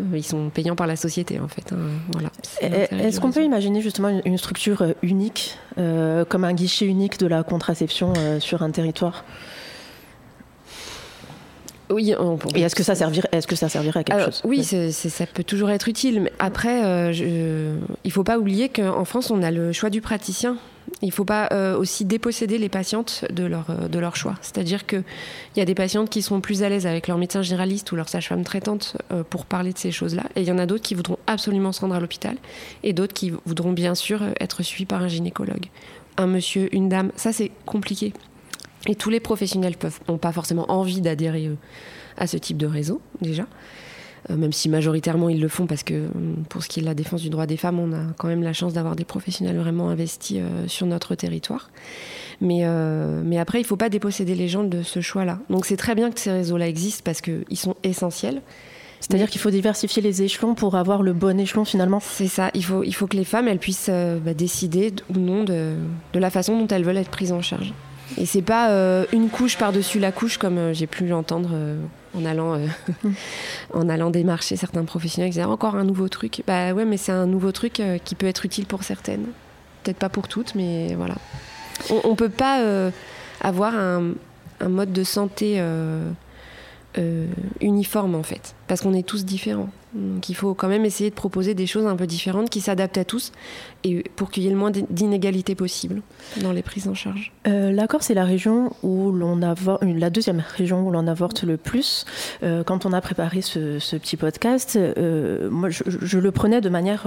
euh, 0.00 0.16
ils 0.16 0.24
sont 0.24 0.50
payants 0.50 0.76
par 0.76 0.86
la 0.86 0.96
société 0.96 1.38
en 1.38 1.48
fait. 1.48 1.72
Hein, 1.72 1.76
voilà, 2.12 2.30
Est-ce 2.60 3.20
qu'on 3.20 3.32
peut 3.32 3.44
imaginer 3.44 3.80
justement 3.80 4.20
une 4.24 4.38
structure 4.38 4.94
unique, 5.02 5.58
comme 5.76 6.44
un 6.44 6.54
guichet 6.54 6.86
unique 6.86 7.18
de 7.18 7.26
la 7.26 7.42
contraception 7.42 8.12
sur 8.40 8.62
un 8.62 8.70
territoire? 8.70 9.24
Oui, 11.92 12.14
Et 12.54 12.62
est-ce 12.62 12.74
que 12.74 12.82
ça 12.82 12.94
servirait, 12.94 13.28
est-ce 13.32 13.46
que 13.46 13.56
ça 13.56 13.68
servirait 13.68 14.00
à 14.00 14.04
quelque 14.04 14.24
chose? 14.24 14.42
Oui, 14.44 14.64
ça 14.64 15.26
peut 15.26 15.44
toujours 15.44 15.70
être 15.70 15.88
utile. 15.88 16.22
Mais 16.22 16.32
après, 16.38 16.84
euh, 16.84 17.12
je, 17.12 17.74
il 18.04 18.12
faut 18.12 18.24
pas 18.24 18.38
oublier 18.38 18.68
qu'en 18.68 19.04
France, 19.04 19.30
on 19.30 19.42
a 19.42 19.50
le 19.50 19.72
choix 19.72 19.90
du 19.90 20.00
praticien. 20.00 20.56
Il 21.00 21.08
ne 21.08 21.12
faut 21.12 21.24
pas 21.24 21.48
euh, 21.52 21.76
aussi 21.76 22.04
déposséder 22.04 22.58
les 22.58 22.68
patientes 22.68 23.24
de 23.30 23.44
leur, 23.44 23.66
euh, 23.70 23.88
de 23.88 23.98
leur 23.98 24.16
choix. 24.16 24.34
C'est-à-dire 24.42 24.86
qu'il 24.86 25.04
y 25.56 25.60
a 25.60 25.64
des 25.64 25.74
patientes 25.74 26.10
qui 26.10 26.22
sont 26.22 26.40
plus 26.40 26.62
à 26.62 26.68
l'aise 26.68 26.86
avec 26.86 27.08
leur 27.08 27.18
médecin 27.18 27.42
généraliste 27.42 27.90
ou 27.92 27.96
leur 27.96 28.08
sage-femme 28.08 28.44
traitante 28.44 28.96
pour 29.30 29.46
parler 29.46 29.72
de 29.72 29.78
ces 29.78 29.92
choses-là. 29.92 30.24
Et 30.36 30.42
il 30.42 30.48
y 30.48 30.52
en 30.52 30.58
a 30.58 30.66
d'autres 30.66 30.82
qui 30.82 30.94
voudront 30.94 31.18
absolument 31.26 31.72
se 31.72 31.80
rendre 31.80 31.94
à 31.94 32.00
l'hôpital. 32.00 32.36
Et 32.82 32.92
d'autres 32.92 33.14
qui 33.14 33.32
voudront 33.46 33.72
bien 33.72 33.94
sûr 33.94 34.22
être 34.40 34.62
suivis 34.62 34.86
par 34.86 35.02
un 35.02 35.08
gynécologue. 35.08 35.66
Un 36.18 36.26
monsieur, 36.26 36.68
une 36.74 36.88
dame, 36.88 37.10
ça 37.16 37.32
c'est 37.32 37.50
compliqué. 37.64 38.12
Et 38.88 38.94
tous 38.94 39.10
les 39.10 39.20
professionnels 39.20 39.74
n'ont 40.08 40.18
pas 40.18 40.32
forcément 40.32 40.70
envie 40.70 41.00
d'adhérer 41.00 41.46
euh, 41.46 41.54
à 42.16 42.26
ce 42.26 42.36
type 42.36 42.56
de 42.56 42.66
réseau, 42.66 43.00
déjà. 43.20 43.46
Euh, 44.30 44.36
même 44.36 44.52
si 44.52 44.68
majoritairement 44.68 45.28
ils 45.28 45.40
le 45.40 45.48
font, 45.48 45.66
parce 45.66 45.82
que 45.82 46.08
hum, 46.14 46.44
pour 46.48 46.62
ce 46.62 46.68
qui 46.68 46.80
est 46.80 46.82
de 46.82 46.86
la 46.86 46.94
défense 46.94 47.22
du 47.22 47.30
droit 47.30 47.46
des 47.46 47.56
femmes, 47.56 47.78
on 47.78 47.92
a 47.92 48.12
quand 48.18 48.28
même 48.28 48.42
la 48.42 48.52
chance 48.52 48.72
d'avoir 48.72 48.96
des 48.96 49.04
professionnels 49.04 49.56
vraiment 49.56 49.88
investis 49.88 50.38
euh, 50.40 50.66
sur 50.66 50.86
notre 50.86 51.14
territoire. 51.14 51.70
Mais, 52.40 52.64
mais 53.22 53.38
après, 53.38 53.60
il 53.60 53.62
ne 53.62 53.68
faut 53.68 53.76
pas 53.76 53.88
déposséder 53.88 54.34
les 54.34 54.48
gens 54.48 54.64
de 54.64 54.82
ce 54.82 55.00
choix-là. 55.00 55.38
Donc 55.48 55.64
c'est 55.64 55.76
très 55.76 55.94
bien 55.94 56.10
que 56.10 56.18
ces 56.18 56.32
réseaux-là 56.32 56.66
existent 56.66 57.02
parce 57.04 57.20
qu'ils 57.20 57.44
sont 57.56 57.76
essentiels. 57.84 58.42
C'est-à-dire 58.98 59.30
qu'il 59.30 59.40
faut 59.40 59.50
diversifier 59.50 60.02
les 60.02 60.22
échelons 60.22 60.56
pour 60.56 60.74
avoir 60.74 61.04
le 61.04 61.12
bon 61.12 61.38
échelon 61.38 61.64
finalement 61.64 62.00
C'est 62.00 62.26
ça, 62.26 62.50
il 62.54 62.64
faut, 62.64 62.82
il 62.82 62.94
faut 62.96 63.06
que 63.06 63.16
les 63.16 63.22
femmes 63.22 63.46
elles 63.46 63.60
puissent 63.60 63.90
bah, 63.90 64.34
décider 64.34 64.92
ou 65.08 65.20
non 65.20 65.44
de, 65.44 65.74
de 66.12 66.18
la 66.18 66.30
façon 66.30 66.58
dont 66.58 66.66
elles 66.66 66.82
veulent 66.82 66.96
être 66.96 67.10
prises 67.10 67.30
en 67.30 67.42
charge. 67.42 67.72
Et 68.18 68.26
c'est 68.26 68.42
pas 68.42 68.70
euh, 68.70 69.04
une 69.12 69.28
couche 69.28 69.56
par-dessus 69.56 69.98
la 69.98 70.12
couche 70.12 70.38
comme 70.38 70.58
euh, 70.58 70.72
j'ai 70.72 70.86
pu 70.86 71.06
l'entendre 71.06 71.50
euh, 71.52 71.76
en 72.14 72.24
allant 72.24 72.58
en 73.74 73.88
allant 73.88 74.10
démarcher 74.10 74.56
certains 74.56 74.84
professionnels 74.84 75.30
qui 75.30 75.38
disaient 75.38 75.44
encore 75.44 75.76
un 75.76 75.84
nouveau 75.84 76.08
truc. 76.08 76.42
Bah 76.46 76.72
ouais, 76.72 76.84
mais 76.84 76.96
c'est 76.96 77.12
un 77.12 77.26
nouveau 77.26 77.52
truc 77.52 77.82
qui 78.04 78.14
peut 78.14 78.26
être 78.26 78.44
utile 78.44 78.66
pour 78.66 78.82
certaines. 78.82 79.26
Peut-être 79.82 79.98
pas 79.98 80.08
pour 80.08 80.28
toutes, 80.28 80.54
mais 80.54 80.94
voilà. 80.94 81.14
On, 81.90 82.00
on 82.04 82.14
peut 82.14 82.28
pas 82.28 82.62
avoir 83.40 83.74
un, 83.74 84.12
mode 84.68 84.92
de 84.92 85.02
santé 85.04 85.60
uniforme 87.60 88.14
en 88.14 88.22
fait, 88.22 88.54
parce 88.68 88.80
qu'on 88.80 88.94
est 88.94 89.06
tous 89.06 89.24
différents. 89.24 89.70
Donc 89.94 90.28
il 90.30 90.34
faut 90.34 90.54
quand 90.54 90.68
même 90.68 90.84
essayer 90.84 91.10
de 91.10 91.14
proposer 91.14 91.54
des 91.54 91.66
choses 91.66 91.86
un 91.86 91.96
peu 91.96 92.06
différentes 92.06 92.48
qui 92.48 92.60
s'adaptent 92.60 92.96
à 92.96 93.04
tous 93.04 93.32
et 93.84 94.04
pour 94.16 94.30
qu'il 94.30 94.42
y 94.42 94.46
ait 94.46 94.50
le 94.50 94.56
moins 94.56 94.70
d'inégalités 94.70 95.54
possible 95.54 96.02
dans 96.40 96.52
les 96.52 96.62
prises 96.62 96.88
en 96.88 96.94
charge. 96.94 97.32
Euh, 97.46 97.72
la 97.72 97.86
Corse 97.86 98.10
est 98.10 98.14
la 98.14 98.24
région 98.24 98.72
où 98.82 99.12
l'on 99.12 99.42
avorte, 99.42 99.82
la 99.82 100.08
deuxième 100.08 100.42
région 100.56 100.86
où 100.86 100.90
l'on 100.90 101.06
avorte 101.06 101.42
le 101.42 101.56
plus. 101.56 102.06
Euh, 102.42 102.62
quand 102.64 102.86
on 102.86 102.92
a 102.92 103.00
préparé 103.00 103.42
ce, 103.42 103.78
petit 103.96 104.16
podcast, 104.16 104.76
euh, 104.76 105.50
moi 105.50 105.68
je, 105.68 106.18
le 106.18 106.30
prenais 106.30 106.60
de 106.60 106.68
manière 106.68 107.06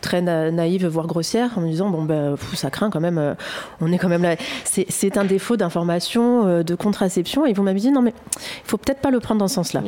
très 0.00 0.22
naïve, 0.22 0.86
voire 0.86 1.06
grossière, 1.06 1.58
en 1.58 1.60
me 1.60 1.68
disant 1.68 1.90
bon 1.90 2.04
ben 2.04 2.36
ça 2.54 2.70
craint 2.70 2.88
quand 2.88 3.00
même, 3.00 3.36
on 3.80 3.92
est 3.92 3.98
quand 3.98 4.08
même 4.08 4.22
là. 4.22 4.36
C'est 4.64 5.18
un 5.18 5.24
défaut 5.24 5.56
d'information, 5.56 6.62
de 6.62 6.74
contraception, 6.74 7.44
et 7.44 7.52
vous 7.52 7.62
m'avez 7.62 7.80
dit 7.80 7.90
non 7.90 8.00
mais 8.00 8.14
il 8.36 8.68
faut 8.70 8.78
peut-être 8.78 9.00
pas 9.00 9.10
le 9.10 9.20
prendre 9.20 9.40
dans 9.40 9.48
ce 9.48 9.56
sens-là. 9.56 9.82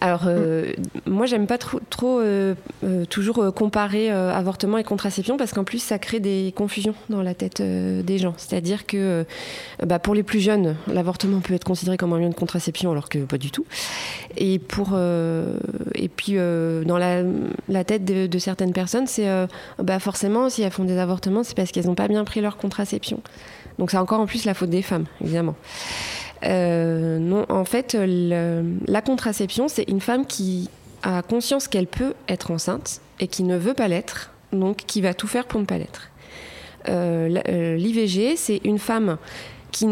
Alors, 0.00 0.24
euh, 0.26 0.72
moi, 1.06 1.26
j'aime 1.26 1.46
pas 1.46 1.58
trop, 1.58 2.20
euh, 2.20 2.54
euh, 2.84 3.04
toujours 3.06 3.52
comparer 3.54 4.10
avortement 4.10 4.78
et 4.78 4.84
contraception 4.84 5.36
parce 5.36 5.52
qu'en 5.52 5.64
plus, 5.64 5.82
ça 5.82 5.98
crée 5.98 6.20
des 6.20 6.52
confusions 6.54 6.94
dans 7.08 7.22
la 7.22 7.34
tête 7.34 7.62
des 7.62 8.18
gens. 8.18 8.34
C'est-à-dire 8.36 8.86
que 8.86 9.24
bah, 9.84 9.98
pour 9.98 10.14
les 10.14 10.22
plus 10.22 10.40
jeunes, 10.40 10.76
l'avortement 10.86 11.40
peut 11.40 11.54
être 11.54 11.64
considéré 11.64 11.96
comme 11.96 12.12
un 12.12 12.16
moyen 12.16 12.28
de 12.28 12.34
contraception 12.34 12.92
alors 12.92 13.08
que 13.08 13.18
pas 13.18 13.38
du 13.38 13.50
tout. 13.50 13.66
Et, 14.36 14.58
pour, 14.58 14.98
et 15.94 16.08
puis, 16.08 16.34
dans 16.34 16.98
la, 16.98 17.84
tête 17.84 18.04
de, 18.04 18.38
certaines 18.38 18.72
personnes, 18.72 19.06
c'est 19.06 19.28
bah, 19.82 19.98
forcément, 19.98 20.50
si 20.50 20.62
elles 20.62 20.70
font 20.70 20.84
des 20.84 20.98
avortements, 20.98 21.42
c'est 21.42 21.56
parce 21.56 21.72
qu'elles 21.72 21.86
n'ont 21.86 21.94
pas 21.94 22.08
bien 22.08 22.24
pris 22.24 22.40
leur 22.40 22.56
contraception. 22.56 23.20
Donc, 23.78 23.90
c'est 23.90 23.98
encore 23.98 24.20
en 24.20 24.26
plus 24.26 24.44
la 24.44 24.54
faute 24.54 24.70
des 24.70 24.82
femmes, 24.82 25.04
évidemment. 25.20 25.54
Euh, 26.46 27.18
non, 27.18 27.46
en 27.48 27.64
fait, 27.64 27.96
la 27.96 29.02
contraception, 29.02 29.68
c'est 29.68 29.88
une 29.88 30.00
femme 30.00 30.26
qui 30.26 30.70
a 31.02 31.22
conscience 31.22 31.68
qu'elle 31.68 31.86
peut 31.86 32.14
être 32.28 32.50
enceinte 32.50 33.00
et 33.20 33.28
qui 33.28 33.42
ne 33.42 33.56
veut 33.56 33.74
pas 33.74 33.88
l'être, 33.88 34.32
donc 34.52 34.78
qui 34.86 35.00
va 35.00 35.14
tout 35.14 35.26
faire 35.26 35.46
pour 35.46 35.60
ne 35.60 35.66
pas 35.66 35.78
l'être. 35.78 36.10
Euh, 36.88 37.40
euh, 37.48 37.76
L'IVG, 37.76 38.36
c'est 38.36 38.60
une 38.64 38.78
femme 38.78 39.18
qui, 39.72 39.88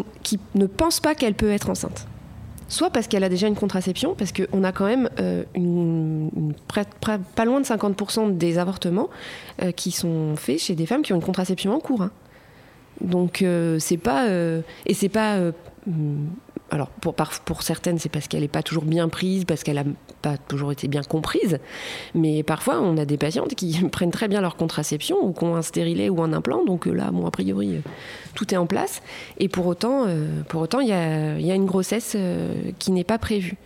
ne 0.55 0.67
pense 0.67 1.01
pas 1.01 1.15
qu'elle 1.15 1.35
peut 1.35 1.51
être 1.51 1.71
enceinte. 1.71 2.07
Soit 2.69 2.91
parce 2.91 3.09
qu'elle 3.09 3.25
a 3.25 3.29
déjà 3.29 3.47
une 3.47 3.57
contraception, 3.57 4.15
parce 4.15 4.33
qu'on 4.33 4.65
a 4.65 4.73
quand 4.73 4.87
même 4.87 5.11
pas 7.35 7.45
loin 7.45 7.61
de 7.61 7.67
50% 7.67 8.39
des 8.39 8.59
avortements 8.59 9.11
qui 9.77 9.91
sont 9.91 10.35
faits 10.37 10.59
chez 10.59 10.75
des 10.75 10.87
femmes 10.87 11.03
qui 11.03 11.13
ont 11.13 11.17
une 11.17 11.23
contraception 11.23 11.75
en 11.75 11.79
cours. 11.79 12.03
Hein. 12.03 12.11
Donc 13.03 13.45
c'est 13.79 13.99
pas 13.99 14.27
et 14.87 14.95
c'est 14.95 15.11
pas. 15.11 15.39
Alors 16.71 16.89
pour, 16.89 17.15
pour 17.15 17.63
certaines, 17.63 17.99
c'est 17.99 18.09
parce 18.09 18.27
qu'elle 18.27 18.41
n'est 18.41 18.49
pas 18.49 18.63
toujours 18.63 18.85
bien 18.85 19.09
prise, 19.09 19.45
parce 19.45 19.63
qu'elle 19.63 19.77
n'a 19.77 19.85
pas 20.23 20.37
toujours 20.37 20.73
été 20.73 20.89
bien 20.89 21.03
comprise. 21.03 21.59
Mais 22.15 22.43
parfois, 22.43 22.81
on 22.81 22.97
a 22.97 23.05
des 23.05 23.19
patientes 23.19 23.55
qui 23.55 23.79
prennent 23.93 24.11
très 24.11 24.29
bien 24.29 24.41
leur 24.41 24.57
contraception 24.57 25.17
ou 25.23 25.33
qui 25.33 25.45
ont 25.45 25.57
un 25.57 25.63
stérilet 25.63 26.09
ou 26.09 26.23
un 26.23 26.33
implant. 26.33 26.65
Donc 26.65 26.87
là, 26.87 27.11
bon, 27.13 27.27
a 27.27 27.31
priori, 27.31 27.77
euh, 27.77 27.81
tout 28.35 28.53
est 28.53 28.57
en 28.57 28.67
place. 28.67 29.03
Et 29.39 29.49
pour 29.49 29.67
autant, 29.67 30.07
euh, 30.07 30.43
pour 30.49 30.63
autant, 30.63 30.81
il 30.81 30.89
y 30.89 30.93
a, 30.93 31.39
y 31.39 31.51
a, 31.51 31.55
une 31.55 31.67
grossesse 31.67 32.15
euh, 32.17 32.55
qui 32.79 32.93
n'est 32.93 33.05
pas 33.05 33.19
prévue. 33.19 33.57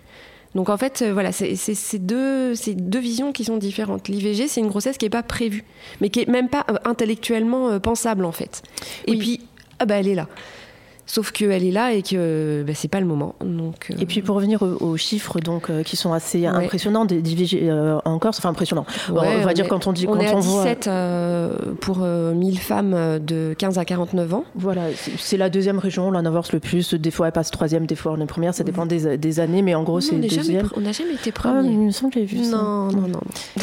Donc 0.54 0.70
en 0.70 0.76
fait, 0.76 1.04
voilà, 1.04 1.30
c'est 1.30 1.98
deux, 1.98 2.54
deux 2.74 2.98
visions 2.98 3.32
qui 3.32 3.44
sont 3.44 3.58
différentes. 3.58 4.08
L'IVG, 4.08 4.48
c'est 4.48 4.61
une 4.61 4.68
grossesse 4.68 4.96
qui 4.96 5.04
n'est 5.04 5.11
pas 5.11 5.22
prévue, 5.22 5.62
mais 6.00 6.08
qui 6.08 6.20
est 6.20 6.28
même 6.28 6.48
pas 6.48 6.64
intellectuellement 6.84 7.78
pensable 7.78 8.24
en 8.24 8.32
fait. 8.32 8.62
Et 9.06 9.16
puis, 9.16 9.46
ah 9.78 9.84
bah, 9.84 9.96
elle 9.96 10.08
est 10.08 10.14
là. 10.14 10.26
Sauf 11.08 11.32
qu'elle 11.32 11.64
est 11.64 11.70
là 11.70 11.94
et 11.94 12.02
que 12.02 12.62
bah, 12.66 12.74
c'est 12.74 12.88
pas 12.88 13.00
le 13.00 13.06
moment. 13.06 13.34
Donc, 13.40 13.90
Et 13.98 14.04
puis 14.04 14.20
pour 14.20 14.36
revenir 14.36 14.62
aux, 14.62 14.96
chiffres 14.98 15.40
donc, 15.40 15.70
qui 15.82 15.96
sont 15.96 16.12
assez 16.12 16.44
impressionnants, 16.46 17.06
des 17.06 17.22
d'IVG 17.22 17.72
en 18.04 18.18
Corse, 18.18 18.38
enfin 18.38 18.50
impressionnants. 18.50 18.86
on 19.08 19.14
va 19.14 19.54
dire 19.54 19.66
quand 19.68 19.86
on 19.86 19.92
dit 19.92 20.06
on 20.06 20.12
quand 20.12 20.20
est 20.20 20.28
à 20.28 20.36
on 20.36 20.40
17 20.40 20.84
voit... 20.86 21.74
pour 21.80 21.98
1000 21.98 22.58
femmes 22.58 23.18
de 23.20 23.54
15 23.56 23.78
à 23.78 23.84
49 23.86 24.34
ans. 24.34 24.44
Voilà, 24.54 24.82
c'est 25.16 25.38
la 25.38 25.48
deuxième 25.48 25.78
région, 25.78 26.10
la 26.10 26.20
Navarre 26.20 26.44
le 26.52 26.60
plus. 26.60 26.92
Des 26.92 27.10
fois 27.10 27.26
elle 27.28 27.32
passe 27.32 27.50
troisième, 27.50 27.86
des 27.86 27.96
fois 27.96 28.12
on 28.12 28.20
est 28.20 28.26
première, 28.26 28.54
ça 28.54 28.64
dépend 28.64 28.84
des, 28.84 29.16
des 29.16 29.40
années, 29.40 29.62
mais 29.62 29.74
en 29.74 29.84
gros 29.84 30.00
c'est 30.02 30.16
deuxième. 30.16 30.68
on 30.76 30.80
n'a 30.82 30.92
jamais 30.92 31.14
été 31.14 31.32
premier. 31.32 31.60
Ah, 31.60 31.62
il 31.64 31.78
me 31.78 31.90
semble 31.90 32.12
que 32.12 32.20
j'ai 32.20 32.26
vu 32.26 32.38
non, 32.38 32.44
ça. 32.44 32.56
Non, 32.56 32.90
non, 32.92 33.08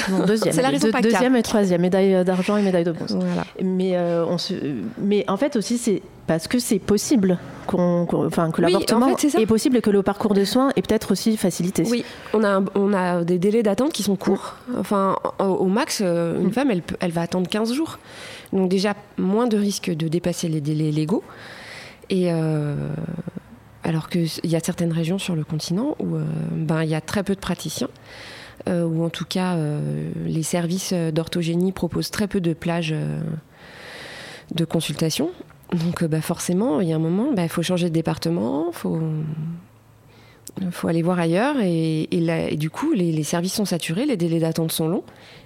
non. 0.09 0.25
deuxième. 0.25 0.53
c'est 0.55 0.61
la 0.63 0.69
raison 0.69 0.89
pas 0.89 1.01
Deuxième 1.01 1.35
et 1.35 1.43
troisième, 1.43 1.81
médaille 1.81 2.25
d'argent 2.25 2.57
et 2.57 2.63
médaille 2.63 2.83
de 2.83 2.91
bronze. 2.91 3.15
Voilà. 3.15 3.45
Mais, 3.61 3.97
on 4.27 4.39
se... 4.39 4.53
mais 4.97 5.23
en 5.27 5.37
fait 5.37 5.55
aussi 5.55 5.77
c'est 5.77 6.01
parce 6.27 6.47
que 6.47 6.59
c'est 6.59 6.79
possible 6.79 7.37
qu'on, 7.67 8.07
enfin, 8.13 8.51
que 8.51 8.61
l'avortement 8.61 9.07
en 9.07 9.15
fait, 9.15 9.27
est, 9.27 9.41
est, 9.41 9.45
possible 9.45 9.77
et 9.77 9.81
que 9.81 9.89
le 9.89 10.03
parcours 10.03 10.33
de 10.33 10.43
soins 10.43 10.71
est 10.75 10.81
peut-être 10.81 11.11
aussi 11.11 11.37
facilité. 11.37 11.83
Oui, 11.89 12.03
on 12.33 12.43
a, 12.43 12.63
on 12.75 12.93
a 12.93 13.23
des 13.23 13.37
délais 13.37 13.63
d'attente 13.63 13.93
qui 13.93 14.03
sont 14.03 14.15
courts. 14.15 14.55
Enfin, 14.77 15.17
au 15.39 15.65
max, 15.65 16.01
une 16.01 16.51
femme, 16.51 16.71
elle, 16.71 16.81
elle 16.99 17.11
va 17.11 17.21
attendre 17.21 17.47
15 17.47 17.73
jours. 17.73 17.99
Donc 18.53 18.69
déjà, 18.69 18.95
moins 19.17 19.47
de 19.47 19.57
risques 19.57 19.91
de 19.91 20.07
dépasser 20.07 20.47
les 20.47 20.61
délais 20.61 20.91
légaux. 20.91 21.23
Et 22.09 22.31
euh, 22.31 22.75
alors 23.83 24.09
qu'il 24.09 24.29
y 24.43 24.55
a 24.55 24.59
certaines 24.59 24.91
régions 24.91 25.17
sur 25.17 25.35
le 25.35 25.43
continent 25.43 25.95
où 25.99 26.15
euh, 26.15 26.23
ben, 26.51 26.83
il 26.83 26.89
y 26.89 26.95
a 26.95 27.01
très 27.01 27.23
peu 27.23 27.35
de 27.35 27.39
praticiens. 27.39 27.89
Euh, 28.67 28.83
ou 28.83 29.03
en 29.03 29.09
tout 29.09 29.25
cas, 29.25 29.57
les 30.25 30.43
services 30.43 30.93
d'orthogénie 30.93 31.71
proposent 31.71 32.09
très 32.09 32.27
peu 32.27 32.39
de 32.39 32.53
plages 32.53 32.95
de 34.53 34.65
consultation. 34.65 35.31
Donc 35.73 36.03
bah, 36.03 36.21
forcément, 36.21 36.81
il 36.81 36.89
y 36.89 36.93
a 36.93 36.95
un 36.95 36.99
moment, 36.99 37.27
il 37.29 37.35
bah, 37.35 37.47
faut 37.47 37.63
changer 37.63 37.89
de 37.89 37.93
département, 37.93 38.67
il 38.69 38.75
faut, 38.75 38.99
faut 40.71 40.87
aller 40.87 41.01
voir 41.01 41.19
ailleurs. 41.19 41.55
Et, 41.61 42.07
et, 42.11 42.55
du 42.55 42.69
coup, 42.69 42.93
les, 42.93 43.11
les, 43.11 43.23
services 43.23 43.53
sont 43.53 43.65
saturés, 43.65 44.05
les 44.05 44.17
délais 44.17 44.39
d'attente 44.39 44.71
sont 44.71 44.87
longs. 44.87 45.03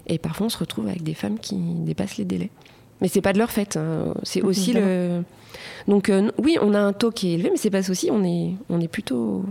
Et 0.07 0.17
parfois, 0.17 0.47
on 0.47 0.49
se 0.49 0.57
retrouve 0.57 0.87
avec 0.87 1.03
des 1.03 1.13
femmes 1.13 1.39
qui 1.39 1.55
dépassent 1.55 2.17
les 2.17 2.25
délais. 2.25 2.49
Mais 3.01 3.07
c'est 3.07 3.21
pas 3.21 3.33
de 3.33 3.37
leur 3.37 3.51
fait. 3.51 3.77
Hein. 3.77 4.13
C'est 4.23 4.41
aussi 4.41 4.73
le. 4.73 5.23
Donc 5.87 6.09
euh, 6.09 6.31
oui, 6.37 6.57
on 6.61 6.73
a 6.73 6.79
un 6.79 6.93
taux 6.93 7.11
qui 7.11 7.29
est 7.29 7.33
élevé, 7.35 7.49
mais 7.51 7.57
c'est 7.57 7.69
pas 7.69 7.89
aussi. 7.89 8.09
On 8.11 8.23
est, 8.23 8.51
on 8.69 8.81
est 8.81 8.87
plutôt, 8.87 9.45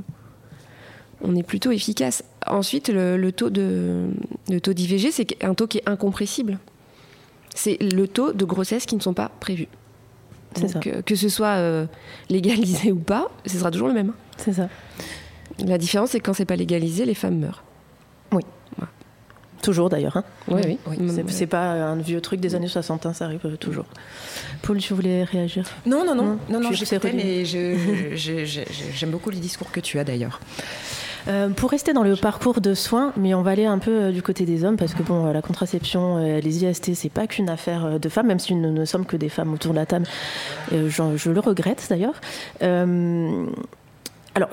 on 1.22 1.34
est 1.34 1.42
plutôt 1.42 1.70
efficace. 1.70 2.24
Ensuite, 2.46 2.88
le, 2.88 3.16
le 3.16 3.32
taux 3.32 3.50
de, 3.50 4.08
le 4.50 4.60
taux 4.60 4.74
d'IVG, 4.74 5.10
c'est 5.10 5.42
un 5.42 5.54
taux 5.54 5.66
qui 5.66 5.78
est 5.78 5.88
incompressible. 5.88 6.58
C'est 7.54 7.78
le 7.82 8.06
taux 8.06 8.32
de 8.32 8.44
grossesse 8.44 8.86
qui 8.86 8.96
ne 8.96 9.00
sont 9.00 9.14
pas 9.14 9.30
prévus. 9.40 9.68
Donc, 10.56 10.86
euh, 10.86 11.02
que 11.02 11.14
ce 11.14 11.28
soit 11.28 11.56
euh, 11.56 11.86
légalisé 12.30 12.92
ou 12.92 12.98
pas, 12.98 13.28
ce 13.46 13.58
sera 13.58 13.70
toujours 13.70 13.88
le 13.88 13.94
même. 13.94 14.12
C'est 14.36 14.52
ça. 14.52 14.68
La 15.58 15.78
différence, 15.78 16.10
c'est 16.10 16.20
que 16.20 16.26
quand 16.26 16.34
c'est 16.34 16.44
pas 16.44 16.56
légalisé, 16.56 17.04
les 17.04 17.14
femmes 17.14 17.38
meurent. 17.38 17.64
Oui. 18.32 18.42
Toujours 19.62 19.88
d'ailleurs. 19.88 20.16
Hein 20.16 20.24
oui, 20.48 20.78
oui. 20.86 20.98
C'est 21.28 21.46
pas 21.46 21.72
un 21.72 21.96
vieux 21.96 22.20
truc 22.20 22.40
des 22.40 22.54
années 22.54 22.68
60, 22.68 23.06
hein, 23.06 23.12
ça 23.12 23.24
arrive 23.24 23.56
toujours. 23.58 23.86
Paul, 24.62 24.78
tu 24.78 24.94
voulais 24.94 25.24
réagir? 25.24 25.64
Non, 25.84 26.04
non, 26.04 26.14
non, 26.14 26.38
non, 26.48 26.60
non, 26.60 26.70
mais 26.70 27.44
j'aime 27.44 29.10
beaucoup 29.10 29.30
les 29.30 29.40
discours 29.40 29.70
que 29.72 29.80
tu 29.80 29.98
as 29.98 30.04
d'ailleurs. 30.04 30.40
Euh, 31.28 31.50
pour 31.50 31.70
rester 31.70 31.92
dans 31.92 32.02
le 32.02 32.16
parcours 32.16 32.60
de 32.60 32.72
soins, 32.74 33.12
mais 33.16 33.34
on 33.34 33.42
va 33.42 33.50
aller 33.50 33.66
un 33.66 33.78
peu 33.78 33.90
euh, 33.90 34.12
du 34.12 34.22
côté 34.22 34.44
des 34.44 34.64
hommes 34.64 34.76
parce 34.76 34.94
que 34.94 35.02
bon, 35.02 35.26
euh, 35.26 35.32
la 35.32 35.42
contraception, 35.42 36.16
les 36.18 36.64
IST, 36.64 36.94
c'est 36.94 37.10
pas 37.10 37.26
qu'une 37.26 37.50
affaire 37.50 38.00
de 38.00 38.08
femmes, 38.08 38.28
même 38.28 38.38
si 38.38 38.54
nous 38.54 38.72
ne 38.72 38.84
sommes 38.84 39.04
que 39.04 39.16
des 39.16 39.28
femmes 39.28 39.52
autour 39.52 39.72
de 39.72 39.76
la 39.76 39.86
table. 39.86 40.06
je 40.72 41.30
le 41.30 41.40
regrette 41.40 41.86
d'ailleurs. 41.90 42.20
Alors, 44.34 44.50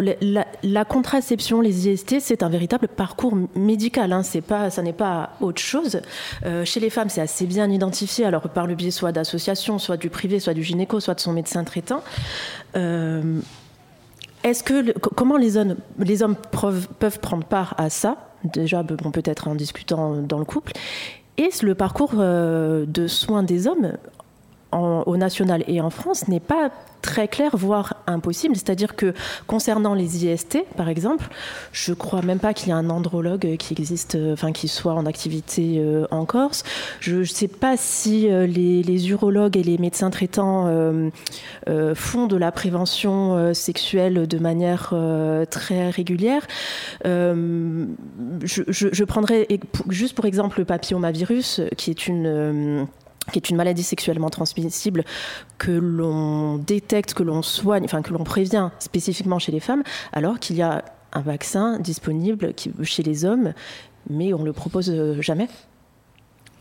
la, 0.64 0.86
contraception, 0.86 1.62
les 1.62 1.88
IST, 1.88 2.20
c'est 2.20 2.42
un 2.42 2.50
véritable 2.50 2.88
parcours 2.88 3.38
médical. 3.56 4.14
Hein. 4.14 4.24
C'est 4.24 4.42
pas, 4.42 4.72
ça 4.72 4.82
n'est 4.82 4.94
pas 4.94 5.34
autre 5.42 5.62
chose. 5.62 6.02
chez 6.64 6.80
les 6.80 6.90
femmes, 6.90 7.10
c'est 7.10 7.22
assez 7.22 7.46
bien 7.46 7.70
identifié, 7.70 8.26
alors 8.26 8.50
par 8.50 8.66
le 8.68 8.76
biais 8.76 8.92
soit 8.92 9.12
d'associations, 9.12 9.78
soit 9.78 9.98
du 9.98 10.10
privé, 10.10 10.40
soit 10.40 10.56
du 10.56 10.64
gynéco, 10.64 11.00
soit 11.00 11.14
de 11.14 11.20
son 11.20 11.34
médecin 11.34 11.64
traitant. 11.64 12.02
Est-ce 14.46 14.64
que 14.64 14.92
comment 15.00 15.38
les 15.38 15.58
hommes, 15.58 15.76
peuvent 17.00 17.20
prendre 17.20 17.44
part 17.44 17.74
à 17.80 17.90
ça? 17.90 18.30
Déjà, 18.44 18.84
peut-être 18.84 19.48
en 19.48 19.56
discutant 19.56 20.18
dans 20.22 20.38
le 20.38 20.46
couple. 20.46 20.74
Et 21.38 21.50
le 21.64 21.74
parcours 21.74 22.14
euh, 22.20 22.86
de 22.88 23.08
soins 23.08 23.42
des 23.42 23.68
hommes 23.68 23.94
au 24.72 25.16
national 25.18 25.64
et 25.68 25.80
en 25.80 25.90
France 25.90 26.28
n'est 26.28 26.42
pas 26.42 26.70
très 27.06 27.28
clair, 27.28 27.56
voire 27.56 27.94
impossible. 28.08 28.56
C'est-à-dire 28.56 28.96
que 28.96 29.14
concernant 29.48 29.94
les 29.94 30.26
IST, 30.26 30.66
par 30.76 30.90
exemple, 30.90 31.28
je 31.72 31.94
crois 31.94 32.24
même 32.24 32.40
pas 32.40 32.54
qu'il 32.54 32.70
y 32.70 32.72
ait 32.72 32.74
un 32.74 32.90
andrologue 32.90 33.58
qui 33.58 33.74
existe, 33.74 34.16
euh, 34.16 34.34
enfin 34.34 34.52
qui 34.52 34.68
soit 34.68 34.94
en 34.94 35.06
activité 35.06 35.76
euh, 35.78 36.08
en 36.10 36.26
Corse. 36.26 36.64
Je 37.00 37.18
ne 37.18 37.24
sais 37.24 37.48
pas 37.48 37.78
si 37.78 38.32
euh, 38.32 38.48
les, 38.48 39.10
urologues 39.10 39.56
et 39.56 39.64
les 39.64 39.78
médecins 39.78 40.10
traitants 40.10 40.66
font 41.94 42.26
de 42.26 42.36
la 42.38 42.52
prévention 42.52 43.54
sexuelle 43.54 44.28
de 44.28 44.40
manière 44.40 44.94
très 45.52 45.92
régulière. 45.92 46.48
Je, 47.04 47.84
je, 48.44 49.04
prendrai 49.04 49.48
juste 49.90 50.16
pour 50.16 50.26
exemple 50.26 50.60
le 50.60 50.66
papillomavirus, 50.66 51.62
qui 51.78 51.92
est 51.92 52.08
une 52.08 52.88
qui 53.32 53.40
est 53.40 53.50
une 53.50 53.56
maladie 53.56 53.84
sexuellement 53.84 54.30
transmissible 54.30 55.04
que 55.58 55.72
l'on 55.72 56.58
détecte, 56.58 57.14
que 57.14 57.24
l'on 57.24 57.42
soigne, 57.42 57.84
enfin 57.86 58.02
que 58.02 58.14
l'on 58.14 58.24
prévient 58.24 58.70
spécifiquement 58.80 59.40
chez 59.40 59.52
les 59.52 59.60
femmes, 59.60 59.84
alors 60.14 60.40
qu'il 60.40 60.56
y 60.56 60.62
a 60.62 60.86
un 61.14 61.22
vaccin 61.22 61.80
disponible 61.80 62.54
chez 62.84 63.04
les 63.04 63.26
hommes, 63.26 63.54
mais 64.10 64.34
on 64.34 64.40
ne 64.40 64.46
le 64.46 64.54
propose 64.54 64.90
euh, 64.90 65.22
jamais. 65.22 65.48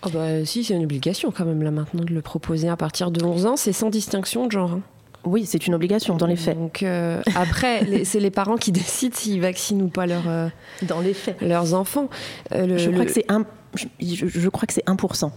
Oh 0.07 0.11
bah 0.13 0.45
si, 0.45 0.65
c'est 0.65 0.75
une 0.75 0.85
obligation 0.85 1.31
quand 1.31 1.45
même 1.45 1.63
là 1.63 1.71
maintenant 1.71 2.05
de 2.05 2.13
le 2.13 2.21
proposer 2.21 2.69
à 2.69 2.77
partir 2.77 3.11
de 3.11 3.25
11 3.25 3.47
ans, 3.47 3.57
c'est 3.57 3.73
sans 3.73 3.91
distinction 3.91 4.47
de 4.47 4.53
genre. 4.53 4.73
Hein. 4.73 4.83
Oui, 5.25 5.47
c'est 5.47 5.67
une 5.67 5.75
obligation 5.75 6.17
dans 6.17 6.27
les 6.27 6.37
faits. 6.37 6.59
Donc 6.59 6.83
euh, 6.83 7.23
après, 7.35 8.05
c'est 8.05 8.21
les 8.21 8.31
parents 8.31 8.57
qui 8.57 8.73
décident 8.73 9.17
s'ils 9.17 9.41
vaccinent 9.41 9.83
ou 9.83 9.89
pas 9.89 10.07
leurs 10.07 10.29
euh, 10.29 10.49
dans 10.83 11.01
les 11.01 11.15
faits 11.15 11.41
leurs 11.41 11.75
enfants. 11.75 12.09
je, 12.51 12.91
crois 12.91 13.07
que 13.07 13.13
c'est 13.13 13.31
un, 13.31 13.45
je, 13.75 13.87
je, 14.27 14.49
crois 14.51 14.67
que 14.67 14.75
c'est 14.75 14.85
1%. 14.85 15.31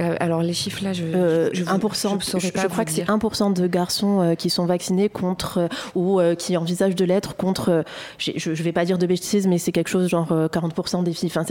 Euh, 0.00 0.16
alors 0.18 0.42
les 0.42 0.52
chiffres 0.52 0.82
là, 0.82 0.92
je, 0.92 1.04
1%, 1.04 1.14
euh, 1.14 1.50
je, 1.52 2.38
je 2.38 2.66
crois 2.68 2.84
que 2.84 2.90
c'est 2.90 3.04
1% 3.04 3.52
de 3.52 3.66
garçons 3.66 4.20
euh, 4.20 4.34
qui 4.34 4.48
sont 4.50 4.64
vaccinés 4.64 5.08
contre 5.08 5.68
ou 5.94 6.20
qui 6.38 6.56
envisagent 6.56 6.94
de 6.94 7.04
l'être 7.04 7.36
contre. 7.36 7.84
je 8.18 8.50
ne 8.50 8.54
vais 8.54 8.72
pas 8.72 8.84
dire 8.84 8.98
de 8.98 9.06
bêtises, 9.06 9.46
mais 9.46 9.58
c'est 9.58 9.72
quelque 9.72 9.88
chose 9.88 10.08
genre 10.08 10.30
40% 10.30 11.04
des 11.04 11.12
filles. 11.12 11.30
Enfin, 11.34 11.44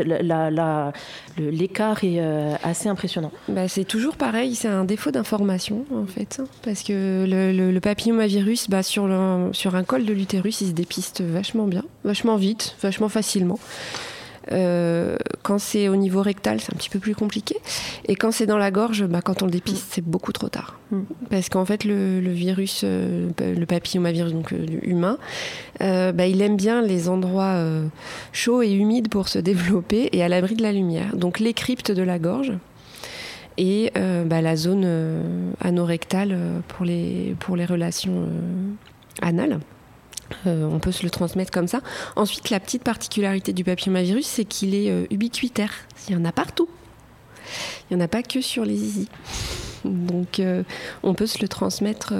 l'écart 1.38 2.04
est 2.04 2.20
assez 2.64 2.90
impressionnant. 2.90 3.32
Bah, 3.48 3.68
c'est 3.68 3.84
toujours 3.84 4.16
pareil, 4.16 4.56
c'est 4.56 4.68
un 4.68 4.86
défaut 4.86 5.12
d'information 5.12 5.86
en 5.94 6.06
fait, 6.06 6.40
hein, 6.42 6.46
parce 6.64 6.84
que 6.84 7.26
le, 7.28 7.72
le, 7.72 7.80
papillomavirus, 7.80 8.70
bah, 8.70 8.84
sur, 8.84 9.08
sur 9.54 9.76
un 9.76 9.84
col 9.84 10.06
de 10.06 10.14
l'utérus, 10.14 10.62
il 10.62 10.68
se 10.68 10.74
dépiste 10.74 11.22
vachement 11.22 11.68
bien, 11.68 11.84
vachement 12.04 12.36
vite, 12.36 12.76
vachement 12.82 13.10
facilement. 13.10 13.60
Euh, 14.52 15.18
quand 15.44 15.60
c'est 15.60 15.90
au 15.90 15.96
niveau 15.96 16.22
rectal, 16.22 16.60
c'est 16.60 16.74
un 16.74 16.78
petit 16.78 16.90
peu 16.90 17.00
plus 17.00 17.16
compliqué. 17.16 17.56
Et 18.06 18.16
quand 18.16 18.32
c'est 18.32 18.46
dans 18.46 18.58
la 18.58 18.72
gorge, 18.72 19.06
bah, 19.06 19.22
quand 19.24 19.42
on 19.42 19.46
le 19.46 19.52
dépiste, 19.52 19.88
c'est 19.92 20.04
beaucoup 20.04 20.32
trop 20.32 20.50
tard. 20.50 20.80
Mm. 20.92 21.02
Parce 21.30 21.50
qu'en 21.50 21.66
fait, 21.66 21.86
le, 21.86 22.20
virus, 22.32 22.82
euh, 22.84 23.30
le 23.40 23.66
papillomavirus 23.66 24.34
donc, 24.34 24.54
euh, 24.54 24.66
humain, 24.84 25.18
bah, 25.80 26.28
il 26.28 26.42
aime 26.42 26.58
bien 26.58 26.82
les 26.82 27.10
endroits 27.10 27.64
chauds 28.32 28.62
et 28.62 28.72
humides 28.72 29.10
pour 29.10 29.28
se 29.28 29.40
développer 29.50 30.10
et 30.12 30.24
à 30.24 30.30
l'abri 30.30 30.56
de 30.56 30.64
la 30.64 30.72
lumière. 30.72 31.16
Donc 31.16 31.40
les 31.40 31.54
cryptes 31.54 31.92
de 31.92 32.04
la 32.04 32.20
gorge 32.20 32.54
et 33.58 33.92
bah, 34.26 34.42
la 34.42 34.56
zone 34.56 34.88
anorectale 35.62 36.38
pour 36.68 36.86
les, 36.86 37.36
pour 37.40 37.56
les 37.56 37.66
relations 37.66 38.28
anales. 39.22 39.60
Euh, 40.48 40.64
on 40.66 40.80
peut 40.80 40.92
se 40.92 41.04
le 41.04 41.10
transmettre 41.10 41.52
comme 41.52 41.68
ça. 41.68 41.82
Ensuite, 42.16 42.50
la 42.50 42.60
petite 42.60 42.84
particularité 42.84 43.54
du 43.54 43.64
papillomavirus, 43.64 44.26
c'est 44.26 44.46
qu'il 44.46 44.76
est 44.76 44.90
euh, 44.90 45.06
ubiquitaire. 45.12 45.72
Il 46.08 46.16
y 46.16 46.18
en 46.18 46.26
a 46.26 46.32
partout. 46.32 46.70
Il 47.90 47.98
n'y 47.98 48.02
en 48.02 48.06
a 48.06 48.08
pas 48.08 48.24
que 48.24 48.42
sur 48.42 48.66
les 48.66 48.76
zizi. 48.76 49.10
Donc, 49.84 50.40
euh, 50.40 50.64
on 51.04 51.14
peut 51.14 51.26
se 51.26 51.42
le 51.42 51.48
transmettre 51.48 52.14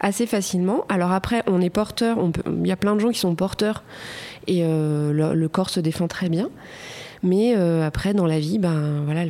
assez 0.00 0.26
facilement. 0.26 0.84
Alors 0.88 1.12
après, 1.12 1.42
on 1.46 1.60
est 1.60 1.70
porteur. 1.70 2.18
Il 2.46 2.66
y 2.66 2.72
a 2.72 2.76
plein 2.76 2.94
de 2.94 3.00
gens 3.00 3.10
qui 3.10 3.18
sont 3.18 3.34
porteurs 3.34 3.82
et 4.46 4.62
le, 4.62 5.46
corps 5.48 5.70
se 5.70 5.80
défend 5.80 6.08
très 6.08 6.28
bien. 6.28 6.48
Mais 7.22 7.54
après, 7.54 8.14
dans 8.14 8.26
la 8.26 8.38
vie, 8.38 8.58
ben, 8.58 9.02
voilà, 9.04 9.24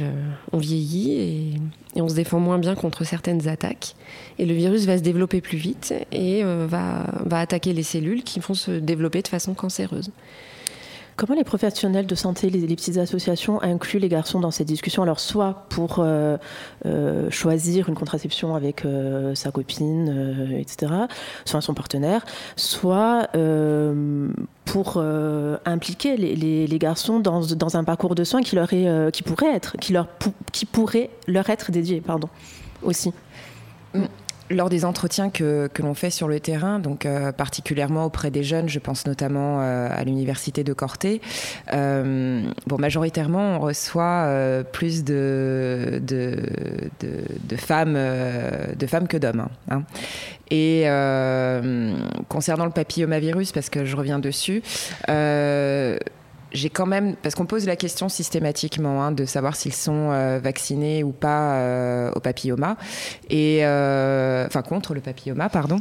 on 0.53 0.59
vieillit 0.59 1.13
et, 1.13 1.53
on 2.01 2.09
se 2.09 2.15
défend 2.15 2.39
moins 2.39 2.59
bien 2.59 2.75
contre 2.75 3.05
certaines 3.05 3.49
attaques. 3.49 3.95
Et 4.39 4.47
le 4.47 4.55
virus 4.55 4.87
va 4.87 4.99
se 4.99 5.03
développer 5.03 5.41
plus 5.41 5.59
vite 5.59 5.95
et 6.13 6.45
euh, 6.45 6.67
va, 6.69 7.07
va, 7.25 7.41
attaquer 7.41 7.73
les 7.73 7.83
cellules 7.83 8.23
qui 8.23 8.41
vont 8.41 8.55
se 8.55 8.71
développer 8.71 9.23
de 9.23 9.29
façon 9.29 9.55
cancéreuse. 9.55 10.11
Comment 11.19 11.35
les 11.35 11.43
professionnels 11.43 12.07
de 12.07 12.15
santé, 12.15 12.49
les, 12.49 12.77
petites 12.77 12.97
associations 12.97 13.61
incluent 13.61 13.99
les 13.99 14.09
garçons 14.09 14.39
dans 14.39 14.53
ces 14.53 14.65
discussions? 14.65 15.03
Alors, 15.03 15.19
soit 15.19 15.65
pour 15.69 15.97
euh, 15.99 16.37
euh, 16.87 17.29
choisir 17.29 17.89
une 17.89 17.97
contraception 17.97 18.55
avec 18.55 18.85
euh, 18.85 19.35
sa 19.35 19.51
copine, 19.51 20.55
etc., 20.57 20.93
soit 21.45 21.61
son 21.61 21.75
partenaire, 21.75 22.25
soit 22.55 23.27
pour 24.65 25.03
impliquer 25.65 26.17
les, 26.17 26.79
garçons 26.79 27.19
dans, 27.19 27.77
un 27.77 27.83
parcours 27.83 28.15
de 28.15 28.23
soins 28.23 28.43
qui, 28.43 28.55
leur 28.55 28.69
pourrait 29.25 29.57
être, 29.57 29.77
leur, 31.27 31.51
être 31.51 31.73
dédié, 31.73 32.01
aussi. 32.85 33.13
Mm 33.93 34.05
lors 34.51 34.69
des 34.69 34.85
entretiens 34.85 35.31
que, 35.31 35.69
l'on 35.79 35.95
fait 35.95 36.11
sur 36.11 36.29
le 36.29 36.41
terrain, 36.41 36.79
donc 36.79 37.07
euh, 37.07 37.33
particulièrement 37.33 38.05
auprès 38.05 38.31
des 38.31 38.43
jeunes, 38.43 38.69
je 38.69 38.79
pense 38.79 39.07
notamment 39.07 39.61
euh, 39.61 39.89
à 39.91 40.05
l'université 40.05 40.65
de 40.65 40.73
Corté, 40.73 41.21
euh, 41.73 42.43
bon, 42.67 42.79
majoritairement 42.79 43.57
on 43.57 43.59
reçoit 43.61 44.29
plus 44.73 45.05
de, 45.05 46.01
femmes, 47.57 47.95
de 47.95 48.87
femmes 48.87 49.09
que 49.09 49.17
d'hommes. 49.17 49.41
Hein, 49.41 49.51
hein. 49.71 49.83
Et 50.51 50.85
concernant 52.29 52.65
le 52.65 52.71
papillomavirus, 52.71 53.53
parce 53.53 53.69
que 53.69 53.85
je 53.85 53.97
reviens 53.97 54.19
dessus, 54.19 54.63
j'ai 56.53 56.71
quand 56.71 56.87
même, 56.87 57.17
parce 57.17 57.35
qu'on 57.35 57.47
pose 57.47 57.67
la 57.67 57.77
question 57.77 58.09
systématiquement 58.09 59.03
hein, 59.03 59.13
de 59.13 59.25
savoir 59.25 59.57
s'ils 59.57 59.75
sont 59.75 60.11
euh, 60.11 60.39
vaccinés 60.43 61.03
ou 61.03 61.13
pas 61.13 61.55
euh, 61.55 62.11
au 62.15 62.21
papilloma, 62.21 62.77
et 63.29 63.61
euh, 63.63 64.47
enfin 64.47 64.63
contre 64.63 64.95
le 64.95 65.01
papilloma, 65.01 65.49
pardon. 65.49 65.81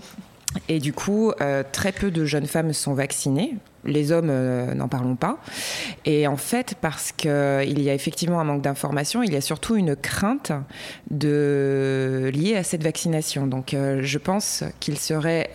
Et 0.70 0.80
du 0.80 0.94
coup, 0.94 1.34
très 1.74 1.92
peu 1.92 2.10
de 2.10 2.24
jeunes 2.26 2.48
femmes 2.48 2.72
sont 2.72 2.94
vaccinées. 2.94 3.56
Les 3.84 4.12
hommes, 4.14 4.32
n'en 4.74 4.88
parlons 4.88 5.16
pas. 5.16 5.38
Et 6.06 6.26
en 6.26 6.38
fait, 6.38 6.76
parce 6.80 7.12
qu'il 7.12 7.30
y 7.80 7.90
a 7.90 7.94
effectivement 7.94 8.40
un 8.40 8.46
manque 8.46 8.62
d'information, 8.62 9.22
il 9.22 9.34
y 9.34 9.36
a 9.36 9.42
surtout 9.42 9.76
une 9.76 9.96
crainte 9.96 10.54
de... 11.12 12.32
liée 12.34 12.56
à 12.56 12.64
cette 12.64 12.82
vaccination. 12.82 13.46
Donc, 13.46 13.76
je 13.76 14.18
pense 14.18 14.64
qu'il 14.80 14.98
serait 14.98 15.52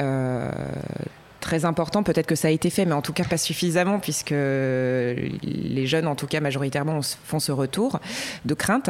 très 1.42 1.66
important. 1.66 2.02
Peut-être 2.02 2.26
que 2.26 2.36
ça 2.36 2.48
a 2.48 2.50
été 2.50 2.70
fait, 2.70 2.86
mais 2.86 2.94
en 2.94 3.02
tout 3.02 3.12
cas 3.12 3.24
pas 3.24 3.36
suffisamment, 3.36 3.98
puisque 3.98 4.30
les 4.30 5.86
jeunes, 5.86 6.06
en 6.06 6.14
tout 6.14 6.26
cas 6.26 6.40
majoritairement, 6.40 7.00
font 7.02 7.40
ce 7.40 7.52
retour 7.52 8.00
de 8.46 8.54
crainte. 8.54 8.88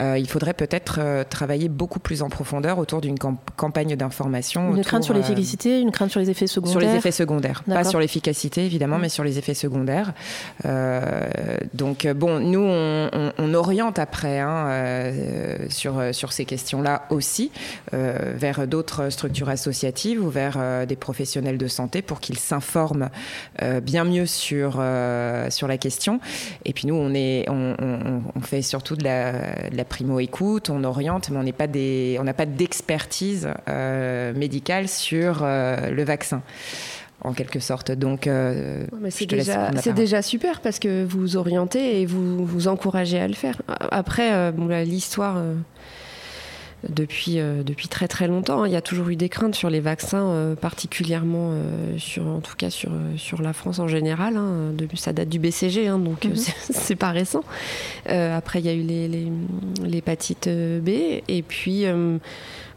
Euh, 0.00 0.18
il 0.18 0.28
faudrait 0.28 0.52
peut-être 0.52 0.96
euh, 0.98 1.24
travailler 1.28 1.68
beaucoup 1.68 2.00
plus 2.00 2.22
en 2.22 2.28
profondeur 2.28 2.78
autour 2.78 3.00
d'une 3.00 3.16
campagne 3.56 3.96
d'information. 3.96 4.74
Une 4.74 4.84
crainte 4.84 5.04
sur 5.04 5.14
euh, 5.14 5.18
l'efficacité, 5.18 5.80
une 5.80 5.92
crainte 5.92 6.10
sur 6.10 6.20
les 6.20 6.28
effets 6.28 6.46
secondaires 6.46 6.80
Sur 6.80 6.80
les 6.80 6.96
effets 6.96 7.12
secondaires. 7.12 7.62
Pas 7.66 7.84
sur 7.84 8.00
l'efficacité, 8.00 8.66
évidemment, 8.66 8.98
mm. 8.98 9.02
mais 9.02 9.08
sur 9.08 9.24
les 9.24 9.38
effets 9.38 9.54
secondaires. 9.54 10.12
donc, 11.72 12.06
bon, 12.08 12.40
nous, 12.40 12.60
on, 12.60 13.54
oriente 13.54 13.98
après 13.98 14.40
hein, 14.40 15.12
sur, 15.68 16.02
sur 16.12 16.32
ces 16.32 16.44
questions-là 16.44 17.04
aussi, 17.10 17.52
vers 17.92 18.66
d'autres 18.66 19.08
structures 19.10 19.48
associatives 19.48 20.22
ou 20.22 20.28
vers 20.28 20.86
des 20.86 20.96
professionnels 20.96 21.56
de 21.56 21.68
santé 21.68 21.75
pour 22.02 22.20
qu'ils 22.20 22.38
s'informent 22.38 23.10
euh, 23.62 23.80
bien 23.80 24.04
mieux 24.04 24.26
sur, 24.26 24.76
euh, 24.78 25.50
sur 25.50 25.68
la 25.68 25.78
question. 25.78 26.20
Et 26.64 26.72
puis 26.72 26.86
nous, 26.86 26.94
on, 26.94 27.14
est, 27.14 27.48
on, 27.48 28.40
fait 28.42 28.62
surtout 28.62 28.96
de 28.96 29.04
la, 29.04 29.84
primo-écoute, 29.84 30.70
on 30.70 30.84
oriente, 30.84 31.30
mais 31.30 31.38
on 31.38 32.24
n'a 32.24 32.34
pas, 32.34 32.46
d'expertise 32.46 33.48
euh, 33.68 34.32
médicale 34.34 34.88
sur 34.88 35.44
le 35.44 36.04
vaccin 36.04 36.42
en 37.22 37.32
quelque 37.32 37.60
sorte. 37.60 37.90
Donc, 37.90 38.28
c'est 39.10 39.26
déjà, 39.26 39.70
déjà, 39.94 40.22
super 40.22 40.60
parce 40.60 40.78
que 40.78 41.04
vous 41.04 41.36
orientez 41.36 42.00
et 42.00 42.06
vous 42.06 42.44
vous 42.44 42.68
encouragez 42.68 43.18
à 43.18 43.26
le 43.26 43.34
faire. 43.34 43.60
Après, 43.90 44.52
l'histoire 44.84 45.36
euh, 45.36 45.54
depuis 46.88 47.88
très 47.88 48.08
très 48.08 48.28
longtemps. 48.28 48.64
Il 48.64 48.72
y 48.72 48.76
a 48.76 48.80
toujours 48.80 49.08
eu 49.08 49.16
des 49.16 49.28
craintes 49.28 49.54
sur 49.54 49.70
les 49.70 49.80
vaccins, 49.80 50.26
euh, 50.26 50.54
particulièrement 50.54 51.50
euh, 51.52 51.98
sur, 51.98 52.26
en 52.26 52.40
tout 52.40 52.54
cas 52.56 52.70
sur, 52.70 52.90
sur 53.16 53.42
la 53.42 53.52
France 53.52 53.78
en 53.78 53.88
général. 53.88 54.36
Hein. 54.36 54.72
ça 54.94 55.12
date 55.12 55.28
du 55.28 55.38
BCG, 55.38 55.88
hein, 55.88 55.98
donc 55.98 56.24
mhm. 56.24 56.36
c'est 56.70 56.96
pas 56.96 57.10
récent. 57.10 57.42
après, 58.06 58.60
il 58.60 58.66
y 58.66 58.68
a 58.68 58.74
eu 58.74 58.82
l'hépatite 59.84 60.46
les, 60.46 60.80
B, 60.80 61.22
et 61.28 61.42
puis 61.42 61.84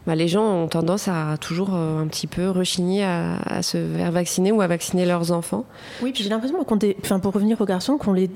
bah, 0.06 0.14
les 0.14 0.28
gens 0.28 0.44
ont 0.44 0.68
tendance 0.68 1.08
à 1.08 1.36
toujours 1.40 1.74
un 1.74 2.06
petit 2.06 2.26
peu 2.26 2.50
rechigner 2.50 3.04
à, 3.04 3.62
se 3.62 3.78
faire 3.96 4.12
vacciner 4.12 4.52
ou 4.52 4.60
à 4.60 4.66
vacciner 4.66 5.04
leurs 5.04 5.32
enfants. 5.32 5.64
Oui, 6.02 6.12
puis 6.12 6.22
j'ai 6.22 6.30
l'impression 6.30 6.62
qu'on, 6.64 6.78
enfin, 7.02 7.20
pour 7.20 7.32
revenir 7.32 7.60
aux 7.60 7.66
garçons, 7.66 7.98
qu'on 7.98 8.12
les 8.12 8.30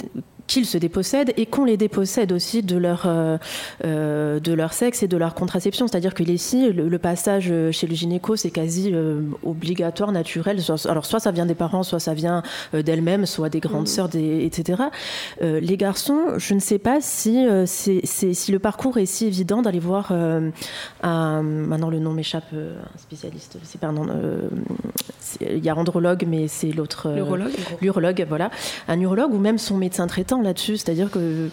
qu'ils 0.47 0.66
se 0.66 0.78
dépossèdent 0.78 1.32
et 1.36 1.47
qu'on 1.47 1.64
les 1.64 1.76
dépossède 1.76 2.32
aussi 2.32 2.62
de 2.62 2.76
leur, 2.76 3.05
euh, 3.07 3.38
euh, 3.84 4.40
de 4.40 4.53
leur 4.53 4.72
sexe 4.72 5.03
et 5.03 5.09
de 5.09 5.16
leur 5.16 5.34
contraception. 5.34 5.86
C'est-à-dire 5.86 6.14
que 6.14 6.22
les 6.22 6.38
filles, 6.38 6.72
le, 6.72 6.99
passage 6.99 7.53
chez 7.70 7.86
le 7.86 7.95
gynéco, 7.95 8.36
c'est 8.36 8.51
quasi 8.51 8.90
euh, 8.92 9.20
obligatoire, 9.42 10.12
naturel. 10.12 10.61
Alors 10.88 11.07
soit 11.07 11.20
ça 11.20 11.32
vient 11.32 11.47
des 11.47 11.55
parents, 11.55 11.82
soit 11.82 12.01
ça 12.01 12.14
vient 12.14 12.42
d'elles-mêmes, 12.72 13.26
soit 13.26 13.49
des 13.49 13.61
grandes 13.61 13.84
mmh. 13.84 13.86
sœurs, 13.86 14.09
etc. 14.14 14.82
les 15.40 15.76
garçons, 15.76 16.38
je 16.38 16.55
ne 16.55 16.61
sais 16.61 16.78
pas 16.78 17.01
si, 17.01 17.47
si 17.66 18.53
le 18.53 18.59
parcours 18.59 18.99
est 18.99 19.07
si 19.07 19.26
évident 19.26 19.62
d'aller 19.62 19.80
voir 19.80 20.12
un, 21.03 21.42
maintenant 21.42 21.90
le 21.90 21.99
nom 21.99 22.12
m'échappe, 22.12 22.53
un 22.53 22.99
spécialiste, 22.99 23.59
c'est 23.64 23.80
pas 23.80 23.92
il 25.40 25.64
y 25.64 25.68
a 25.68 25.76
andrologue, 25.76 26.24
mais 26.26 26.49
c'est 26.49 26.70
l'autre. 26.70 27.11
L'urologue. 27.11 27.53
L'urologue, 27.80 28.26
voilà. 28.28 28.51
Un 28.88 29.01
urologue 29.01 29.32
ou 29.34 29.38
même 29.38 29.59
son 29.59 29.76
médecin 29.76 30.07
traitant 30.07 30.34
là-dessus, 30.43 30.76
c'est-à-dire 30.76 31.11
que 31.11 31.51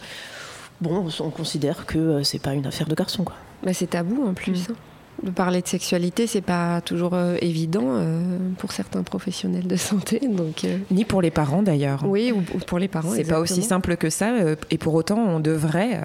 bon, 0.81 1.07
on 1.19 1.29
considère 1.29 1.85
que 1.85 1.97
euh, 1.97 2.23
c'est 2.23 2.39
pas 2.39 2.53
une 2.53 2.65
affaire 2.65 2.87
de 2.87 2.95
garçon, 2.95 3.23
quoi. 3.23 3.35
Bah, 3.63 3.73
c'est 3.73 3.87
tabou 3.87 4.25
en 4.27 4.33
plus. 4.33 4.69
Mm. 4.69 4.75
De 5.23 5.29
parler 5.29 5.61
de 5.61 5.67
sexualité, 5.67 6.25
c'est 6.25 6.41
pas 6.41 6.81
toujours 6.81 7.13
euh, 7.13 7.37
évident 7.41 7.83
euh, 7.85 8.37
pour 8.57 8.71
certains 8.71 9.03
professionnels 9.03 9.67
de 9.67 9.75
santé, 9.75 10.19
donc 10.27 10.65
ni 10.89 11.05
pour 11.05 11.21
les 11.21 11.29
parents 11.29 11.61
d'ailleurs. 11.61 12.03
Oui, 12.05 12.33
ou, 12.35 12.41
pour 12.65 12.79
les 12.79 12.87
parents. 12.87 13.11
C'est 13.15 13.23
pas 13.23 13.39
aussi 13.39 13.61
simple 13.61 13.97
que 13.97 14.09
ça, 14.09 14.33
et 14.71 14.77
pour 14.77 14.95
autant, 14.95 15.19
on 15.19 15.39
devrait, 15.39 16.01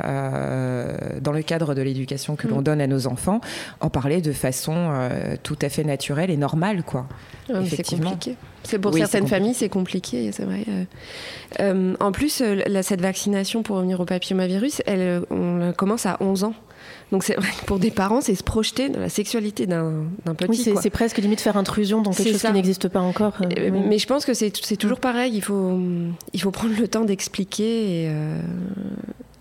dans 1.22 1.32
le 1.32 1.42
cadre 1.42 1.74
de 1.74 1.82
l'éducation 1.82 2.36
que 2.36 2.46
l'on 2.46 2.60
mm. 2.60 2.64
donne 2.64 2.80
à 2.80 2.86
nos 2.86 3.06
enfants, 3.06 3.40
en 3.80 3.88
parler 3.88 4.20
de 4.20 4.32
façon 4.32 4.90
tout 5.42 5.58
à 5.62 5.68
fait 5.68 5.84
naturelle 5.84 6.30
et 6.30 6.36
normale, 6.36 6.82
quoi. 6.82 7.06
Effectivement. 7.48 8.10
C'est 8.10 8.14
compliqué. 8.14 8.36
C'est 8.66 8.78
pour 8.78 8.94
certaines 8.94 9.28
familles, 9.28 9.54
c'est 9.54 9.68
compliqué, 9.68 10.32
c'est 10.32 10.44
vrai. 10.44 10.64
Euh, 10.68 10.84
euh, 11.60 11.94
en 12.00 12.12
plus, 12.12 12.42
euh, 12.42 12.82
cette 12.82 13.00
vaccination 13.00 13.62
pour 13.62 13.76
revenir 13.76 14.00
au 14.00 14.04
papillomavirus, 14.04 14.82
elle, 14.86 15.22
on 15.30 15.72
commence 15.76 16.06
à 16.06 16.16
11 16.20 16.44
ans. 16.44 16.54
Donc 17.12 17.22
c'est 17.22 17.34
vrai 17.34 17.48
que 17.60 17.64
pour 17.66 17.78
des 17.78 17.90
parents, 17.90 18.20
c'est 18.20 18.34
se 18.34 18.42
projeter 18.42 18.88
dans 18.88 19.00
la 19.00 19.08
sexualité 19.08 19.66
d'un 19.66 20.06
petit. 20.36 20.70
Oui, 20.70 20.78
c'est 20.80 20.90
presque 20.90 21.18
limite 21.18 21.40
faire 21.40 21.56
intrusion 21.56 22.02
dans 22.02 22.12
quelque 22.12 22.32
chose 22.32 22.42
qui 22.42 22.52
n'existe 22.52 22.88
pas 22.88 23.00
encore. 23.00 23.34
Mais 23.48 23.98
je 23.98 24.06
pense 24.06 24.24
que 24.24 24.34
c'est 24.34 24.50
toujours 24.76 25.00
pareil. 25.00 25.32
Il 25.34 25.42
faut, 25.42 25.78
il 26.32 26.40
faut 26.40 26.50
prendre 26.50 26.74
le 26.78 26.88
temps 26.88 27.04
d'expliquer 27.04 28.04
et, 28.04 28.08
euh, 28.08 28.40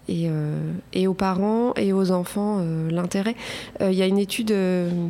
et, 0.08 1.08
aux 1.08 1.14
parents 1.14 1.74
et 1.76 1.94
aux 1.94 2.12
enfants 2.12 2.60
euh, 2.60 2.90
l'intérêt. 2.92 3.36
Euh, 3.82 3.92
il 3.92 3.98
y 3.98 4.02
a 4.02 4.06
une 4.06 4.18
étude 4.18 4.54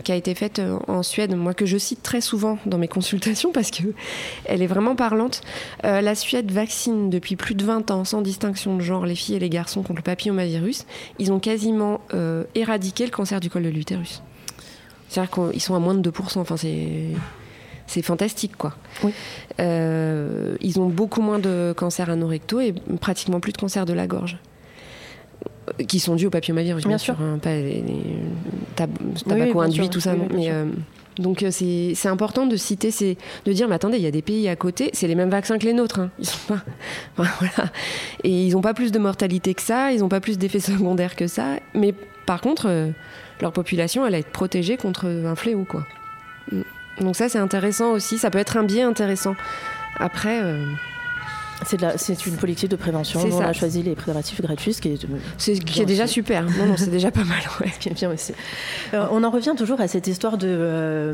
qui 0.03 0.11
a 0.11 0.15
été 0.15 0.35
faite 0.35 0.61
en 0.87 1.03
Suède, 1.03 1.35
moi 1.35 1.53
que 1.53 1.65
je 1.65 1.77
cite 1.77 2.01
très 2.01 2.21
souvent 2.21 2.57
dans 2.65 2.77
mes 2.77 2.87
consultations 2.87 3.51
parce 3.51 3.71
que 3.71 3.83
elle 4.45 4.61
est 4.61 4.67
vraiment 4.67 4.95
parlante. 4.95 5.41
la 5.83 6.15
Suède 6.15 6.51
vaccine 6.51 7.09
depuis 7.09 7.35
plus 7.35 7.55
de 7.55 7.63
20 7.63 7.91
ans, 7.91 8.05
sans 8.05 8.21
distinction 8.21 8.75
de 8.75 8.81
genre, 8.81 9.05
les 9.05 9.15
filles 9.15 9.35
et 9.35 9.39
les 9.39 9.49
garçons 9.49 9.81
contre 9.81 9.97
le 9.97 10.03
papillomavirus. 10.03 10.85
Ils 11.19 11.31
ont 11.31 11.39
quasiment 11.39 12.01
éradiqué 12.55 13.05
le 13.05 13.11
cancer 13.11 13.39
du 13.39 13.49
col 13.49 13.63
de 13.63 13.69
l'utérus. 13.69 14.21
C'est-à-dire 15.09 15.31
qu'ils 15.31 15.61
sont 15.61 15.75
à 15.75 15.79
moins 15.79 15.93
de 15.93 16.09
2%. 16.09 16.39
Enfin, 16.39 16.57
c'est 16.57 17.09
c'est 17.87 18.01
fantastique 18.01 18.57
quoi. 18.57 18.75
Oui. 19.03 19.11
ils 19.59 20.79
ont 20.79 20.89
beaucoup 20.89 21.21
moins 21.21 21.37
de 21.37 21.73
cancer 21.77 22.09
anorectaux 22.09 22.59
et 22.59 22.73
pratiquement 22.99 23.39
plus 23.39 23.53
de 23.53 23.57
cancer 23.57 23.85
de 23.85 23.93
la 23.93 24.07
gorge 24.07 24.39
qui 25.87 25.99
sont 25.99 26.15
dus 26.15 26.27
au 26.27 26.29
papillomavirus, 26.29 26.83
bien, 26.83 26.89
bien 26.89 26.97
sûr, 26.97 27.15
hein, 27.19 27.39
pas 27.41 27.55
les, 27.55 27.83
tabac 28.75 29.61
induit, 29.61 29.89
tout 29.89 29.99
ça. 29.99 30.15
mais, 30.33 30.51
euh, 30.51 30.65
donc 31.17 31.43
euh, 31.43 31.49
c'est 31.51 32.07
important 32.07 32.45
de 32.45 32.55
citer, 32.55 32.89
de 33.45 33.53
dire, 33.53 33.67
mais 33.67 33.75
attendez, 33.75 33.97
il 33.97 34.03
y 34.03 34.07
a 34.07 34.11
des 34.11 34.21
pays 34.21 34.47
à 34.49 34.55
côté, 34.55 34.89
c'est 34.93 35.07
les 35.07 35.15
mêmes 35.15 35.29
vaccins 35.29 35.57
que 35.57 35.65
les 35.65 35.73
nôtres. 35.73 35.99
Hein. 35.99 36.11
Ils 36.19 36.25
sont 36.25 36.39
pas, 36.47 36.61
voilà. 37.15 37.71
Et 38.23 38.29
ils 38.29 38.51
n'ont 38.51 38.61
pas 38.61 38.73
plus 38.73 38.91
de 38.91 38.99
mortalité 38.99 39.53
que 39.53 39.61
ça, 39.61 39.91
ils 39.91 39.99
n'ont 39.99 40.09
pas 40.09 40.19
plus 40.19 40.37
d'effets 40.37 40.59
secondaires 40.59 41.15
que 41.15 41.27
ça. 41.27 41.55
Mais 41.73 41.93
par 42.25 42.41
contre, 42.41 42.67
euh, 42.67 42.89
leur 43.41 43.51
population, 43.51 44.05
elle 44.05 44.13
va 44.13 44.19
être 44.19 44.31
protégée 44.31 44.77
contre 44.77 45.05
un 45.05 45.35
fléau, 45.35 45.65
quoi. 45.67 45.85
Mm. 46.51 46.61
Donc 47.01 47.15
ça, 47.15 47.27
c'est 47.27 47.39
intéressant 47.39 47.91
aussi. 47.91 48.17
Ça 48.17 48.29
peut 48.29 48.39
être 48.39 48.57
un 48.57 48.63
biais 48.63 48.83
intéressant. 48.83 49.35
Après. 49.97 50.41
C'est 51.63 52.25
une 52.25 52.35
politique 52.35 52.69
de 52.69 52.75
prévention. 52.75 53.21
On 53.31 53.41
a 53.41 53.53
choisi 53.53 53.81
les 53.83 53.95
préservatifs 53.95 54.41
gratuits, 54.41 54.73
ce 54.73 54.81
qui 54.81 54.89
est, 54.89 55.63
qui 55.63 55.81
est 55.81 55.85
déjà 55.85 56.07
super. 56.07 56.43
Non, 56.43 56.65
non, 56.67 56.75
c'est 56.77 56.89
déjà 56.89 57.11
pas 57.11 57.23
mal. 57.23 57.39
Ouais. 57.61 57.71
Ce 57.73 57.79
qui 57.79 57.89
est 57.89 57.93
bien 57.93 58.11
aussi. 58.11 58.33
Euh, 58.93 59.07
on 59.11 59.23
en 59.23 59.29
revient 59.29 59.53
toujours 59.57 59.79
à 59.79 59.87
cette 59.87 60.07
histoire 60.07 60.37
de, 60.37 60.47
euh, 60.49 61.13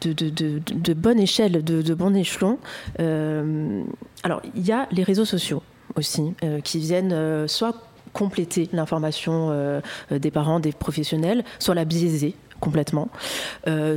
de, 0.00 0.12
de, 0.12 0.30
de, 0.30 0.94
bonne 0.94 1.18
échelle, 1.18 1.64
de, 1.64 1.94
bon 1.94 2.14
échelon. 2.14 2.58
Euh, 3.00 3.82
alors, 4.22 4.40
il 4.54 4.64
y 4.64 4.72
a 4.72 4.86
les 4.92 5.02
réseaux 5.02 5.24
sociaux 5.24 5.62
aussi, 5.96 6.34
qui 6.64 6.78
viennent 6.78 7.46
soit 7.46 7.74
compléter 8.12 8.68
l'information 8.72 9.80
des 10.10 10.30
parents, 10.30 10.60
des 10.60 10.72
professionnels, 10.72 11.44
soit 11.58 11.74
la 11.74 11.84
biaiser 11.84 12.34
complètement, 12.60 13.08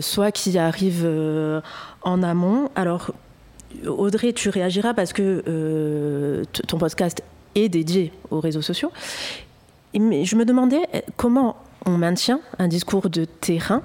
soit 0.02 0.32
qui 0.32 0.58
arrive 0.58 1.08
en 2.04 2.24
amont. 2.24 2.70
Alors, 2.76 3.14
Audrey, 3.86 4.34
tu 4.34 4.50
réagiras 4.50 4.94
parce 4.94 5.14
que 5.14 6.44
ton 6.68 6.78
podcast 6.78 7.24
est 7.56 7.70
dédié 7.70 8.12
aux 8.32 8.40
réseaux 8.40 8.62
sociaux. 8.62 8.92
Mais 9.98 10.26
je 10.26 10.36
me 10.36 10.46
demandais 10.46 10.82
comment 11.16 11.56
on 11.86 11.98
maintient 11.98 12.40
un 12.60 12.68
discours 12.68 13.10
de 13.10 13.26
terrain 13.26 13.82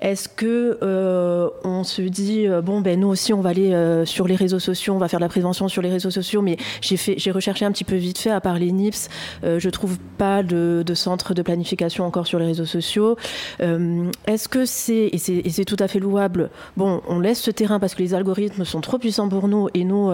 Est-ce 0.00 0.28
que 0.28 0.78
euh, 0.82 1.48
on 1.64 1.84
se 1.84 2.02
dit 2.02 2.46
euh, 2.46 2.62
bon 2.62 2.80
ben 2.80 2.98
nous 2.98 3.08
aussi 3.08 3.32
on 3.32 3.40
va 3.40 3.50
aller 3.50 3.72
euh, 3.72 4.04
sur 4.04 4.26
les 4.26 4.36
réseaux 4.36 4.58
sociaux, 4.58 4.94
on 4.94 4.98
va 4.98 5.08
faire 5.08 5.20
de 5.20 5.24
la 5.24 5.28
prévention 5.28 5.68
sur 5.68 5.82
les 5.82 5.90
réseaux 5.90 6.10
sociaux, 6.10 6.42
mais 6.42 6.56
j'ai 6.80 7.30
recherché 7.30 7.64
un 7.64 7.72
petit 7.72 7.84
peu 7.84 7.96
vite 7.96 8.18
fait 8.18 8.30
à 8.30 8.40
part 8.40 8.58
les 8.58 8.72
NIPS, 8.72 9.08
je 9.42 9.68
trouve 9.68 9.98
pas 10.18 10.42
de, 10.42 10.82
de, 10.84 10.94
centre 10.94 11.34
de 11.34 11.42
planification 11.42 12.04
encore 12.04 12.26
sur 12.26 12.38
les 12.38 12.46
réseaux 12.46 12.64
sociaux. 12.64 13.16
Est-ce 13.58 14.48
que 14.48 14.64
c'est 14.64 15.10
et 15.12 15.18
c'est 15.50 15.64
tout 15.64 15.76
à 15.78 15.88
fait 15.88 15.98
louable 15.98 16.50
Bon, 16.76 17.02
on 17.08 17.20
laisse 17.20 17.40
ce 17.40 17.50
terrain 17.50 17.78
parce 17.78 17.94
que 17.94 18.02
les 18.02 18.14
algorithmes 18.14 18.64
sont 18.64 18.80
trop 18.80 18.98
puissants 18.98 19.28
pour 19.28 19.48
nous 19.48 19.68
et 19.74 19.84
nous 19.84 20.10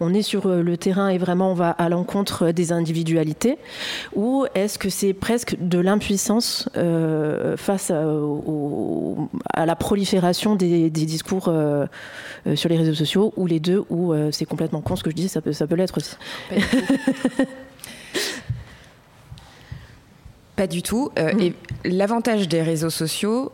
on 0.00 0.14
est 0.14 0.22
sur 0.22 0.48
le 0.48 0.76
terrain 0.76 1.08
et 1.08 1.18
vraiment 1.18 1.52
on 1.52 1.54
va 1.54 1.70
à 1.70 1.88
l'encontre 1.88 2.50
des 2.50 2.72
individualités 2.72 3.58
ou 4.14 4.46
est-ce 4.54 4.78
que 4.78 4.90
c'est 4.90 5.12
presque 5.12 5.56
de 5.60 5.78
l'impuissance 5.78 6.57
euh, 6.76 7.56
face 7.56 7.90
à, 7.90 9.66
la 9.66 9.76
prolifération 9.76 10.56
des, 10.56 10.90
discours 10.90 11.48
euh, 11.48 11.86
euh, 12.46 12.56
sur 12.56 12.68
les 12.68 12.76
réseaux 12.76 12.94
sociaux, 12.94 13.32
ou 13.36 13.46
les 13.46 13.60
deux, 13.60 13.84
ou 13.90 14.14
c'est 14.32 14.44
complètement 14.44 14.80
con 14.80 14.96
ce 14.96 15.02
que 15.02 15.10
je 15.10 15.16
dis, 15.16 15.28
ça 15.28 15.40
peut, 15.40 15.52
ça 15.52 15.66
peut 15.66 15.74
l'être 15.76 15.96
aussi. 15.96 16.16
Pas 20.56 20.66
du 20.66 20.82
tout. 20.82 21.10
Mm. 21.16 21.40
Et 21.40 21.54
l'avantage 21.84 22.48
des 22.48 22.62
réseaux 22.62 22.90
sociaux, 22.90 23.52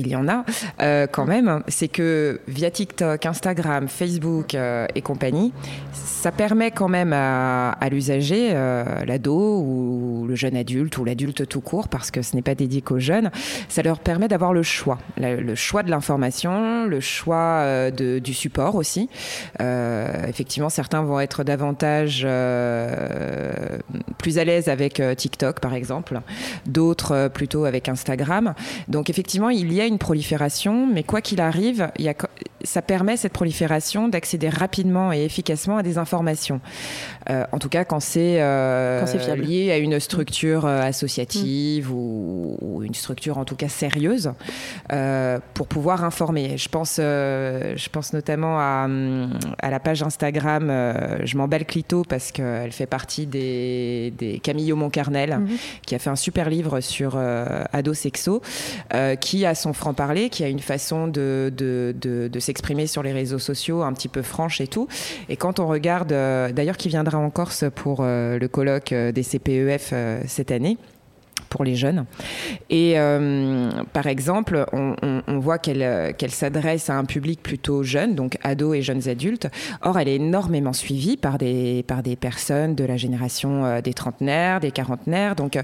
il 0.00 0.08
y 0.08 0.16
en 0.16 0.28
a 0.28 0.44
euh, 0.80 1.06
quand 1.06 1.26
même, 1.26 1.62
c'est 1.68 1.88
que 1.88 2.40
via 2.48 2.70
TikTok, 2.70 3.26
Instagram, 3.26 3.88
Facebook 3.88 4.54
euh, 4.54 4.86
et 4.94 5.02
compagnie, 5.02 5.52
ça 5.92 6.32
permet 6.32 6.70
quand 6.70 6.88
même 6.88 7.12
à, 7.12 7.88
l'usager, 7.90 8.50
euh, 8.52 9.04
l'ado 9.04 9.60
ou 9.60 10.26
le 10.26 10.34
jeune 10.34 10.56
adulte 10.56 10.96
ou 10.98 11.04
l'adulte 11.04 11.46
tout 11.46 11.60
court, 11.60 11.88
parce 11.88 12.10
que 12.10 12.22
ce 12.22 12.34
n'est 12.34 12.42
pas 12.42 12.54
dédié 12.54 12.80
qu'aux 12.82 12.98
jeunes, 12.98 13.30
ça 13.68 13.82
leur 13.82 13.98
permet 13.98 14.28
d'avoir 14.28 14.52
le 14.52 14.62
choix, 14.62 14.98
le, 15.18 15.54
choix 15.54 15.82
de 15.82 15.90
l'information, 15.90 16.86
le 16.86 17.00
choix 17.00 17.90
du 17.90 18.34
support 18.34 18.74
aussi. 18.74 19.08
effectivement, 19.60 20.68
certains 20.68 21.02
vont 21.02 21.20
être 21.20 21.44
davantage 21.44 22.26
plus 24.18 24.38
à 24.38 24.44
l'aise 24.44 24.68
avec 24.68 25.02
TikTok, 25.16 25.60
par 25.60 25.74
exemple, 25.74 26.20
d'autres 26.66 27.28
plutôt 27.28 27.64
avec 27.64 27.88
Instagram. 27.88 28.54
Donc 28.88 29.10
effectivement, 29.10 29.50
il 29.50 29.72
y 29.72 29.80
a 29.80 29.86
une 29.90 29.98
prolifération, 29.98 30.86
mais 30.86 31.02
quoi 31.02 31.20
qu'il 31.20 31.40
arrive, 31.40 31.90
il 31.98 32.04
y 32.04 32.08
a, 32.08 32.14
ça 32.64 32.82
permet 32.82 33.16
cette 33.16 33.32
prolifération 33.32 34.08
d'accéder 34.08 34.48
rapidement 34.48 35.12
et 35.12 35.24
efficacement 35.24 35.76
à 35.76 35.82
des 35.82 35.98
informations. 35.98 36.60
Euh, 37.28 37.44
en 37.52 37.58
tout 37.58 37.68
cas, 37.68 37.84
quand 37.84 38.00
c'est 38.00 38.40
euh, 38.40 39.04
lié 39.36 39.70
à 39.70 39.78
une 39.78 40.00
structure 40.00 40.66
euh, 40.66 40.82
associative 40.82 41.92
ou, 41.92 42.82
une 42.82 42.94
structure 42.94 43.36
en 43.36 43.44
tout 43.44 43.56
cas 43.56 43.68
sérieuse 43.68 44.32
pour 45.54 45.66
pouvoir 45.66 46.02
informer. 46.02 46.56
Je 46.56 46.68
pense, 46.68 46.96
je 46.96 47.88
pense 47.90 48.12
notamment 48.14 48.58
à, 48.58 48.88
à, 49.58 49.70
la 49.70 49.80
page 49.80 50.02
Instagram 50.02 50.68
Je 51.22 51.36
m'emballe 51.36 51.66
Clito 51.66 52.02
parce 52.08 52.32
qu'elle 52.32 52.72
fait 52.72 52.86
partie 52.86 53.26
des, 53.26 54.14
des 54.16 54.38
Camille 54.38 54.72
Montcarnel 54.72 55.38
mhm. 55.38 55.48
qui 55.84 55.94
a 55.94 55.98
fait 55.98 56.10
un 56.10 56.16
super 56.16 56.48
livre 56.48 56.80
sur 56.80 57.18
ado 57.18 57.92
sexo 57.92 58.40
qui 59.20 59.44
a 59.44 59.54
son 59.54 59.74
franc-parler, 59.80 60.28
qui 60.28 60.44
a 60.44 60.48
une 60.48 60.60
façon 60.60 61.08
de, 61.08 61.50
de, 61.56 61.94
de, 61.98 62.40
s'exprimer 62.40 62.86
sur 62.86 63.02
les 63.02 63.12
réseaux 63.12 63.38
sociaux 63.38 63.82
un 63.82 63.92
petit 63.92 64.08
peu 64.08 64.22
franche 64.22 64.60
et 64.60 64.66
tout. 64.66 64.86
Et 65.28 65.36
quand 65.36 65.58
on 65.58 65.66
regarde, 65.66 66.08
d'ailleurs 66.10 66.76
qui 66.76 66.88
viendra 66.88 67.18
en 67.18 67.30
Corse 67.30 67.64
pour 67.74 68.00
euh, 68.00 68.38
le 68.38 68.48
colloque 68.48 68.92
euh, 68.92 69.12
des 69.12 69.22
CPEF 69.22 69.90
euh, 69.92 70.20
cette 70.26 70.50
année 70.50 70.76
pour 71.48 71.64
les 71.64 71.74
jeunes. 71.74 72.04
Et 72.68 72.94
par 73.92 74.06
exemple, 74.06 74.66
on, 74.72 75.38
voit 75.40 75.58
qu'elle 75.58 76.14
qu'elle 76.14 76.30
s'adresse 76.30 76.90
à 76.90 76.96
un 76.96 77.04
public 77.04 77.42
plutôt 77.42 77.82
jeune, 77.82 78.14
donc 78.14 78.38
ados 78.44 78.76
et 78.76 78.82
jeunes 78.82 79.08
adultes. 79.08 79.48
Or, 79.82 79.98
elle 79.98 80.06
est 80.06 80.14
énormément 80.14 80.72
suivie 80.72 81.16
par 81.16 81.38
des, 81.38 81.82
par 81.88 82.04
des 82.04 82.14
personnes 82.14 82.76
de 82.76 82.84
la 82.84 82.96
génération 82.96 83.80
des 83.80 83.94
trentenaires, 83.94 84.60
des 84.60 84.70
quarantenaires. 84.70 85.34
Donc, 85.34 85.58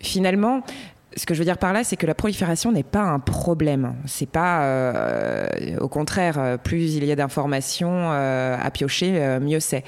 finalement, 0.00 0.62
ce 1.16 1.24
que 1.24 1.32
je 1.32 1.38
veux 1.38 1.44
dire 1.44 1.56
par 1.56 1.72
là, 1.72 1.82
c'est 1.82 1.96
que 1.96 2.06
la 2.06 2.14
prolifération 2.14 2.72
n'est 2.72 2.82
pas 2.82 3.00
un 3.00 3.18
problème. 3.18 3.94
C'est 4.04 4.28
pas, 4.28 4.62
euh, 4.64 5.48
au 5.80 5.88
contraire, 5.88 6.36
euh, 6.38 6.56
plus 6.58 6.94
il 6.94 7.04
y 7.04 7.12
a 7.12 7.16
d'informations 7.16 8.10
euh, 8.12 8.56
à 8.62 8.70
piocher, 8.70 9.38
mieux 9.40 9.60
c'est. 9.60 9.82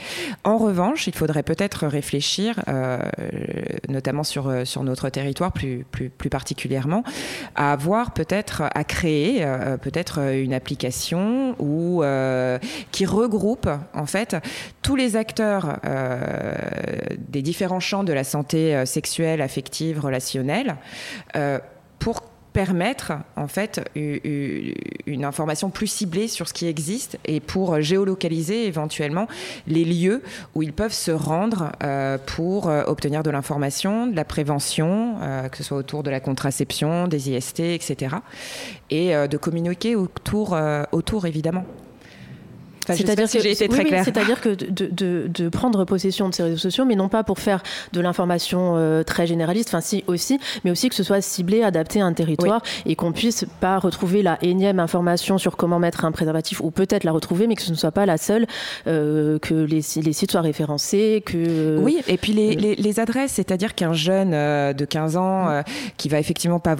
En 0.44 0.56
revanche, 0.56 1.06
il 1.06 1.14
faudrait 1.14 1.42
peut-être 1.42 1.86
réfléchir, 1.86 2.60
notamment 3.88 4.24
sur 4.24 4.66
sur 4.66 4.82
notre 4.84 5.10
territoire 5.10 5.52
plus 5.52 5.84
plus 5.90 6.08
plus 6.08 6.30
particulièrement, 6.30 7.04
à 7.54 7.72
avoir 7.72 8.12
peut-être 8.12 8.62
à 8.74 8.84
créer 8.84 9.44
peut-être 9.82 10.20
une 10.32 10.54
application 10.54 11.54
ou 11.58 12.02
qui 12.90 13.04
regroupe 13.04 13.68
en 13.94 14.06
fait 14.06 14.36
tous 14.82 14.96
les 14.96 15.16
acteurs 15.16 15.78
des 17.18 17.42
différents 17.42 17.80
champs 17.80 18.04
de 18.04 18.12
la 18.12 18.24
santé 18.24 18.84
sexuelle, 18.86 19.42
affective, 19.42 20.00
relationnelle. 20.00 20.76
Euh, 21.36 21.58
pour 21.98 22.22
permettre 22.52 23.12
en 23.36 23.46
fait 23.46 23.88
une 23.94 25.24
information 25.24 25.70
plus 25.70 25.86
ciblée 25.86 26.26
sur 26.26 26.48
ce 26.48 26.54
qui 26.54 26.66
existe 26.66 27.18
et 27.24 27.38
pour 27.38 27.80
géolocaliser 27.80 28.66
éventuellement 28.66 29.28
les 29.68 29.84
lieux 29.84 30.22
où 30.54 30.62
ils 30.62 30.72
peuvent 30.72 30.92
se 30.92 31.12
rendre 31.12 31.70
euh, 31.84 32.18
pour 32.18 32.68
euh, 32.68 32.82
obtenir 32.86 33.22
de 33.22 33.30
l'information, 33.30 34.08
de 34.08 34.16
la 34.16 34.24
prévention, 34.24 35.16
que 35.50 35.56
ce 35.56 35.62
soit 35.62 35.76
autour 35.76 36.02
de 36.02 36.10
la 36.10 36.20
contraception, 36.20 37.06
des 37.06 37.30
IST, 37.30 37.60
etc. 37.60 38.16
Et 38.90 39.12
de 39.12 39.36
communiquer 39.36 39.94
autour, 39.94 40.58
autour 40.92 41.26
évidemment 41.26 41.64
c'est-à-dire 42.96 43.30
que 43.30 43.40
j'ai 43.40 43.52
été 43.52 43.68
très 43.68 44.04
C'est-à-dire 44.04 44.40
que 44.40 44.50
de, 44.50 45.48
prendre 45.48 45.84
possession 45.84 46.28
de 46.28 46.34
ces 46.34 46.42
réseaux 46.42 46.56
sociaux, 46.56 46.84
mais 46.84 46.94
non 46.94 47.08
pas 47.08 47.24
pour 47.24 47.38
faire 47.38 47.62
de 47.92 48.00
l'information 48.00 48.74
euh, 48.76 49.02
très 49.02 49.26
généraliste, 49.26 49.68
enfin 49.68 49.80
si 49.80 50.04
aussi, 50.06 50.38
mais 50.64 50.70
aussi 50.70 50.88
que 50.88 50.94
ce 50.94 51.02
soit 51.02 51.20
ciblé, 51.20 51.62
adapté 51.62 52.00
à 52.00 52.06
un 52.06 52.12
territoire 52.12 52.62
et 52.86 52.96
qu'on 52.96 53.12
puisse 53.12 53.44
pas 53.60 53.78
retrouver 53.78 54.22
la 54.22 54.38
énième 54.42 54.78
information 54.78 55.38
sur 55.38 55.56
comment 55.56 55.78
mettre 55.78 56.04
un 56.04 56.12
préservatif 56.12 56.60
ou 56.60 56.70
peut-être 56.70 57.04
la 57.04 57.12
retrouver, 57.12 57.46
mais 57.46 57.54
que 57.54 57.62
ce 57.62 57.70
ne 57.70 57.76
soit 57.76 57.92
pas 57.92 58.06
la 58.06 58.18
seule, 58.18 58.46
euh, 58.86 59.38
que 59.38 59.54
les, 59.54 59.82
les, 60.02 60.12
sites 60.12 60.30
soient 60.30 60.40
référencés, 60.40 61.22
que 61.24 61.78
oui, 61.78 62.00
et 62.06 62.16
puis 62.16 62.32
les, 62.32 62.56
euh, 62.56 62.74
les, 62.78 63.00
adresses, 63.00 63.32
c'est-à-dire 63.32 63.74
qu'un 63.74 63.92
jeune 63.92 64.30
de 64.30 64.84
15 64.84 65.16
ans 65.16 65.62
qui 65.96 66.08
va 66.08 66.18
effectivement 66.18 66.60
pas 66.60 66.76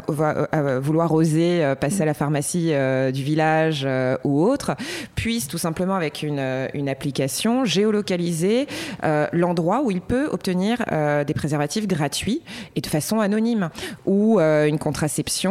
vouloir 0.81 1.13
oser 1.13 1.75
passer 1.81 2.03
à 2.03 2.07
la 2.07 2.15
pharmacie 2.15 2.73
du 3.13 3.23
village 3.23 3.87
ou 4.25 4.45
autre, 4.45 4.75
puisse 5.15 5.49
tout 5.49 5.59
simplement 5.59 5.95
avec 5.99 6.23
une, 6.23 6.69
une 6.73 6.89
application, 6.89 7.65
géolocaliser 7.65 8.67
euh, 9.05 9.27
l'endroit 9.33 9.83
où 9.83 9.91
il 9.91 10.01
peut 10.01 10.29
obtenir 10.31 10.83
euh, 10.91 11.25
des 11.25 11.35
préservatifs 11.35 11.87
gratuits 11.87 12.43
et 12.77 12.81
de 12.81 12.87
façon 12.87 13.21
anonyme 13.21 13.71
ou 14.07 14.41
euh, 14.41 14.67
une 14.67 14.79
contraception. 14.79 15.49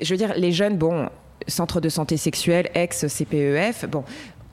je 0.00 0.10
veux 0.10 0.16
dire, 0.16 0.34
les 0.36 0.52
jeunes, 0.52 0.76
bon, 0.76 1.08
centre 1.46 1.80
de 1.80 1.88
santé 1.88 2.16
sexuelle, 2.16 2.68
ex-CPEF, 2.74 3.86
bon, 3.88 4.04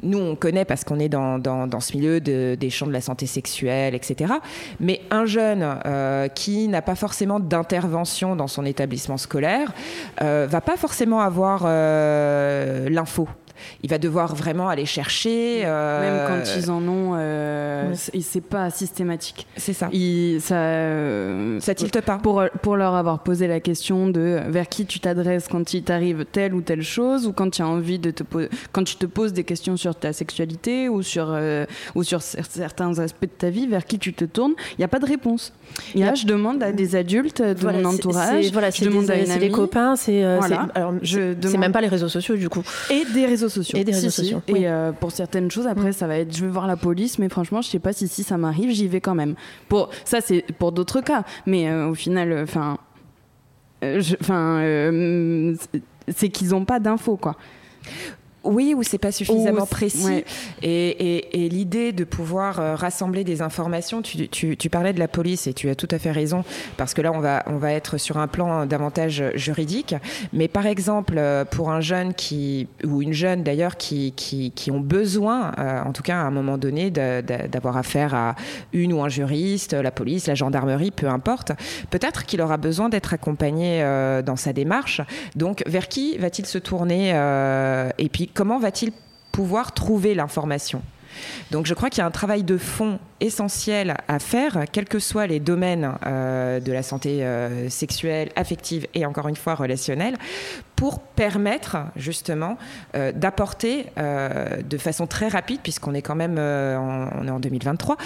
nous, 0.04 0.20
on 0.20 0.36
connaît 0.36 0.66
parce 0.66 0.84
qu'on 0.84 1.00
est 1.00 1.08
dans, 1.08 1.40
dans, 1.40 1.80
ce 1.80 1.96
milieu 1.96 2.20
de, 2.20 2.58
des 2.60 2.70
champs 2.70 2.88
de 2.88 2.92
la 2.92 3.00
santé 3.00 3.26
sexuelle, 3.26 3.96
etc. 3.96 4.34
Mais 4.82 5.00
un 5.12 5.26
jeune 5.26 5.66
qui 6.36 6.68
n'a 6.68 6.82
pas 6.82 6.96
forcément 6.96 7.40
d'intervention 7.40 8.36
dans 8.36 8.48
son 8.48 8.66
établissement 8.66 9.18
scolaire 9.18 9.72
euh, 10.22 10.46
va 10.50 10.60
pas 10.60 10.76
forcément 10.76 11.22
avoir 11.22 11.64
l'info 11.64 13.30
il 13.84 13.90
va 13.90 13.98
devoir 13.98 14.36
vraiment 14.36 14.70
aller 14.70 14.86
chercher. 14.86 15.64
Euh, 15.66 16.30
Même 16.30 16.44
quand 16.44 16.52
ils 16.56 16.72
en 16.72 16.88
ont, 16.88 17.14
euh, 17.16 17.94
c'est 18.22 18.42
pas 18.42 18.70
systématique. 18.70 19.48
C'est 19.58 19.74
ça. 19.74 19.90
ça, 20.40 20.56
euh, 20.56 21.60
ça 21.60 21.76
tilte 21.76 22.02
pas. 22.02 22.18
Pour, 22.18 22.44
pour 22.62 22.76
leur 22.76 22.96
avoir 22.96 23.20
posé 23.20 23.48
la 23.48 23.60
question 23.60 24.08
de 24.08 24.42
vers 24.48 24.68
qui 24.68 24.86
tu 24.86 25.00
t'adresses 25.00 25.48
quand 25.48 25.74
il 25.74 25.84
t'arrive 25.84 26.26
telle 26.26 26.54
ou 26.54 26.62
telle 26.62 26.82
chose, 26.82 27.28
ou 27.28 27.34
quand 27.34 27.50
tu 27.50 27.62
as 27.62 27.68
envie 27.68 28.00
de 28.00 28.12
te 28.12 28.24
quand 28.72 28.84
tu 28.84 28.96
te 28.96 29.06
poses 29.06 29.34
des 29.34 29.44
questions 29.44 29.78
sur 29.78 29.96
ta 29.96 30.14
sexualité 30.14 30.90
ou 30.90 31.02
sur, 31.02 31.28
euh, 31.30 31.66
ou 31.96 32.04
sur 32.04 32.22
certains 32.22 33.00
aspects 33.00 33.24
de 33.24 33.28
ta 33.28 33.50
vie, 33.50 33.68
vers 33.68 33.86
qui 33.86 34.00
tu 34.00 34.14
te 34.14 34.26
tournes, 34.26 34.54
il 34.72 34.76
n'y 34.80 34.86
a 34.86 34.88
pas 34.88 35.00
de 35.00 35.06
réponse. 35.06 35.54
Là, 35.96 36.14
je 36.14 36.26
demande 36.26 36.62
à 36.64 36.72
des 36.72 36.96
adultes 36.96 37.42
de 37.42 37.66
mon 37.66 37.86
entourage, 37.86 38.52
voilà, 38.52 38.70
je 38.70 38.86
demande 38.86 39.10
à 39.10 39.38
les 39.38 39.50
copains, 39.50 39.96
c'est 39.96 40.24
voilà. 40.38 40.70
c'est 41.04 41.58
même 41.58 41.72
pas 41.72 41.82
les 41.82 41.88
réseaux 41.88 42.10
sociaux 42.10 42.36
du 42.36 42.50
coup. 42.50 42.64
Et 42.90 43.04
des 43.14 43.26
réseaux 43.26 43.50
sociaux. 43.54 43.80
Et 43.80 43.84
des 43.84 43.92
réseaux 43.92 44.10
sociaux. 44.10 44.42
Et 44.48 44.66
pour 45.00 45.12
certaines 45.12 45.50
choses, 45.52 45.68
après, 45.68 45.90
mm. 45.90 45.94
ça 45.94 46.08
va 46.08 46.18
être 46.18 46.36
je 46.36 46.46
vais 46.46 46.52
voir 46.52 46.68
la 46.68 46.78
police, 46.78 47.20
mais 47.20 47.30
franchement, 47.30 47.62
je 47.62 47.70
sais 47.70 47.80
pas 47.80 47.94
si, 47.94 48.08
si 48.08 48.24
ça 48.24 48.38
m'arrive, 48.38 48.72
j'y 48.72 48.88
vais 48.88 49.02
quand 49.02 49.16
même. 49.16 49.36
Pour, 49.70 49.90
ça, 50.06 50.22
c'est 50.22 50.46
pour 50.58 50.72
d'autres 50.72 51.02
cas. 51.02 51.24
Mais 51.46 51.72
au 51.74 51.96
final, 51.96 52.42
enfin. 52.44 52.78
Enfin, 54.22 54.62
c'est 56.08 56.30
qu'ils 56.30 56.50
n'ont 56.50 56.66
pas 56.66 56.80
d'infos, 56.80 57.18
quoi. 57.18 57.36
Oui, 58.44 58.74
ou 58.76 58.84
c'est 58.84 58.98
pas 58.98 59.12
suffisamment 59.12 59.66
précis. 59.66 60.24
Et, 60.62 61.50
l'idée 61.54 61.92
de 61.92 62.04
pouvoir 62.04 62.60
euh, 62.60 62.76
rassembler 62.76 63.24
des 63.24 63.42
informations, 63.42 64.02
tu, 64.02 64.70
parlais 64.70 64.94
de 64.94 65.00
la 65.00 65.08
police 65.08 65.48
et 65.48 65.54
tu 65.54 65.70
as 65.70 65.76
tout 65.76 65.88
à 65.92 66.00
fait 66.00 66.12
raison, 66.12 66.44
parce 66.78 66.94
que 66.94 67.02
là, 67.02 67.12
on 67.14 67.20
va, 67.20 67.44
on 67.48 67.58
va 67.58 67.74
être 67.74 67.98
sur 67.98 68.18
un 68.18 68.28
plan 68.28 68.66
davantage 68.66 69.24
juridique. 69.36 69.96
Mais 70.32 70.48
par 70.48 70.66
exemple, 70.66 71.16
euh, 71.18 71.46
pour 71.46 71.70
un 71.70 71.82
jeune 71.82 72.14
qui, 72.14 72.68
ou 72.84 73.02
une 73.02 73.14
jeune 73.14 73.44
d'ailleurs, 73.44 73.78
qui, 73.78 74.14
qui, 74.16 74.72
ont 74.72 74.80
besoin, 74.80 75.52
euh, 75.60 75.82
en 75.84 75.94
tout 75.94 76.04
cas 76.04 76.16
à 76.16 76.22
un 76.22 76.32
moment 76.32 76.58
donné, 76.58 76.92
d'avoir 76.92 77.78
affaire 77.78 78.14
à 78.16 78.36
une 78.74 78.94
ou 78.94 79.04
un 79.04 79.10
juriste, 79.10 79.74
la 79.74 79.92
police, 79.92 80.28
la 80.28 80.36
gendarmerie, 80.36 80.92
peu 80.92 81.08
importe, 81.08 81.52
peut-être 81.90 82.26
qu'il 82.26 82.42
aura 82.42 82.58
besoin 82.58 82.90
d'être 82.90 83.14
accompagné 83.14 83.84
dans 84.26 84.36
sa 84.36 84.54
démarche. 84.54 85.02
Donc, 85.36 85.64
vers 85.68 85.88
qui 85.88 86.18
va-t-il 86.18 86.46
se 86.46 86.58
tourner 86.58 87.10
Et 87.98 88.10
puis, 88.10 88.28
comment 88.34 88.60
va-t-il 88.60 88.92
pouvoir 89.32 89.74
trouver 89.74 90.14
l'information? 90.14 90.82
Donc 91.52 91.66
je 91.66 91.74
crois 91.74 91.90
qu'il 91.90 92.00
y 92.00 92.02
a 92.02 92.06
un 92.06 92.12
travail 92.12 92.44
de 92.44 92.58
fond 92.58 93.00
essentiel 93.20 93.96
à 94.08 94.20
faire, 94.20 94.66
quels 94.72 94.86
que 94.86 95.00
soient 95.00 95.28
les 95.28 95.40
domaines 95.40 95.94
euh, 96.06 96.60
de 96.60 96.72
la 96.72 96.84
santé 96.84 97.24
euh, 97.24 97.70
sexuelle, 97.70 98.30
affective 98.36 98.88
et 98.94 99.06
encore 99.06 99.28
une 99.28 99.36
fois 99.36 99.56
relationnelle, 99.56 100.18
pour 100.76 101.00
permettre 101.00 101.78
justement 101.96 102.58
euh, 102.96 103.12
d'apporter 103.12 103.86
de 103.96 104.78
façon 104.78 105.08
très 105.08 105.28
rapide, 105.28 105.60
puisqu'on 105.62 105.94
est 105.94 106.02
quand 106.02 106.16
même 106.16 106.38
en 106.38 107.40
2023, 107.40 107.98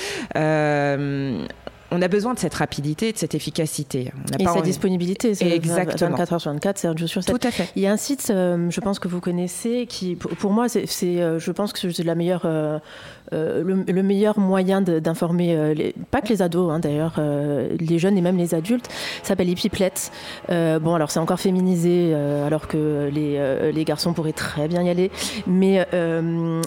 on 1.92 2.02
a 2.02 2.08
besoin 2.08 2.34
de 2.34 2.40
cette 2.40 2.54
rapidité, 2.54 3.12
de 3.12 3.18
cette 3.18 3.36
efficacité. 3.36 4.12
et 4.40 4.46
sa 4.46 4.62
disponibilité, 4.62 5.36
c'est 5.36 5.50
Exactement. 5.50 6.12
24 6.12 6.34
heures 6.34 6.42
sur 6.42 6.52
24, 6.52 6.78
c'est 6.78 7.08
sur 7.08 7.24
7. 7.24 7.40
Tout 7.40 7.48
à 7.48 7.52
fait. 7.52 7.70
Il 7.76 7.82
y 7.82 7.88
a 7.88 7.92
un 7.92 7.98
site, 7.98 8.28
euh, 8.30 8.70
je 8.70 8.80
pense 8.82 9.00
que 9.00 9.08
vous 9.08 9.22
connaissez, 9.22 9.86
qui, 9.88 10.16
pour 10.16 10.52
moi, 10.52 10.68
c'est, 10.70 10.86
euh, 11.04 11.40
je 11.40 11.52
pense 11.52 11.74
que 11.74 11.90
c'est 11.90 12.04
la 12.04 12.16
meilleure 12.16 12.46
euh, 13.34 13.62
le, 13.64 14.04
meilleur 14.04 14.40
moyen 14.40 14.82
d'informer, 14.82 15.54
euh, 15.56 15.92
pas 16.12 16.22
que 16.22 16.30
les 16.30 16.42
ados 16.42 16.72
hein, 16.72 16.80
d'ailleurs, 16.80 17.20
les 17.20 18.00
jeunes 18.00 18.18
et 18.18 18.22
même 18.22 18.38
les 18.38 18.56
adultes, 18.56 18.90
s'appelle 19.24 19.50
Epiplet. 19.50 19.92
bon, 20.48 20.96
alors 20.96 21.12
c'est 21.12 21.20
encore 21.20 21.40
féminisé, 21.40 22.14
alors 22.14 22.68
que 22.68 23.10
les, 23.14 23.72
les, 23.72 23.84
garçons 23.86 24.14
pourraient 24.14 24.34
très 24.34 24.68
bien 24.68 24.84
y 24.84 24.90
aller, 24.90 25.12
mais 25.46 25.86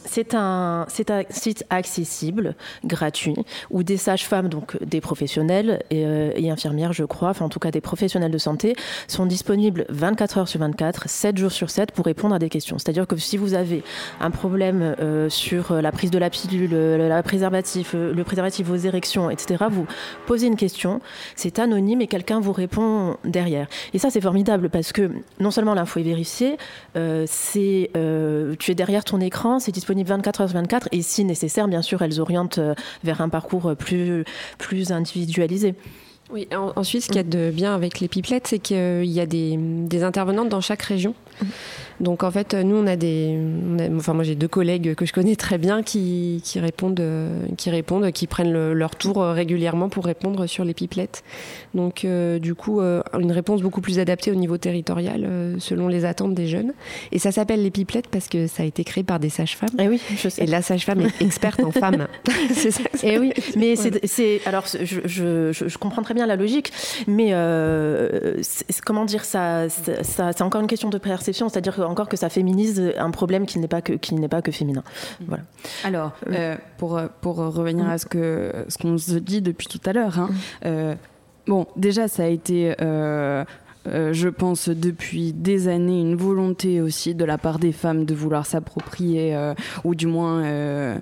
c'est 0.04 0.34
un, 0.34 0.86
un 0.86 0.86
site 0.88 1.64
accessible, 1.70 2.54
gratuit, 2.84 3.36
où 3.70 3.82
des 3.82 3.96
sages-femmes, 3.96 4.48
donc 4.48 4.82
des 4.84 5.00
professionnels 5.10 5.82
et, 5.90 6.02
et, 6.36 6.50
infirmières, 6.50 6.92
je 6.92 7.04
crois, 7.04 7.30
enfin 7.30 7.44
en 7.44 7.48
tout 7.48 7.58
cas 7.58 7.70
des 7.70 7.80
professionnels 7.80 8.30
de 8.30 8.38
santé, 8.38 8.76
sont 9.08 9.26
disponibles 9.26 9.86
24 9.88 10.38
heures 10.38 10.48
sur 10.48 10.60
24, 10.60 11.08
7 11.08 11.36
jours 11.36 11.52
sur 11.52 11.70
7 11.70 11.92
pour 11.92 12.04
répondre 12.04 12.34
à 12.34 12.38
des 12.38 12.48
questions. 12.48 12.78
C'est-à-dire 12.78 13.06
que 13.06 13.16
si 13.16 13.36
vous 13.36 13.54
avez 13.54 13.82
un 14.20 14.30
problème 14.30 14.94
sur 15.28 15.72
la 15.72 15.92
prise 15.92 16.10
de 16.10 16.18
la 16.18 16.30
pilule, 16.30 16.70
le, 16.70 17.22
préservatif, 17.22 17.94
le, 17.94 18.22
préservatif, 18.24 18.66
vos 18.66 18.76
érections, 18.76 19.30
etc. 19.30 19.64
Vous 19.70 19.86
posez 20.26 20.46
une 20.46 20.56
question, 20.56 21.00
c'est 21.34 21.58
anonyme 21.58 22.00
et 22.00 22.06
quelqu'un 22.06 22.40
vous 22.40 22.52
répond 22.52 23.16
derrière. 23.24 23.66
Et 23.94 23.98
ça, 23.98 24.10
c'est 24.10 24.20
formidable 24.20 24.70
parce 24.70 24.92
que 24.92 25.10
non 25.38 25.50
seulement 25.50 25.74
l'info 25.74 26.00
est 26.00 26.04
vérifiée, 26.04 26.56
euh, 26.96 27.24
c'est, 27.26 27.90
euh, 27.96 28.54
tu 28.58 28.70
es 28.70 28.74
derrière 28.74 29.04
ton 29.04 29.20
écran, 29.20 29.58
c'est 29.58 29.72
disponible 29.72 30.08
24 30.08 30.40
heures 30.42 30.48
sur 30.48 30.58
24 30.58 30.88
et 30.92 31.02
si 31.02 31.24
nécessaire, 31.24 31.68
bien 31.68 31.82
sûr, 31.82 32.02
elles 32.02 32.20
orientent 32.20 32.58
euh, 32.58 32.74
vers 33.04 33.20
un 33.20 33.28
parcours 33.28 33.74
plus, 33.76 34.24
plus 34.58 34.92
individualisé. 35.00 35.74
Oui, 36.32 36.46
ensuite, 36.52 37.02
ce 37.02 37.06
qu'il 37.08 37.16
y 37.16 37.20
a 37.20 37.24
de 37.24 37.50
bien 37.50 37.74
avec 37.74 37.98
les 37.98 38.06
pipelettes, 38.06 38.46
c'est 38.46 38.60
qu'il 38.60 39.04
y 39.04 39.20
a 39.20 39.26
des, 39.26 39.56
des 39.58 40.02
intervenantes 40.04 40.48
dans 40.48 40.60
chaque 40.60 40.82
région. 40.82 41.14
Donc 42.00 42.22
en 42.22 42.30
fait, 42.30 42.54
nous 42.54 42.76
on 42.76 42.86
a 42.86 42.96
des, 42.96 43.38
enfin 43.94 44.14
moi 44.14 44.24
j'ai 44.24 44.34
deux 44.34 44.48
collègues 44.48 44.94
que 44.94 45.04
je 45.04 45.12
connais 45.12 45.36
très 45.36 45.58
bien 45.58 45.82
qui, 45.82 46.40
qui 46.44 46.58
répondent, 46.58 47.02
qui 47.58 47.70
répondent, 47.70 48.10
qui 48.12 48.26
prennent 48.26 48.72
leur 48.72 48.96
tour 48.96 49.22
régulièrement 49.22 49.88
pour 49.88 50.06
répondre 50.06 50.46
sur 50.46 50.64
les 50.64 50.74
pipelettes. 50.74 51.22
Donc 51.74 52.04
euh, 52.04 52.38
du 52.38 52.54
coup, 52.54 52.80
euh, 52.80 53.02
une 53.18 53.32
réponse 53.32 53.62
beaucoup 53.62 53.80
plus 53.80 53.98
adaptée 53.98 54.30
au 54.30 54.34
niveau 54.34 54.58
territorial 54.58 55.24
euh, 55.24 55.56
selon 55.58 55.88
les 55.88 56.04
attentes 56.04 56.34
des 56.34 56.46
jeunes. 56.46 56.72
Et 57.12 57.18
ça 57.18 57.32
s'appelle 57.32 57.62
les 57.62 57.70
pipelettes 57.70 58.08
parce 58.08 58.28
que 58.28 58.46
ça 58.46 58.62
a 58.62 58.66
été 58.66 58.84
créé 58.84 59.04
par 59.04 59.20
des 59.20 59.28
sages-femmes. 59.28 59.70
Et 59.78 59.84
eh 59.84 59.88
oui, 59.88 60.00
je 60.16 60.28
sais. 60.28 60.42
Et 60.42 60.46
la 60.46 60.62
sage-femme 60.62 61.00
est 61.00 61.22
experte 61.22 61.60
en 61.60 61.70
femmes. 61.70 62.06
c'est 62.54 62.70
ça. 62.70 62.82
Et 63.02 63.14
eh 63.14 63.18
oui, 63.18 63.32
mais 63.56 63.76
c'est, 63.76 64.40
alors 64.46 64.64
je, 64.66 65.00
je, 65.04 65.52
je, 65.52 65.78
comprends 65.78 66.02
très 66.02 66.14
bien 66.14 66.26
la 66.26 66.36
logique, 66.36 66.72
mais 67.06 67.30
comment 68.84 69.04
dire 69.04 69.24
ça, 69.24 69.68
ça, 69.68 70.32
c'est 70.32 70.42
encore 70.42 70.60
une 70.60 70.66
question 70.66 70.90
de 70.90 70.98
perception, 70.98 71.29
c'est-à-dire 71.32 71.80
encore 71.88 72.08
que 72.08 72.16
ça 72.16 72.28
féminise 72.28 72.92
un 72.96 73.10
problème 73.10 73.46
qui 73.46 73.58
n'est 73.58 73.68
pas 73.68 73.82
que, 73.82 73.92
qui 73.94 74.14
n'est 74.14 74.28
pas 74.28 74.42
que 74.42 74.52
féminin. 74.52 74.82
Voilà. 75.26 75.42
Alors, 75.84 76.12
euh, 76.28 76.56
pour, 76.78 77.00
pour 77.20 77.36
revenir 77.36 77.88
à 77.88 77.98
ce 77.98 78.06
que 78.06 78.52
ce 78.68 78.78
qu'on 78.78 78.98
se 78.98 79.14
dit 79.14 79.42
depuis 79.42 79.66
tout 79.66 79.80
à 79.84 79.92
l'heure, 79.92 80.18
hein, 80.18 80.30
euh, 80.64 80.94
bon, 81.46 81.66
déjà 81.76 82.08
ça 82.08 82.24
a 82.24 82.26
été 82.26 82.74
euh, 83.86 84.12
je 84.12 84.28
pense 84.28 84.68
depuis 84.68 85.32
des 85.32 85.68
années 85.68 86.00
une 86.00 86.14
volonté 86.14 86.80
aussi 86.82 87.14
de 87.14 87.24
la 87.24 87.38
part 87.38 87.58
des 87.58 87.72
femmes 87.72 88.04
de 88.04 88.14
vouloir 88.14 88.44
s'approprier 88.44 89.34
euh, 89.34 89.54
ou 89.84 89.94
du 89.94 90.06
moins 90.06 90.42
euh, 90.44 90.98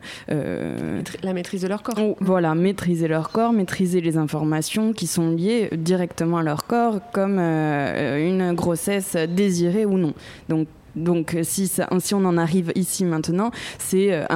la 1.23 1.33
maîtrise 1.33 1.63
de 1.63 1.69
leur 1.69 1.83
corps. 1.83 1.97
voilà, 2.21 2.55
maîtriser 2.55 3.09
leur 3.09 3.31
corps, 3.31 3.53
maîtriser 3.53 4.01
les 4.01 4.17
informations 4.17 4.93
qui 4.93 5.09
sont 5.09 5.31
liées 5.31 5.71
directement 5.73 6.39
à 6.39 6.43
leur 6.43 6.67
corps 6.67 7.01
comme 7.13 7.39
une 7.39 8.53
grossesse 8.55 9.17
désirée 9.17 9.85
ou 9.85 9.99
non. 9.99 10.15
Donc 10.49 10.69
donc 10.97 11.37
si, 11.43 11.69
si 11.69 12.15
on 12.15 12.25
en 12.25 12.37
arrive 12.39 12.73
ici 12.75 13.05
maintenant, 13.05 13.51
c'est 13.79 14.27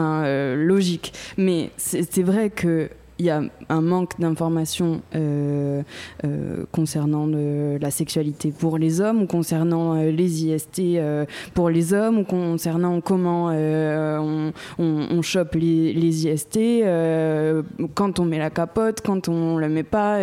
logique. 0.57 1.13
Mais 1.37 1.71
c'est 1.77 2.23
vrai 2.23 2.51
que 2.51 2.89
il 3.23 3.27
y 3.27 3.31
a 3.31 3.41
un 3.69 3.81
manque 3.81 4.19
d'informations 4.19 5.01
euh, 5.15 5.83
euh, 6.25 6.65
concernant 6.73 7.29
la 7.29 7.91
sexualité 7.93 8.51
pour 8.51 8.79
les 8.79 9.01
hommes 9.01 9.23
ou 9.23 9.27
concernant 9.27 9.95
euh, 9.95 10.11
les 10.11 10.45
IST 10.45 10.83
pour 11.55 11.71
les 11.71 11.95
hommes 11.95 12.19
ou 12.19 12.25
concernant 12.25 13.01
comment 13.01 13.47
on, 14.79 15.23
chope 15.23 15.55
les, 15.55 15.93
les 15.93 16.27
IST 16.27 16.59
quand 17.95 18.19
on 18.19 18.25
met 18.25 18.39
la 18.39 18.51
capote, 18.51 19.01
quand 19.03 19.29
on 19.29 19.57
la 19.59 19.69
met 19.69 19.85
pas, 19.85 20.19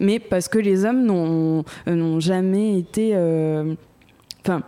mais 0.00 0.18
parce 0.18 0.48
que 0.48 0.58
les 0.58 0.86
hommes 0.86 1.04
n'ont 1.04 2.20
jamais 2.20 2.78
été, 2.78 3.14
enfin, 4.40 4.62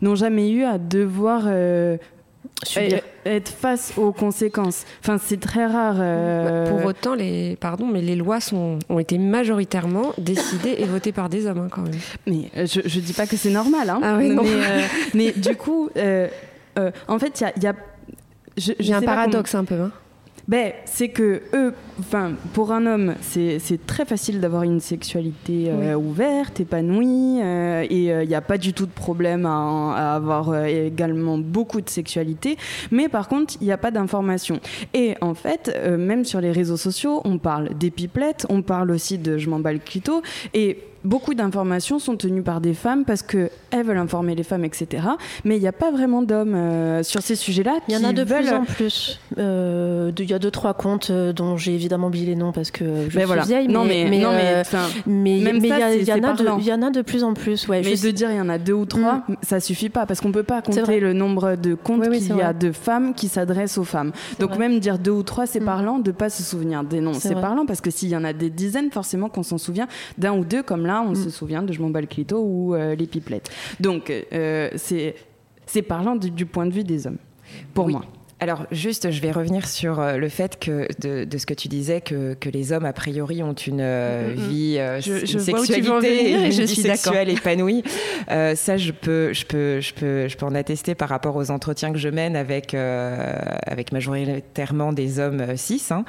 n'ont 0.00 0.14
jamais 0.14 0.50
eu 0.50 0.64
à 0.64 0.78
devoir 0.78 1.42
être 3.26 3.48
face 3.48 3.92
aux 3.96 4.12
conséquences. 4.12 4.84
Enfin, 5.00 5.18
c'est 5.24 5.40
très 5.40 5.66
rare. 5.66 5.96
Euh, 5.98 6.70
Pour 6.70 6.84
autant, 6.84 7.14
les 7.14 7.56
pardon, 7.56 7.86
mais 7.86 8.00
les 8.00 8.16
lois 8.16 8.40
sont, 8.40 8.78
ont 8.88 8.98
été 8.98 9.18
majoritairement 9.18 10.12
décidées 10.18 10.76
et 10.78 10.84
votées 10.84 11.12
par 11.12 11.28
des 11.28 11.46
hommes 11.46 11.58
hein, 11.58 11.68
quand 11.70 11.82
même. 11.82 11.92
Mais 12.26 12.50
euh, 12.56 12.66
je, 12.66 12.80
je 12.84 13.00
dis 13.00 13.12
pas 13.12 13.26
que 13.26 13.36
c'est 13.36 13.50
normal, 13.50 13.90
hein. 13.90 14.00
Ah 14.02 14.16
mais, 14.16 14.30
euh, 14.30 14.80
mais, 15.14 15.32
du 15.32 15.56
coup, 15.56 15.88
en 15.96 17.18
fait, 17.18 17.40
il 17.56 17.62
y 17.62 17.66
a, 17.66 17.74
y 18.80 18.92
a 18.92 18.96
un 18.96 19.02
paradoxe 19.02 19.54
un 19.54 19.64
peu. 19.64 19.80
Hein 19.80 19.92
ben, 20.46 20.72
c'est 20.84 21.08
que 21.08 21.42
eux, 21.54 21.72
enfin, 21.98 22.32
pour 22.52 22.72
un 22.72 22.84
homme, 22.86 23.14
c'est 23.20 23.86
très 23.86 24.04
facile 24.04 24.40
d'avoir 24.40 24.62
une 24.62 24.80
sexualité 24.80 25.68
euh, 25.68 25.94
ouverte, 25.94 26.60
épanouie, 26.60 27.40
euh, 27.42 27.86
et 27.88 28.04
il 28.04 28.10
euh, 28.10 28.24
n'y 28.26 28.34
a 28.34 28.42
pas 28.42 28.58
du 28.58 28.74
tout 28.74 28.86
de 28.86 28.92
problème 28.92 29.46
à, 29.46 30.14
avoir 30.14 30.64
également 30.66 31.38
beaucoup 31.38 31.80
de 31.80 31.88
sexualité. 31.88 32.56
Mais 32.90 33.08
par 33.08 33.28
contre, 33.28 33.54
il 33.60 33.64
n'y 33.64 33.72
a 33.72 33.78
pas 33.78 33.90
d'information. 33.90 34.60
Et 34.92 35.14
en 35.20 35.34
fait, 35.34 35.74
même 35.98 36.24
sur 36.24 36.40
les 36.40 36.52
réseaux 36.52 36.76
sociaux, 36.76 37.22
on 37.24 37.38
parle 37.38 37.70
des 37.78 37.90
pipelettes, 37.90 38.46
on 38.50 38.62
parle 38.62 38.90
aussi 38.90 39.18
de 39.18 39.38
je 39.38 39.48
m'en 39.48 39.60
bats 39.60 39.72
le 39.72 39.78
clito, 39.78 40.22
et 40.52 40.78
beaucoup 41.04 41.34
d'informations 41.34 41.98
sont 41.98 42.16
tenues 42.16 42.42
par 42.42 42.60
des 42.60 42.74
femmes 42.74 43.04
parce 43.04 43.22
qu'elles 43.22 43.50
veulent 43.84 43.98
informer 43.98 44.34
les 44.34 44.42
femmes, 44.42 44.64
etc. 44.64 45.06
Mais 45.44 45.56
il 45.56 45.60
n'y 45.60 45.68
a 45.68 45.72
pas 45.72 45.90
vraiment 45.90 46.22
d'hommes 46.22 46.54
euh, 46.54 47.02
sur 47.02 47.22
ces 47.22 47.36
sujets-là. 47.36 47.78
Il 47.88 47.94
y 47.94 47.96
en 47.96 48.04
a 48.04 48.12
de 48.12 48.24
plus 48.24 48.50
en 48.50 48.64
plus. 48.64 49.20
Euh, 49.38 50.10
il 50.18 50.30
y 50.30 50.34
a 50.34 50.38
deux, 50.38 50.50
trois 50.50 50.74
comptes 50.74 51.10
euh, 51.10 51.32
dont 51.32 51.56
j'ai 51.56 51.74
évidemment 51.74 52.08
oublié 52.08 52.26
les 52.26 52.36
noms 52.36 52.52
parce 52.52 52.70
que 52.70 53.08
je 53.08 53.18
suis 53.18 53.40
vieille. 53.46 53.68
Non, 53.68 53.84
mais, 53.84 54.04
mais, 54.04 54.20
mais, 55.06 55.38
il 55.38 56.08
y, 56.08 56.12
en 56.12 56.22
a 56.22 56.32
de, 56.32 56.62
y 56.62 56.72
en 56.72 56.82
a 56.82 56.90
de 56.90 57.02
plus 57.02 57.22
en 57.24 57.34
plus. 57.34 57.68
Ouais, 57.68 57.82
mais 57.84 57.96
de 57.96 58.10
dire 58.10 58.30
il 58.30 58.36
y 58.36 58.40
en 58.40 58.48
a 58.48 58.58
deux 58.58 58.72
ou 58.72 58.86
trois, 58.86 59.22
mm. 59.28 59.34
ça 59.42 59.60
suffit 59.60 59.90
pas 59.90 60.06
parce 60.06 60.20
qu'on 60.20 60.32
peut 60.32 60.42
pas 60.42 60.62
compter 60.62 61.00
le 61.00 61.12
nombre 61.12 61.56
de 61.56 61.74
comptes 61.74 62.08
qu'il 62.10 62.36
y 62.36 62.42
a 62.42 62.52
de 62.52 62.72
femmes 62.72 63.14
qui 63.14 63.28
s'adressent 63.28 63.78
aux 63.78 63.84
femmes. 63.84 64.12
Donc 64.40 64.56
même 64.58 64.78
dire 64.78 64.98
deux 64.98 65.10
ou 65.10 65.22
trois, 65.22 65.46
c'est 65.46 65.60
mm. 65.60 65.64
parlant. 65.64 65.98
De 65.98 66.12
pas 66.12 66.30
se 66.30 66.42
souvenir 66.42 66.84
des 66.84 67.00
noms, 67.00 67.14
c'est 67.14 67.34
parlant 67.34 67.66
parce 67.66 67.80
que 67.80 67.90
s'il 67.90 68.08
y 68.08 68.16
en 68.16 68.24
a 68.24 68.32
des 68.32 68.50
dizaines, 68.50 68.90
forcément 68.90 69.28
qu'on 69.28 69.42
s'en 69.42 69.58
souvient 69.58 69.86
d'un 70.18 70.32
ou 70.32 70.44
deux 70.44 70.62
comme 70.62 70.86
là 70.86 70.93
on 71.02 71.12
mm. 71.12 71.16
se 71.16 71.30
souvient 71.30 71.62
de 71.62 71.72
Je 71.72 71.80
m'en 71.80 71.90
bats 71.90 72.00
le 72.00 72.06
clito 72.06 72.42
ou 72.42 72.74
euh, 72.74 72.94
les 72.94 73.06
pipelettes. 73.06 73.50
Donc, 73.80 74.10
euh, 74.10 74.70
c'est 74.76 75.14
C'est 75.66 75.82
parlant 75.82 76.16
du, 76.16 76.46
point 76.46 76.66
de 76.66 76.72
vue 76.72 76.84
des 76.84 77.06
hommes, 77.06 77.18
pour 77.72 77.88
moi. 77.88 78.04
Alors 78.40 78.66
juste, 78.72 79.10
je 79.10 79.20
vais 79.20 79.30
revenir 79.30 79.66
sur 79.66 80.00
euh, 80.00 80.16
le 80.16 80.28
fait 80.28 80.58
que 80.58 80.88
de, 81.00 81.38
ce 81.38 81.46
que 81.46 81.54
tu 81.54 81.68
disais 81.68 82.00
que, 82.00 82.34
que, 82.34 82.48
les 82.48 82.72
hommes 82.72 82.84
a 82.84 82.92
priori 82.92 83.42
ont 83.42 83.52
une 83.52 83.80
euh, 83.80 84.34
vie, 84.36 84.76
euh, 84.78 85.00
une 85.00 85.40
sexualité 85.40 86.30
et 86.30 86.32
une 86.46 86.52
je 86.52 86.62
vie 86.62 86.74
sexuelle 86.74 87.28
épanouie. 87.28 87.84
ça, 88.28 88.76
je 88.76 88.90
peux, 88.90 89.32
je 89.32 89.46
peux, 89.46 89.80
je 89.80 89.94
peux, 89.94 90.28
je 90.28 90.36
peux 90.36 90.46
en 90.46 90.54
attester 90.54 90.94
par 90.94 91.08
rapport 91.08 91.36
aux 91.36 91.50
entretiens 91.50 91.92
que 91.92 91.98
je 91.98 92.08
mène 92.08 92.34
avec 92.36 92.74
avec 92.74 93.92
majoritairement 93.92 94.92
des 94.92 95.20
hommes 95.20 95.56
cis. 95.56 95.82
Hein, 95.90 96.04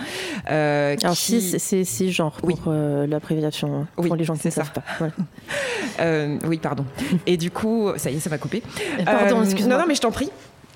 Alors 0.46 1.16
cis, 1.16 1.60
c'est 1.60 1.84
cisgenre 1.84 2.38
pour 2.42 2.50
oui. 2.68 3.08
la 3.08 3.20
prévention 3.20 3.82
hein, 3.82 3.88
pour 3.96 4.16
les 4.16 4.24
gens 4.24 4.36
qui 4.36 4.48
ne 4.48 4.52
savent 4.52 4.74
pas. 4.74 4.84
oui, 6.48 6.58
pardon. 6.58 6.86
et 7.28 7.38
du 7.38 7.52
coup, 7.52 7.92
ça 7.98 8.10
y 8.10 8.18
est, 8.18 8.20
ça 8.20 8.30
m'a 8.30 8.40
coupé. 8.40 8.64
Pardon, 9.06 9.44
excuse-moi. 9.44 9.76
Non, 9.76 9.82
non, 9.82 9.88
mais 9.88 9.96
je 9.96 10.02
t'en 10.02 10.12
prie 10.12 10.32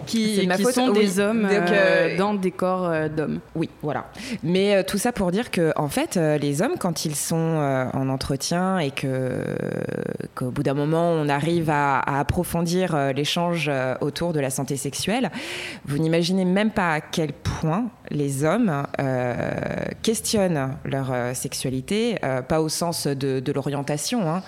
qui, 0.06 0.48
sont 0.74 0.92
des 0.92 1.20
hommes 1.20 1.46
euh, 1.46 1.66
euh, 1.72 2.18
dans 2.18 2.34
des 2.34 2.52
corps 2.52 2.86
euh, 2.86 3.10
d'hommes. 3.10 3.40
Oui, 3.56 3.70
voilà. 3.82 4.06
Mais 4.44 4.84
tout 4.84 4.98
ça 4.98 5.12
pour 5.12 5.32
dire 5.32 5.52
que, 5.52 5.72
en 5.76 5.88
fait, 5.88 6.16
les 6.16 6.62
hommes, 6.62 6.76
quand 6.80 7.06
ils 7.06 7.16
sont 7.16 7.36
en 7.94 8.10
entretien 8.10 8.80
et 8.80 8.92
que 8.92 9.44
qu'au 10.36 10.52
bout 10.52 10.64
d'un 10.64 10.74
moment, 10.74 11.12
on 11.12 11.30
arrive 11.30 11.70
à, 11.70 12.00
approfondir 12.20 13.14
l'échange 13.14 13.72
autour 14.02 14.34
de 14.34 14.40
la 14.40 14.50
santé 14.50 14.76
sexuelle, 14.76 15.32
vous 15.86 15.98
n'imaginez 15.98 16.46
même 16.46 16.72
pas 16.72 16.94
à 16.94 17.02
quel 17.02 17.34
point 17.34 17.86
les 18.12 18.44
hommes 18.44 18.84
questionnent 20.02 20.76
leur 20.86 21.14
sexualité, 21.34 22.18
pas 22.48 22.62
au 22.62 22.70
sens 22.70 23.08
de, 23.08 23.40
de 23.40 23.52
l'orientation, 23.52 24.30
hein, 24.30 24.42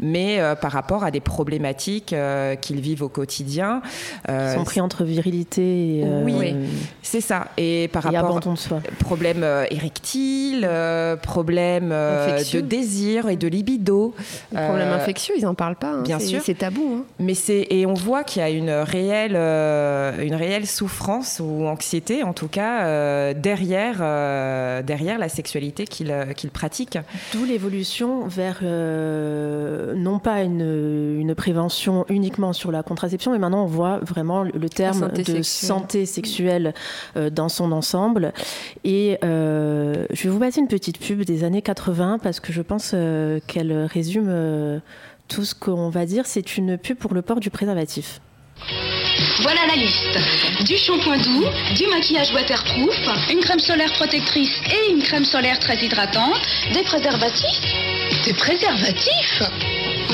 mais 0.00 0.40
par 0.60 0.72
rapport 0.72 1.04
à 1.04 1.10
des 1.10 1.20
problématiques 1.20 2.14
qu'ils 2.60 2.80
vivent 2.80 3.02
au 3.02 3.08
quotidien. 3.08 3.82
Ils 4.28 4.54
sont 4.54 4.64
pris 4.64 4.80
entre 4.80 5.04
virilité 5.04 5.98
et, 5.98 6.04
euh, 6.04 6.22
oui, 6.24 6.54
c'est 7.02 7.20
ça. 7.20 7.48
Et 7.56 7.88
par 7.92 8.02
rapport 8.02 8.18
abandon 8.18 8.52
de 8.52 8.58
soi. 8.58 8.80
problème 9.00 9.42
euh, 9.42 9.64
érectile, 9.70 10.66
euh, 10.68 11.16
problème 11.16 11.90
de 11.90 12.60
désir 12.60 13.28
et 13.28 13.36
de 13.36 13.48
libido. 13.48 14.14
Problème 14.52 14.88
infectieux, 14.88 15.34
ils 15.36 15.46
en 15.46 15.54
parlent 15.54 15.76
pas. 15.76 15.92
Hein. 15.92 16.02
Bien 16.02 16.18
sûr, 16.18 16.40
c'est 16.42 16.58
tabou. 16.58 16.98
Hein. 16.98 17.04
Mais 17.18 17.34
c'est 17.34 17.66
et 17.70 17.86
on 17.86 17.94
voit 17.94 18.24
qu'il 18.24 18.40
y 18.40 18.44
a 18.44 18.50
une 18.50 18.70
réelle, 18.70 19.36
une 19.36 20.34
réelle 20.34 20.66
souffrance 20.66 21.40
ou 21.42 21.66
anxiété, 21.66 22.22
en 22.22 22.32
tout 22.32 22.48
cas 22.48 22.84
derrière, 23.34 23.98
derrière 24.82 25.18
la 25.18 25.28
sexualité 25.28 25.86
qu'ils 25.86 26.14
qu'ils 26.36 26.50
pratiquent. 26.50 26.98
D'où 27.32 27.44
l'évolution 27.44 28.26
vers 28.26 28.62
non 28.62 30.18
pas 30.18 30.42
une, 30.42 31.18
une 31.18 31.34
prévention 31.34 32.04
uniquement 32.08 32.52
sur 32.52 32.72
la 32.72 32.82
contraception, 32.82 33.32
mais 33.32 33.38
maintenant 33.38 33.64
on 33.64 33.66
voit 33.66 33.98
vraiment 33.98 34.42
le 34.42 34.68
terme 34.68 35.10
de 35.12 35.42
santé 35.42 36.06
sexuelle 36.06 36.74
euh, 37.16 37.30
dans 37.30 37.48
son 37.48 37.72
ensemble. 37.72 38.32
Et 38.84 39.18
euh, 39.24 40.06
je 40.10 40.24
vais 40.24 40.30
vous 40.30 40.38
passer 40.38 40.60
une 40.60 40.68
petite 40.68 40.98
pub 40.98 41.22
des 41.22 41.44
années 41.44 41.62
80 41.62 42.18
parce 42.22 42.40
que 42.40 42.52
je 42.52 42.62
pense 42.62 42.92
euh, 42.94 43.40
qu'elle 43.46 43.72
résume 43.72 44.80
tout 45.28 45.44
ce 45.44 45.54
qu'on 45.54 45.88
va 45.90 46.06
dire. 46.06 46.26
C'est 46.26 46.56
une 46.56 46.78
pub 46.78 46.96
pour 46.98 47.14
le 47.14 47.22
port 47.22 47.40
du 47.40 47.50
préservatif. 47.50 48.20
Voilà 49.40 49.60
la 49.66 49.76
liste. 49.76 50.18
Du 50.64 50.76
shampoing 50.76 51.18
doux, 51.18 51.44
du 51.74 51.86
maquillage 51.86 52.32
waterproof, 52.32 52.94
une 53.30 53.40
crème 53.40 53.60
solaire 53.60 53.92
protectrice 53.92 54.52
et 54.66 54.92
une 54.92 55.02
crème 55.02 55.24
solaire 55.24 55.58
très 55.58 55.76
hydratante, 55.76 56.40
des 56.72 56.82
préservatifs. 56.82 57.60
Des 58.24 58.34
préservatifs? 58.34 59.42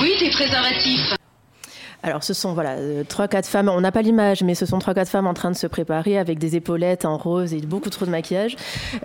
Oui, 0.00 0.14
des 0.20 0.30
préservatifs. 0.30 1.14
Alors, 2.04 2.22
ce 2.22 2.34
sont 2.34 2.52
voilà 2.52 2.72
euh, 2.72 3.02
trois 3.02 3.28
quatre 3.28 3.46
femmes. 3.46 3.70
On 3.70 3.80
n'a 3.80 3.90
pas 3.90 4.02
l'image, 4.02 4.42
mais 4.42 4.54
ce 4.54 4.66
sont 4.66 4.78
trois 4.78 4.92
quatre 4.92 5.08
femmes 5.08 5.26
en 5.26 5.32
train 5.32 5.50
de 5.50 5.56
se 5.56 5.66
préparer 5.66 6.18
avec 6.18 6.38
des 6.38 6.54
épaulettes 6.54 7.06
en 7.06 7.16
rose 7.16 7.54
et 7.54 7.60
beaucoup 7.60 7.88
trop 7.88 8.04
de 8.04 8.10
maquillage, 8.10 8.56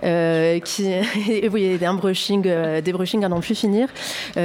euh, 0.04 0.60
qui 0.60 0.92
oui, 1.50 1.78
un 1.82 1.94
brushing, 1.94 2.42
euh, 2.46 2.82
des 2.82 2.92
brushings 2.92 3.24
à 3.24 3.30
n'en 3.30 3.40
plus 3.40 3.54
finir, 3.54 3.88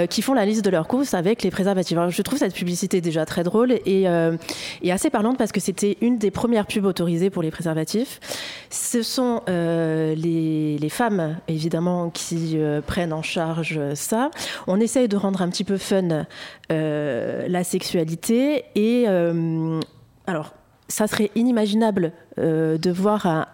qui 0.09 0.21
font 0.21 0.33
la 0.33 0.45
liste 0.45 0.63
de 0.63 0.69
leurs 0.69 0.87
courses 0.87 1.13
avec 1.13 1.43
les 1.43 1.51
préservatifs. 1.51 1.97
Alors, 1.97 2.11
je 2.11 2.21
trouve 2.21 2.39
cette 2.39 2.53
publicité 2.53 3.01
déjà 3.01 3.25
très 3.25 3.43
drôle 3.43 3.73
et, 3.85 4.05
et 4.81 4.91
assez 4.91 5.09
parlante 5.09 5.37
parce 5.37 5.51
que 5.51 5.59
c'était 5.59 5.97
une 5.99 6.17
des 6.17 6.31
premières 6.31 6.65
pubs 6.65 6.85
autorisées 6.85 7.29
pour 7.29 7.43
les 7.43 7.51
préservatifs. 7.51 8.21
Ce 8.69 9.03
sont 9.03 9.41
les, 9.47 10.77
les, 10.77 10.89
femmes 10.89 11.37
évidemment 11.47 12.09
qui 12.09 12.57
prennent 12.87 13.13
en 13.13 13.21
charge 13.21 13.79
ça. 13.95 14.31
On 14.67 14.79
essaye 14.79 15.07
de 15.09 15.17
rendre 15.17 15.41
un 15.41 15.49
petit 15.49 15.65
peu 15.65 15.77
fun 15.77 16.25
la 16.69 17.63
sexualité 17.63 18.44
et 18.75 19.05
euh, 19.07 19.79
alors, 20.27 20.53
ça 20.87 21.07
serait 21.07 21.31
inimaginable 21.35 22.11
euh, 22.37 22.77
de 22.77 22.91
voir 22.91 23.47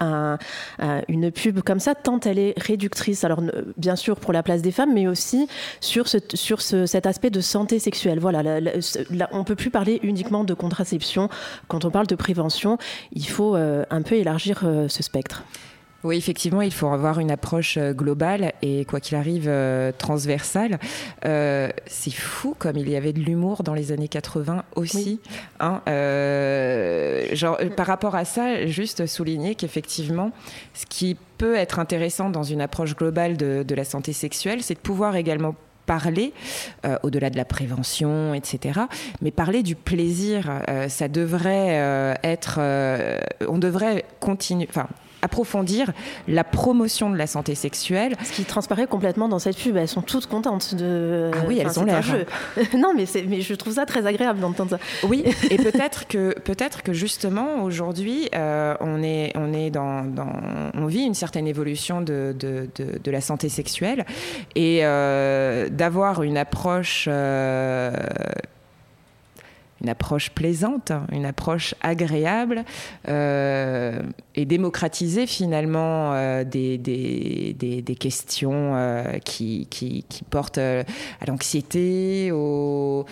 une 1.08 1.32
pub 1.32 1.62
comme 1.62 1.80
ça, 1.80 1.96
tant 1.96 2.20
elle 2.22 2.40
est 2.40 2.54
réductrice. 2.58 3.24
Alors, 3.24 3.42
bien 3.78 3.96
sûr, 3.96 4.20
pour 4.20 4.34
la 4.34 4.44
place 4.44 4.62
des 4.62 4.72
femmes, 4.72 4.94
mais 4.94 5.08
aussi 5.08 5.48
sur, 5.80 6.08
ce, 6.08 6.18
sur 6.34 6.62
cet 6.62 7.06
aspect 7.06 7.30
de 7.30 7.42
santé 7.42 7.80
sexuelle. 7.80 8.20
Voilà, 8.20 8.60
on 9.32 9.40
ne 9.40 9.44
peut 9.44 9.56
plus 9.56 9.70
parler 9.70 10.00
uniquement 10.04 10.44
de 10.44 10.54
contraception. 10.54 11.30
Quand 11.68 11.86
on 11.86 11.92
parle 11.92 12.08
de 12.08 12.16
prévention, 12.16 12.78
il 13.14 13.28
faut 13.28 13.56
euh, 13.56 13.86
un 13.90 14.02
peu 14.02 14.16
élargir 14.16 14.64
ce 14.88 15.04
spectre. 15.04 15.44
Oui, 16.04 16.18
effectivement, 16.18 16.62
il 16.62 16.74
faut 16.74 16.88
avoir 16.88 17.20
une 17.20 17.30
approche 17.30 17.78
euh, 17.78 17.94
globale 17.94 18.54
et, 18.62 18.86
quoi 18.86 19.00
qu'il 19.00 19.18
arrive, 19.18 19.46
euh, 19.48 19.92
transversale. 19.96 20.80
Euh, 21.26 21.70
c'est 21.86 22.14
fou 22.14 22.56
comme 22.58 22.78
il 22.78 22.90
y 22.90 22.96
avait 22.96 23.14
de 23.14 23.20
l'humour 23.20 23.62
dans 23.64 23.76
les 23.76 23.92
années 23.92 24.08
80 24.08 24.64
aussi. 24.76 25.20
Hein, 25.60 25.82
genre, 27.34 27.58
par 27.78 27.86
rapport 27.86 28.16
à 28.16 28.26
ça, 28.26 28.66
juste 28.66 29.06
souligner 29.06 29.56
qu'effectivement, 29.56 30.32
ce 30.74 30.86
qui 30.86 31.16
peut 31.38 31.56
être 31.56 31.80
intéressant 31.80 32.30
dans 32.30 32.44
une 32.44 32.62
approche 32.62 32.96
globale 32.96 33.38
de, 33.38 33.76
la 33.76 33.84
santé 33.84 34.14
sexuelle, 34.14 34.64
c'est 34.64 34.74
de 34.74 34.80
pouvoir 34.80 35.16
également 35.16 35.56
parler, 35.86 36.34
au-delà 37.04 37.30
de 37.30 37.38
la 37.38 37.46
prévention, 37.46 38.34
etc., 38.34 38.82
mais 39.22 39.32
parler 39.32 39.64
du 39.64 39.76
plaisir. 39.76 40.62
ça 40.88 41.08
devrait 41.08 42.18
être. 42.24 42.60
on 43.48 43.58
devrait 43.58 44.06
continuer. 44.20 44.68
Enfin, 44.70 44.88
approfondir 45.22 45.92
la 46.28 46.44
promotion 46.44 47.10
de 47.10 47.18
la 47.18 47.28
santé 47.28 47.56
sexuelle. 47.56 48.16
Ce 48.24 48.32
qui 48.32 48.46
transparaît 48.46 48.88
complètement 48.88 49.28
dans 49.28 49.40
cette 49.40 49.58
pub, 49.58 49.78
elles 49.78 49.88
sont 49.88 50.02
toutes 50.02 50.28
contentes 50.28 50.76
de. 50.76 51.32
Ah 51.34 51.46
oui, 51.48 51.60
elles 51.60 51.80
ont 51.80 51.86
l'air. 51.86 52.06
non, 52.78 52.94
mais, 52.96 53.06
mais 53.28 53.42
je 53.42 53.54
trouve 53.54 53.74
ça 53.74 53.86
très 53.86 54.06
agréable 54.06 54.40
d'entendre 54.40 54.72
ça. 54.72 54.80
Oui, 55.08 55.24
et 55.50 55.58
peut-être 55.58 56.08
que 56.08 56.38
peut-être 56.40 56.84
que 56.84 56.94
justement 56.94 57.64
aujourd'hui, 57.64 58.30
euh, 58.36 58.76
on 58.80 59.04
est 59.04 59.32
on 59.36 59.54
est 59.54 59.70
dans, 59.70 60.04
dans, 60.04 60.32
on 60.74 60.86
vit 60.86 61.04
une 61.04 61.14
certaine 61.14 61.48
évolution 61.48 62.02
de, 62.02 62.36
de, 62.38 62.68
de, 62.76 63.12
la 63.12 63.22
santé 63.22 63.50
sexuelle 63.50 64.06
et 64.56 64.80
euh, 64.84 65.70
d'avoir 65.70 66.24
une 66.24 66.38
approche 66.38 67.06
euh, 67.10 67.92
une 69.82 69.90
approche 69.90 70.30
plaisante, 70.30 70.92
une 71.12 71.26
approche 71.26 71.76
agréable 71.82 72.64
euh, 73.08 74.02
et 74.36 74.46
démocratiser 74.46 75.26
finalement 75.28 76.14
euh, 76.14 76.44
des, 76.44 76.78
des, 76.78 77.54
des, 77.54 77.96
questions 77.96 78.76
euh, 78.76 79.18
qui, 79.20 79.68
qui, 79.70 80.06
qui, 80.08 80.24
portent 80.24 80.58
à 80.58 80.84
l'anxiété, 81.28 82.32
au, 82.32 83.06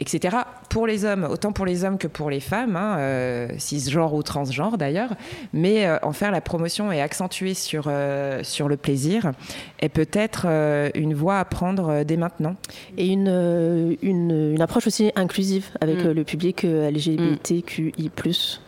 etc. 0.00 0.36
Pour 0.68 0.86
les 0.86 1.04
hommes, 1.04 1.24
autant 1.24 1.52
pour 1.52 1.66
les 1.66 1.84
hommes 1.84 1.98
que 1.98 2.06
pour 2.06 2.30
les 2.30 2.40
femmes, 2.40 2.76
hein, 2.76 2.98
euh, 2.98 3.48
cisgenre 3.58 4.14
ou 4.14 4.22
transgenre 4.22 4.78
d'ailleurs, 4.78 5.10
mais 5.52 5.86
euh, 5.86 5.98
en 6.02 6.12
faire 6.12 6.30
la 6.30 6.40
promotion 6.40 6.92
et 6.92 7.00
accentuer 7.00 7.54
sur, 7.54 7.84
euh, 7.86 8.42
sur 8.42 8.68
le 8.68 8.76
plaisir 8.76 9.32
est 9.80 9.88
peut-être 9.88 10.46
une 10.94 11.14
voie 11.14 11.38
à 11.38 11.44
prendre 11.44 12.04
dès 12.04 12.16
maintenant. 12.16 12.56
Et 12.96 13.08
une, 13.08 13.96
une, 14.02 14.60
approche 14.60 14.86
aussi 14.86 15.12
inclusive 15.16 15.66
avec 15.80 16.04
mm. 16.04 16.10
le 16.10 16.24
public 16.24 16.62
LGBTQI. 16.64 18.10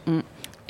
Mm. 0.07 0.21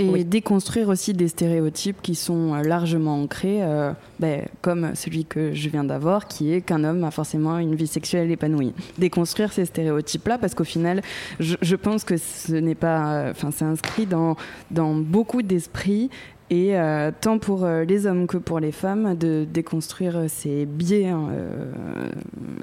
Et 0.01 0.25
déconstruire 0.25 0.89
aussi 0.89 1.13
des 1.13 1.29
stéréotypes 1.29 2.01
qui 2.03 2.15
sont 2.15 2.55
euh, 2.55 2.63
largement 2.63 3.23
ancrés, 3.23 3.63
euh, 3.63 3.93
ben, 4.19 4.47
comme 4.63 4.95
celui 4.95 5.25
que 5.25 5.53
je 5.53 5.69
viens 5.69 5.85
d'avoir, 5.85 6.29
qui 6.29 6.53
est 6.53 6.61
qu'un 6.61 6.85
homme 6.85 7.05
a 7.05 7.11
forcément 7.11 7.59
une 7.59 7.75
vie 7.75 7.87
sexuelle 7.87 8.31
épanouie. 8.31 8.73
Déconstruire 8.99 9.53
ces 9.53 9.65
stéréotypes-là, 9.65 10.39
parce 10.39 10.55
qu'au 10.55 10.65
final, 10.65 11.03
je, 11.39 11.77
pense 11.77 12.05
que 12.05 12.17
ce 12.17 12.55
n'est 12.55 12.75
pas, 12.75 13.13
euh, 13.13 13.31
enfin, 13.31 13.51
c'est 13.51 13.65
inscrit 13.65 14.07
dans, 14.07 14.37
dans 14.71 14.95
beaucoup 14.95 15.43
d'esprits 15.43 16.11
et 16.53 16.75
tant 17.21 17.39
pour 17.39 17.65
les 17.65 18.07
hommes 18.07 18.27
que 18.27 18.37
pour 18.37 18.59
les 18.59 18.73
femmes 18.73 19.15
de 19.15 19.47
déconstruire 19.49 20.25
ces 20.27 20.67
biais 20.67 21.07
hein, 21.07 21.29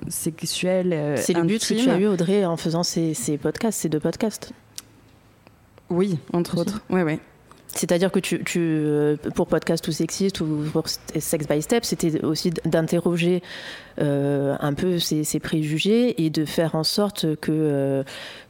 sexuels. 0.10 1.14
C'est 1.16 1.32
le 1.32 1.44
but 1.44 1.66
que 1.66 1.74
tu 1.74 1.90
as 1.90 1.98
eu 1.98 2.06
Audrey 2.06 2.44
en 2.44 2.58
faisant 2.58 2.84
ces, 2.84 3.14
ces 3.14 3.38
podcasts, 3.38 3.80
ces 3.80 3.88
deux 3.88 4.02
podcasts. 4.02 4.52
Oui, 5.90 6.18
entre 6.34 6.58
autres. 6.58 6.82
Oui, 6.90 7.02
oui. 7.02 7.20
C'est-à-dire 7.78 8.12
que 8.12 8.20
tu, 8.20 8.44
tu, 8.44 8.84
pour 9.36 9.48
podcast 9.48 9.88
ou 9.88 9.92
sexiste 9.92 10.42
ou 10.42 10.64
pour 10.74 10.88
Sex 10.88 11.48
by 11.48 11.62
Step, 11.62 11.86
c'était 11.86 12.24
aussi 12.24 12.52
d'interroger 12.66 13.44
euh, 14.00 14.56
un 14.60 14.74
peu 14.76 15.00
ces, 15.00 15.40
préjugés 15.40 16.24
et 16.24 16.30
de 16.30 16.46
faire 16.46 16.76
en 16.76 16.84
sorte 16.84 17.36
que, 17.38 17.52
euh, 17.52 18.04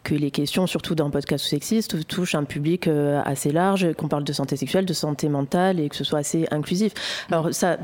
que 0.04 0.14
les 0.14 0.30
questions, 0.30 0.68
surtout 0.68 0.94
dans 0.94 1.10
podcast 1.10 1.46
sexiste, 1.46 2.06
touchent 2.06 2.36
un 2.36 2.44
public 2.44 2.88
euh, 2.88 3.22
assez 3.24 3.52
large, 3.52 3.94
qu'on 3.94 4.10
parle 4.10 4.26
de 4.26 4.34
santé 4.34 4.58
sexuelle, 4.58 4.86
de 4.86 4.94
santé 4.94 5.30
mentale 5.30 5.80
et 5.80 5.88
que 5.88 5.96
ce 5.96 6.04
soit 6.04 6.20
assez 6.20 6.48
inclusif. 6.52 6.94
Alors 7.32 7.54
ça, 7.54 7.78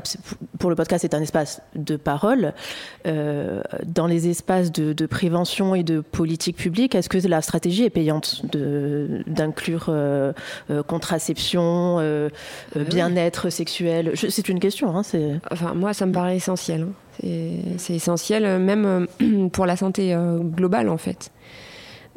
pour 0.58 0.68
le 0.68 0.76
podcast, 0.76 1.02
c'est 1.02 1.14
un 1.14 1.22
espace 1.22 1.62
de 1.74 1.96
parole. 1.96 2.52
dans 3.04 4.06
les 4.06 4.28
espaces 4.28 4.70
de, 4.72 5.06
prévention 5.06 5.74
et 5.74 5.82
de 5.82 6.00
politique 6.00 6.56
publique, 6.56 6.94
est-ce 6.94 7.08
que 7.08 7.18
la 7.26 7.40
stratégie 7.40 7.84
est 7.84 7.90
payante 7.90 8.42
d'inclure 9.26 9.90
contraception, 10.86 11.33
bien-être 12.74 13.50
sexuel 13.50 14.12
C'est 14.14 14.48
une 14.48 14.60
question. 14.60 14.96
Hein, 14.96 15.02
enfin, 15.50 15.74
moi, 15.74 15.92
ça 15.94 16.06
me 16.06 16.12
paraît 16.12 16.36
essentiel. 16.36 16.82
Hein. 16.82 16.92
C'est 17.78 17.94
essentiel, 17.94 18.44
euh, 18.44 18.58
même 18.58 19.08
euh, 19.22 19.48
pour 19.52 19.66
la 19.66 19.76
santé 19.76 20.14
euh, 20.14 20.38
globale, 20.38 20.88
en 20.88 20.96
fait. 20.96 21.30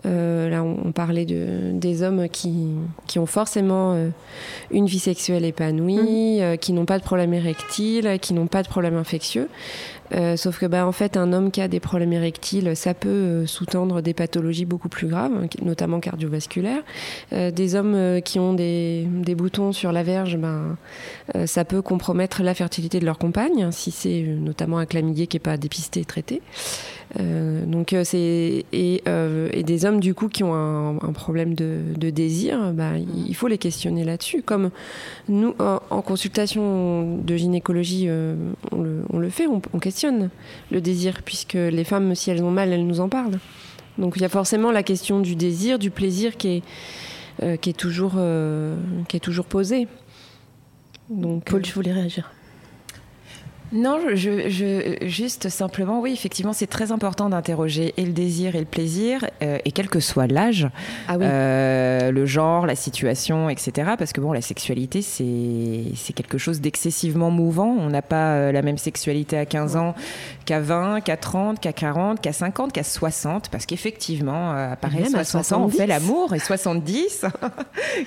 là, 0.04 0.64
on, 0.64 0.92
parlait 0.92 1.26
de, 1.26 1.72
des 1.74 2.04
hommes 2.04 2.30
qui, 2.30 2.70
qui 3.08 3.20
ont 3.20 3.26
forcément 3.26 3.98
une 4.72 4.86
vie 4.86 5.00
sexuelle 5.00 5.44
épanouie, 5.44 6.40
mmh. 6.40 6.58
qui 6.60 6.72
n'ont 6.72 6.86
pas 6.86 7.00
de 7.00 7.04
problème 7.04 7.34
érectile, 7.34 8.18
qui 8.22 8.34
n'ont 8.34 8.48
pas 8.48 8.64
de 8.64 8.68
problème 8.68 8.96
infectieux. 8.96 9.50
Euh, 10.14 10.38
sauf 10.38 10.60
que, 10.60 10.66
bah, 10.66 10.86
en 10.88 10.92
fait, 10.92 11.18
un 11.18 11.34
homme 11.34 11.52
qui 11.52 11.62
a 11.62 11.68
des 11.68 11.80
problèmes 11.80 12.14
érectiles, 12.14 12.76
ça 12.76 12.94
peut 12.94 13.10
euh, 13.10 13.46
sous-tendre 13.46 14.02
des 14.02 14.14
pathologies 14.14 14.66
beaucoup 14.66 14.90
plus 14.90 15.08
graves, 15.08 15.32
notamment 15.62 16.00
cardiovasculaires. 16.00 16.84
Euh, 17.34 17.52
des 17.52 17.76
hommes 17.76 18.22
qui 18.22 18.40
ont 18.40 18.54
des, 18.54 19.08
des, 19.08 19.36
boutons 19.36 19.72
sur 19.72 19.92
la 19.92 20.04
verge, 20.04 20.38
ben, 20.38 20.78
ça 21.46 21.66
peut 21.66 21.82
compromettre 21.82 22.44
la 22.44 22.54
fertilité 22.54 23.00
de 23.00 23.06
leur 23.06 23.18
compagne, 23.18 23.72
si 23.72 23.92
c'est 23.92 24.22
notamment 24.22 24.78
un 24.78 24.86
chlamydier 24.86 25.28
qui 25.28 25.36
n'est 25.36 25.42
pas 25.42 25.58
dépisté 25.58 26.02
et 26.02 26.06
traité. 26.06 26.42
Donc 27.18 27.96
c'est 28.04 28.66
et, 28.72 29.04
et, 29.04 29.64
des 29.64 29.86
hommes 29.86 30.00
du 30.00 30.14
coup 30.14 30.28
qui 30.28 30.44
ont 30.44 30.54
un, 30.54 30.98
un 30.98 31.14
problème 31.14 31.54
de, 31.54 31.80
de 31.96 32.10
désir, 32.10 32.74
bah, 32.74 32.92
il 32.98 33.36
faut 33.36 33.48
les 33.48 33.58
questionner 33.58 34.04
là-dessus. 34.04 34.42
Comme 34.42 34.72
nous 35.30 35.56
en, 35.60 36.02
consultation 36.02 37.18
de 37.18 37.36
gynécologie, 37.36 38.10
on 38.72 38.82
le, 38.82 39.04
on, 39.12 39.20
le, 39.20 39.30
fait, 39.30 39.48
on, 39.48 39.62
on, 39.74 39.80
questionne 39.80 39.97
le 40.06 40.82
désir 40.82 41.24
puisque 41.24 41.54
les 41.54 41.84
femmes, 41.84 42.16
si 42.16 42.30
elles 42.32 42.44
ont 42.44 42.52
mal, 42.52 42.72
elles 42.72 42.86
nous 42.86 43.00
en 43.00 43.10
parlent. 43.10 43.40
Donc 43.98 44.14
il 44.16 44.22
y 44.22 44.26
a 44.26 44.30
forcément 44.30 44.72
la 44.72 44.84
question 44.84 45.20
du 45.20 45.36
désir, 45.36 45.80
du 45.80 45.92
plaisir 45.92 46.38
qui 46.38 46.48
est 46.48 46.64
qui 47.62 47.70
est 47.70 47.78
toujours 47.78 48.16
qui 49.08 49.18
est 49.18 49.20
toujours 49.20 49.46
posée. 49.46 49.88
Donc 51.10 51.46
Paul, 51.46 51.66
je 51.66 51.74
voulais 51.74 51.94
réagir. 51.94 52.32
Non, 53.74 54.00
je, 54.14 54.50
je, 54.50 55.06
juste 55.08 55.50
simplement, 55.50 56.00
oui, 56.00 56.14
effectivement, 56.14 56.54
c'est 56.54 56.68
très 56.68 56.94
important 56.94 57.30
d'interroger 57.30 57.94
et 57.98 58.06
le 58.06 58.14
désir 58.14 58.56
et 58.56 58.60
le 58.60 58.66
plaisir, 58.66 59.26
euh, 59.42 59.58
et 59.66 59.72
quel 59.72 59.90
que 59.90 60.00
soit 60.00 60.28
l'âge, 60.28 60.70
ah 61.10 61.16
euh, 61.16 62.12
le 62.12 62.26
genre, 62.26 62.66
la 62.66 62.76
situation, 62.76 63.50
etc. 63.50 63.92
Parce 63.98 64.14
que 64.14 64.22
bon, 64.22 64.32
la 64.32 64.42
sexualité, 64.42 65.02
c'est 65.02 66.14
quelque 66.14 66.38
chose 66.38 66.62
d'excessivement 66.62 67.30
mouvant. 67.30 67.76
On 67.78 67.90
n'a 67.90 68.02
pas 68.02 68.36
euh, 68.36 68.52
la 68.54 68.62
même 68.62 68.78
sexualité 68.78 69.38
à 69.38 69.46
15 69.46 69.76
ans 69.76 69.96
qu'à 70.46 70.62
20, 70.62 71.02
qu'à 71.02 71.18
30, 71.18 71.60
qu'à 71.60 71.74
40, 71.74 72.22
qu'à 72.22 72.32
50, 72.32 72.72
qu'à 72.72 72.84
60, 72.84 73.50
parce 73.50 73.66
qu'effectivement, 73.66 74.52
à 74.52 74.78
Paris, 74.78 75.04
60 75.10 75.52
ans, 75.52 75.66
on 75.66 75.70
fait 75.70 75.88
l'amour, 75.88 76.34
et 76.34 76.40
70, 76.40 77.26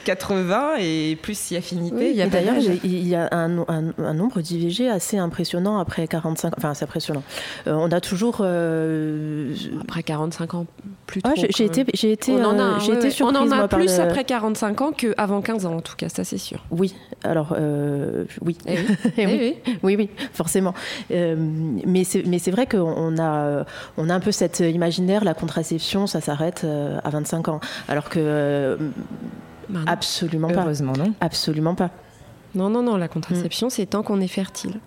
80, 0.04 0.76
et 0.80 1.18
plus 1.20 1.38
si 1.38 1.56
affinité. 1.56 2.14
Oui, 2.16 2.30
D'ailleurs, 2.30 2.56
il 2.82 3.06
y 3.06 3.14
a 3.14 3.28
un, 3.32 3.58
un, 3.68 3.92
un 3.98 4.14
nombre 4.14 4.40
d'IVG 4.40 4.88
assez 4.88 5.18
impressionnant 5.18 5.49
après 5.78 6.06
45 6.06 6.54
enfin 6.56 6.74
c'est 6.74 6.84
impressionnant. 6.84 7.22
Euh, 7.66 7.74
on 7.74 7.90
a 7.92 8.00
toujours 8.00 8.38
euh, 8.40 9.54
après 9.80 10.02
45 10.02 10.54
ans 10.54 10.66
plus 11.06 11.20
ah, 11.24 11.32
j'ai 11.34 11.64
été 11.64 11.84
j'ai 11.94 12.12
été 12.12 12.32
on 12.32 12.44
en 12.44 12.58
a, 12.58 12.62
euh, 12.62 12.80
j'ai 12.80 12.92
été 12.92 13.22
on 13.22 13.28
en 13.28 13.50
a 13.50 13.68
plus 13.68 13.98
après 13.98 14.24
45 14.24 14.80
ans 14.80 14.92
qu'avant 14.92 15.40
15 15.40 15.66
ans 15.66 15.76
en 15.76 15.80
tout 15.80 15.96
cas 15.96 16.08
ça 16.08 16.24
c'est 16.24 16.38
sûr. 16.38 16.64
Oui 16.70 16.94
alors 17.24 17.56
oui. 18.42 18.56
Eh 18.66 18.78
eh 19.18 19.26
oui. 19.26 19.56
oui. 19.82 19.96
oui 19.96 20.10
forcément. 20.32 20.74
Mais 21.10 22.04
c'est 22.04 22.24
mais 22.26 22.38
c'est 22.38 22.50
vrai 22.50 22.66
qu'on 22.66 23.18
a 23.18 23.64
on 23.96 24.08
a 24.08 24.14
un 24.14 24.20
peu 24.20 24.32
cet 24.32 24.60
imaginaire 24.60 25.24
la 25.24 25.34
contraception 25.34 26.06
ça 26.06 26.20
s'arrête 26.20 26.66
à 27.04 27.10
25 27.10 27.48
ans. 27.48 27.60
Alors 27.88 28.08
que 28.08 28.78
bah 29.68 29.80
absolument 29.86 30.48
pas. 30.48 30.62
Heureusement 30.62 30.92
non. 30.92 31.12
Absolument 31.20 31.74
pas. 31.74 31.90
Non, 32.54 32.68
non, 32.68 32.82
non, 32.82 32.96
la 32.96 33.08
contraception, 33.08 33.68
mm. 33.68 33.70
c'est 33.70 33.86
tant 33.86 34.02
qu'on 34.02 34.20
est 34.20 34.28
fertile. 34.28 34.80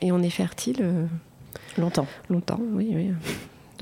Et 0.00 0.12
on 0.12 0.22
est 0.22 0.30
fertile 0.30 0.76
euh, 0.80 1.06
Longtemps. 1.78 2.06
Longtemps, 2.30 2.60
oui. 2.74 2.90
Oui. 2.94 3.10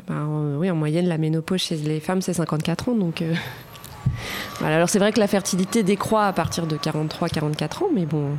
Bah, 0.06 0.14
en, 0.14 0.56
oui, 0.56 0.70
en 0.70 0.74
moyenne, 0.74 1.06
la 1.06 1.18
ménopause 1.18 1.60
chez 1.60 1.76
les 1.76 2.00
femmes, 2.00 2.22
c'est 2.22 2.32
54 2.32 2.88
ans. 2.88 2.94
Donc, 2.94 3.22
euh, 3.22 3.34
voilà. 4.58 4.76
Alors, 4.76 4.88
c'est 4.88 4.98
vrai 4.98 5.12
que 5.12 5.20
la 5.20 5.26
fertilité 5.26 5.82
décroît 5.82 6.26
à 6.26 6.32
partir 6.32 6.66
de 6.66 6.76
43-44 6.76 7.84
ans, 7.84 7.88
mais 7.94 8.06
bon, 8.06 8.30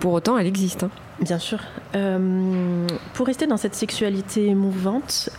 pour 0.00 0.12
autant, 0.12 0.38
elle 0.38 0.46
existe. 0.46 0.84
Hein. 0.84 0.90
Bien 1.20 1.38
sûr. 1.38 1.60
Euh, 1.94 2.86
pour 3.14 3.26
rester 3.26 3.46
dans 3.46 3.56
cette 3.56 3.74
sexualité 3.74 4.46
émouvante, 4.46 5.30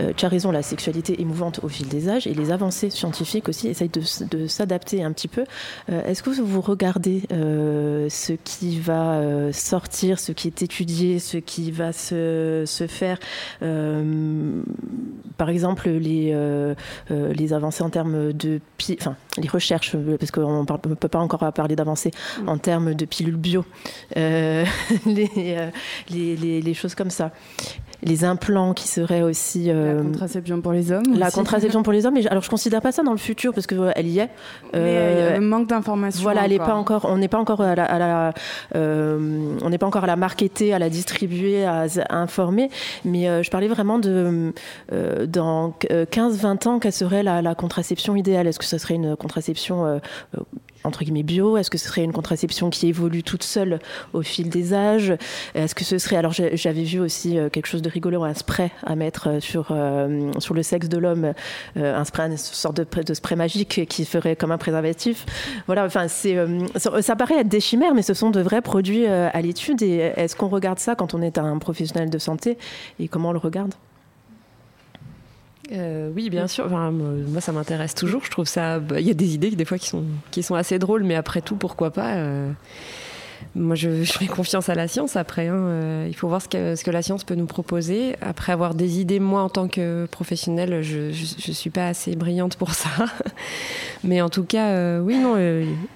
euh, 0.00 0.08
euh, 0.08 0.12
tu 0.16 0.24
as 0.24 0.28
raison, 0.28 0.50
la 0.50 0.62
sexualité 0.62 1.20
émouvante 1.20 1.60
au 1.62 1.68
fil 1.68 1.88
des 1.88 2.08
âges 2.08 2.26
et 2.26 2.34
les 2.34 2.50
avancées 2.50 2.90
scientifiques 2.90 3.48
aussi 3.48 3.68
essayent 3.68 3.90
de, 3.90 4.46
s'adapter 4.46 5.02
un 5.02 5.12
petit 5.12 5.28
peu. 5.28 5.44
Est-ce 5.88 6.22
que 6.22 6.30
vous 6.30 6.60
regardez 6.60 7.22
ce 7.30 8.32
qui 8.32 8.78
va 8.80 9.52
sortir, 9.52 10.18
ce 10.18 10.32
qui 10.32 10.48
est 10.48 10.62
étudié, 10.62 11.18
ce 11.18 11.36
qui 11.38 11.70
va 11.70 11.92
se, 11.92 12.86
faire 12.88 13.18
Par 15.36 15.50
exemple, 15.50 15.88
les, 15.90 16.32
avancées 17.52 17.82
en 17.82 17.90
termes 17.90 18.32
de... 18.32 18.60
Enfin, 19.00 19.16
les 19.36 19.48
recherches, 19.48 19.96
parce 20.18 20.30
qu'on 20.30 20.62
ne 20.62 20.94
peut 20.94 21.08
pas 21.08 21.18
encore 21.18 21.52
parler 21.52 21.76
d'avancées 21.76 22.12
en 22.46 22.58
termes 22.58 22.94
de 22.94 23.04
pilules 23.04 23.36
bio. 23.36 23.64
Euh, 24.16 24.64
euh, 25.06 25.70
les, 26.10 26.74
choses 26.74 26.94
comme 26.94 27.10
ça 27.10 27.32
les 28.02 28.24
implants 28.24 28.74
qui 28.74 28.88
seraient 28.88 29.22
aussi 29.22 29.70
euh, 29.70 29.96
la 29.96 30.02
contraception 30.02 30.60
pour 30.60 30.72
les 30.72 30.92
hommes 30.92 31.02
la 31.14 31.30
contraception 31.30 31.82
pour 31.82 31.92
les 31.92 32.06
hommes. 32.06 32.14
Mais 32.18 32.26
alors 32.28 32.42
je 32.42 32.50
considère 32.50 32.80
pas 32.80 32.92
ça 32.92 33.02
dans 33.02 33.12
le 33.12 33.18
futur 33.18 33.52
parce 33.52 33.66
que 33.66 33.90
elle 33.96 34.08
y 34.08 34.18
est. 34.20 34.30
Mais 34.72 35.34
il 35.36 35.40
manque 35.40 35.68
d'informations 35.68 36.22
voilà 36.22 36.44
elle 36.44 36.52
est 36.52 36.58
pas 36.58 36.74
encore. 36.74 37.06
on 37.08 37.18
n'est 37.18 37.28
pas 37.28 37.38
encore 37.38 37.60
à 37.60 37.74
la, 37.74 38.32
on 38.74 39.70
n'est 39.70 39.78
pas 39.78 39.86
encore 39.86 40.04
à 40.04 40.06
la 40.06 40.16
marketer 40.16 40.72
à 40.74 40.78
la 40.78 40.90
distribuer 40.90 41.64
à, 41.64 41.86
informer. 42.10 42.70
Mais 43.04 43.42
je 43.42 43.50
parlais 43.50 43.68
vraiment 43.68 43.98
de 43.98 44.52
dans 45.26 45.74
15-20 45.80 46.68
ans 46.68 46.78
quelle 46.78 46.92
serait 46.92 47.22
la, 47.22 47.42
la 47.42 47.54
contraception 47.54 48.16
idéale. 48.16 48.46
Est-ce 48.46 48.58
que 48.58 48.64
ce 48.64 48.78
serait 48.78 48.94
une 48.94 49.16
contraception 49.16 50.00
entre 50.84 51.04
guillemets 51.04 51.22
bio? 51.22 51.56
Est-ce 51.56 51.70
que 51.70 51.78
ce 51.78 51.88
serait 51.88 52.04
une 52.04 52.12
contraception 52.12 52.70
qui 52.70 52.88
évolue 52.88 53.22
toute 53.22 53.42
seule 53.42 53.78
au 54.12 54.22
fil 54.22 54.48
des 54.48 54.74
âges? 54.74 55.14
Est-ce 55.54 55.74
que 55.74 55.84
ce 55.84 55.98
serait 55.98 56.16
alors 56.16 56.32
j'avais 56.32 56.82
vu 56.82 57.00
aussi 57.00 57.38
euh, 57.38 57.48
quelque 57.48 57.66
chose 57.66 57.82
de 57.82 57.88
rigolo, 57.88 58.24
un 58.24 58.34
spray 58.34 58.70
à 58.84 58.96
mettre 58.96 59.28
euh, 59.28 59.40
sur 59.40 59.68
euh, 59.70 60.30
sur 60.38 60.54
le 60.54 60.62
sexe 60.62 60.88
de 60.88 60.98
l'homme, 60.98 61.32
un 61.76 62.04
spray, 62.04 62.26
une 62.30 62.36
sorte 62.36 62.76
de, 62.76 63.14
spray 63.14 63.36
magique 63.36 63.86
qui 63.88 64.04
ferait 64.04 64.36
comme 64.36 64.50
un 64.50 64.58
préservatif. 64.58 65.26
Voilà, 65.66 65.84
enfin 65.84 66.08
c'est 66.08 66.36
ça, 66.76 67.16
paraît 67.16 67.40
être 67.40 67.48
des 67.48 67.60
chimères, 67.60 67.94
mais 67.94 68.02
ce 68.02 68.14
sont 68.14 68.30
de 68.30 68.40
vrais 68.40 68.62
produits 68.62 69.06
à 69.06 69.40
l'étude. 69.40 69.82
Et 69.82 70.12
est-ce 70.16 70.36
qu'on 70.36 70.48
regarde 70.48 70.78
ça 70.78 70.94
quand 70.94 71.14
on 71.14 71.22
est 71.22 71.38
un 71.38 71.58
professionnel 71.58 72.10
de 72.10 72.18
santé? 72.18 72.58
Et 72.98 73.08
comment 73.08 73.30
on 73.30 73.32
le 73.32 73.38
regarde? 73.38 73.74
Euh, 75.72 76.10
oui, 76.14 76.30
bien 76.30 76.46
sûr. 76.46 76.68
moi, 76.68 77.40
ça 77.40 77.52
m'intéresse 77.52 77.94
toujours. 77.94 78.24
Je 78.24 78.30
trouve 78.30 78.46
ça. 78.46 78.78
Bah, 78.78 79.00
il 79.00 79.06
y 79.06 79.10
a 79.10 79.14
des 79.14 79.34
idées 79.34 79.50
des 79.50 79.64
fois 79.64 79.78
qui 79.78 79.88
sont 79.88 80.04
qui 80.30 80.42
sont 80.42 80.54
assez 80.54 80.78
drôles, 80.78 81.04
mais 81.04 81.14
après 81.14 81.40
tout, 81.40 81.56
pourquoi 81.56 81.90
pas 81.90 82.14
euh, 82.16 82.50
Moi, 83.54 83.74
je, 83.74 84.04
fais 84.04 84.26
confiance 84.26 84.70
à 84.70 84.74
la 84.74 84.88
science. 84.88 85.16
Après, 85.16 85.48
hein, 85.48 85.56
euh, 85.56 86.06
il 86.08 86.14
faut 86.14 86.28
voir 86.28 86.40
ce 86.40 86.48
que 86.48 86.74
ce 86.74 86.84
que 86.84 86.90
la 86.90 87.02
science 87.02 87.24
peut 87.24 87.34
nous 87.34 87.46
proposer. 87.46 88.16
Après 88.22 88.52
avoir 88.52 88.74
des 88.74 88.98
idées, 88.98 89.20
moi, 89.20 89.42
en 89.42 89.50
tant 89.50 89.68
que 89.68 90.06
professionnelle, 90.10 90.82
je 90.82 91.12
je, 91.12 91.52
suis 91.52 91.70
pas 91.70 91.88
assez 91.88 92.16
brillante 92.16 92.56
pour 92.56 92.72
ça. 92.72 92.88
mais 94.04 94.22
en 94.22 94.30
tout 94.30 94.44
cas, 94.44 94.98
oui, 95.00 95.18
non. 95.18 95.36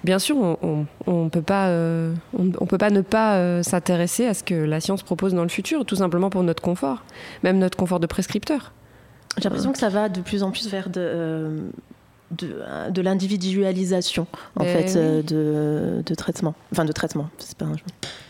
bien 0.03 0.19
sûr, 0.19 0.37
on, 0.37 0.85
on, 1.07 1.29
peut 1.29 1.41
pas 1.41 1.69
on, 1.69 2.51
on, 2.59 2.65
peut 2.67 2.77
pas 2.77 2.91
ne 2.91 3.01
pas 3.01 3.63
s'intéresser 3.63 4.27
à 4.27 4.35
ce 4.35 4.43
que 4.43 4.53
la 4.53 4.79
science 4.79 5.01
propose 5.01 5.33
dans 5.33 5.43
le 5.43 5.49
futur, 5.49 5.83
tout 5.83 5.95
simplement 5.95 6.29
pour 6.29 6.43
notre 6.43 6.61
confort, 6.61 7.03
même 7.41 7.57
notre 7.57 7.77
confort 7.77 7.99
de 7.99 8.07
prescripteur. 8.07 8.71
J'ai 9.37 9.43
l'impression 9.43 9.71
que 9.71 9.79
ça 9.79 9.89
va 9.89 10.09
de 10.09 10.21
plus 10.21 10.43
en 10.43 10.51
plus 10.51 10.67
vers 10.69 10.89
de, 10.89 11.71
de, 12.31 13.01
l'individualisation 13.01 14.27
en 14.55 14.63
ben 14.63 14.69
fait 14.69 14.97
euh, 14.97 16.01
de, 16.01 16.15
traitement. 16.15 16.55
Enfin 16.71 16.85
de 16.85 16.91
traitement 16.91 17.29
c'est 17.37 17.57
pas 17.57 17.65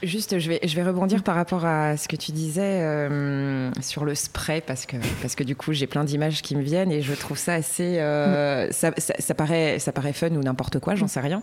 juste 0.02 0.40
je 0.40 0.50
vais 0.50 0.60
je 0.64 0.76
vais 0.76 0.84
rebondir 0.84 1.24
par 1.24 1.36
rapport 1.36 1.66
à 1.66 1.96
ce 1.98 2.08
que 2.08 2.16
tu 2.16 2.32
disais 2.32 2.82
euh, 2.82 3.72
sur 3.82 4.06
le 4.06 4.16
spray 4.16 4.62
parce 4.62 4.86
que 4.86 4.98
parce 5.22 5.36
que 5.36 5.44
du 5.44 5.56
coup 5.56 5.74
j'ai 5.74 5.88
plein 5.88 6.04
d'images 6.04 6.42
qui 6.42 6.56
me 6.56 6.62
viennent 6.62 6.92
et 6.92 7.02
je 7.02 7.14
trouve 7.14 7.38
ça 7.38 7.54
assez 7.54 8.00
euh, 8.00 8.72
ça, 8.72 8.92
ça, 8.98 9.34
paraît 9.34 9.80
ça 9.80 9.92
paraît 9.92 10.14
fun 10.14 10.32
ou 10.32 10.42
n'importe 10.42 10.80
quoi 10.80 10.96
j'en 10.96 11.08
sais 11.08 11.20
rien. 11.20 11.42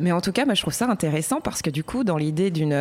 Mais 0.00 0.12
en 0.12 0.20
tout 0.20 0.32
cas 0.32 0.44
moi 0.44 0.54
je 0.54 0.62
trouve 0.62 0.74
ça 0.74 0.88
intéressant 0.88 1.40
parce 1.40 1.62
que 1.62 1.70
du 1.70 1.84
coup 1.84 2.04
dans 2.04 2.16
l'idée 2.16 2.50
d'une 2.50 2.76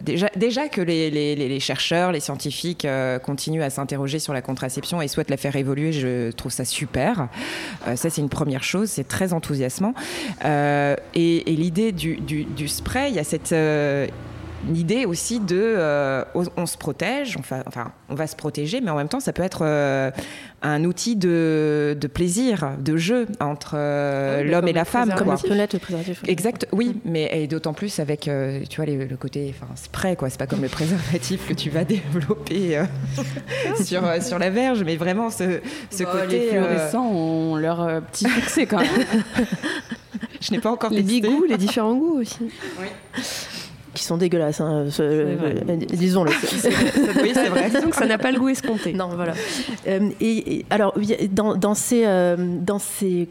déjà 0.00 0.30
déjà 0.36 0.68
que 0.68 0.80
les, 0.80 1.10
les, 1.10 1.36
les, 1.36 1.60
chercheurs 1.60 2.12
les 2.12 2.20
scientifiques 2.20 2.86
continuent 3.22 3.62
à 3.62 3.70
s'interroger 3.70 4.18
sur 4.18 4.32
la 4.32 4.42
contraception 4.42 5.02
et 5.02 5.08
souhaitent 5.08 5.30
la 5.30 5.36
faire 5.36 5.56
évoluer 5.56 5.92
je 5.92 6.30
trouve 6.32 6.52
ça 6.52 6.64
super 6.64 7.28
ça 7.98 8.10
c'est 8.10 8.20
une 8.20 8.28
première 8.28 8.64
chose, 8.64 8.88
c'est 8.90 9.06
très 9.06 9.32
enthousiasmant. 9.32 9.94
Euh, 10.44 10.96
et, 11.14 11.42
l'idée 11.46 11.92
du, 11.92 12.68
spray, 12.68 13.10
il 13.10 13.16
y 13.16 13.18
a 13.18 13.24
cette 13.24 13.52
euh, 13.52 14.06
l'idée 14.66 15.06
aussi 15.06 15.40
de 15.40 15.56
euh, 15.60 16.24
on, 16.34 16.66
se 16.66 16.76
protège, 16.76 17.36
enfin, 17.38 17.62
enfin, 17.66 17.92
on 18.08 18.14
va 18.14 18.26
se 18.26 18.36
protéger, 18.36 18.80
mais 18.80 18.90
en 18.90 18.96
même 18.96 19.08
temps, 19.08 19.20
ça 19.20 19.32
peut 19.32 19.42
être 19.42 19.60
euh, 19.62 20.10
un 20.62 20.84
outil 20.84 21.16
de, 21.16 21.96
de, 21.98 22.06
plaisir, 22.06 22.72
de 22.78 22.96
jeu 22.96 23.26
entre 23.40 23.72
euh, 23.74 24.42
l'homme 24.42 24.68
et 24.68 24.72
la 24.72 24.84
femme. 24.84 25.14
Comme 25.16 25.30
le 25.30 25.78
préservatif. 25.78 26.22
Exact, 26.26 26.66
oui, 26.72 27.00
mais 27.04 27.30
et 27.32 27.46
d'autant 27.46 27.72
plus 27.72 28.00
avec, 28.00 28.30
tu 28.68 28.76
vois, 28.76 28.86
le 28.86 29.16
côté, 29.16 29.54
enfin, 29.56 29.72
spray, 29.76 30.16
quoi. 30.16 30.30
C'est 30.30 30.38
pas 30.38 30.46
comme 30.46 30.62
le 30.62 30.68
préservatif 30.68 31.46
que 31.46 31.54
tu 31.54 31.70
vas 31.70 31.84
développer 31.84 32.82
sur, 33.84 34.02
sur 34.22 34.38
la 34.38 34.50
verge, 34.50 34.82
mais 34.84 34.96
vraiment 34.96 35.30
ce, 35.30 35.60
ce 35.90 36.02
bah, 36.02 36.10
côté. 36.12 36.38
Les 36.38 36.48
fluorescents 36.48 37.10
ont 37.10 37.56
leur 37.56 38.02
petit 38.02 38.28
succès 38.28 38.66
quand 38.66 38.78
même. 38.78 38.88
Je 40.40 40.52
n'ai 40.52 40.60
pas 40.60 40.70
encore 40.70 40.90
les 40.90 41.02
testé. 41.02 41.20
Les 41.20 41.28
goûts, 41.28 41.44
les 41.48 41.56
différents 41.56 41.94
goûts 41.94 42.20
aussi. 42.20 42.50
Oui 42.80 42.86
qui 43.98 44.04
sont 44.04 44.16
dégueulasses, 44.16 44.60
hein, 44.60 44.86
disons-le. 44.86 46.30
oui, 47.22 47.32
c'est 47.34 47.48
vrai. 47.48 47.70
Disons 47.70 47.90
que 47.90 47.96
ça 47.96 48.06
n'a 48.06 48.18
pas 48.18 48.30
le 48.30 48.38
goût 48.38 48.48
escompté. 48.48 48.92
Non, 48.92 49.08
voilà. 49.08 49.34
Euh, 49.86 50.10
et, 50.20 50.64
alors, 50.70 50.94
dans, 51.30 51.54
dans 51.56 51.74
ces, 51.74 52.04
euh, 52.06 52.36
dans 52.38 52.78
ces 52.78 53.28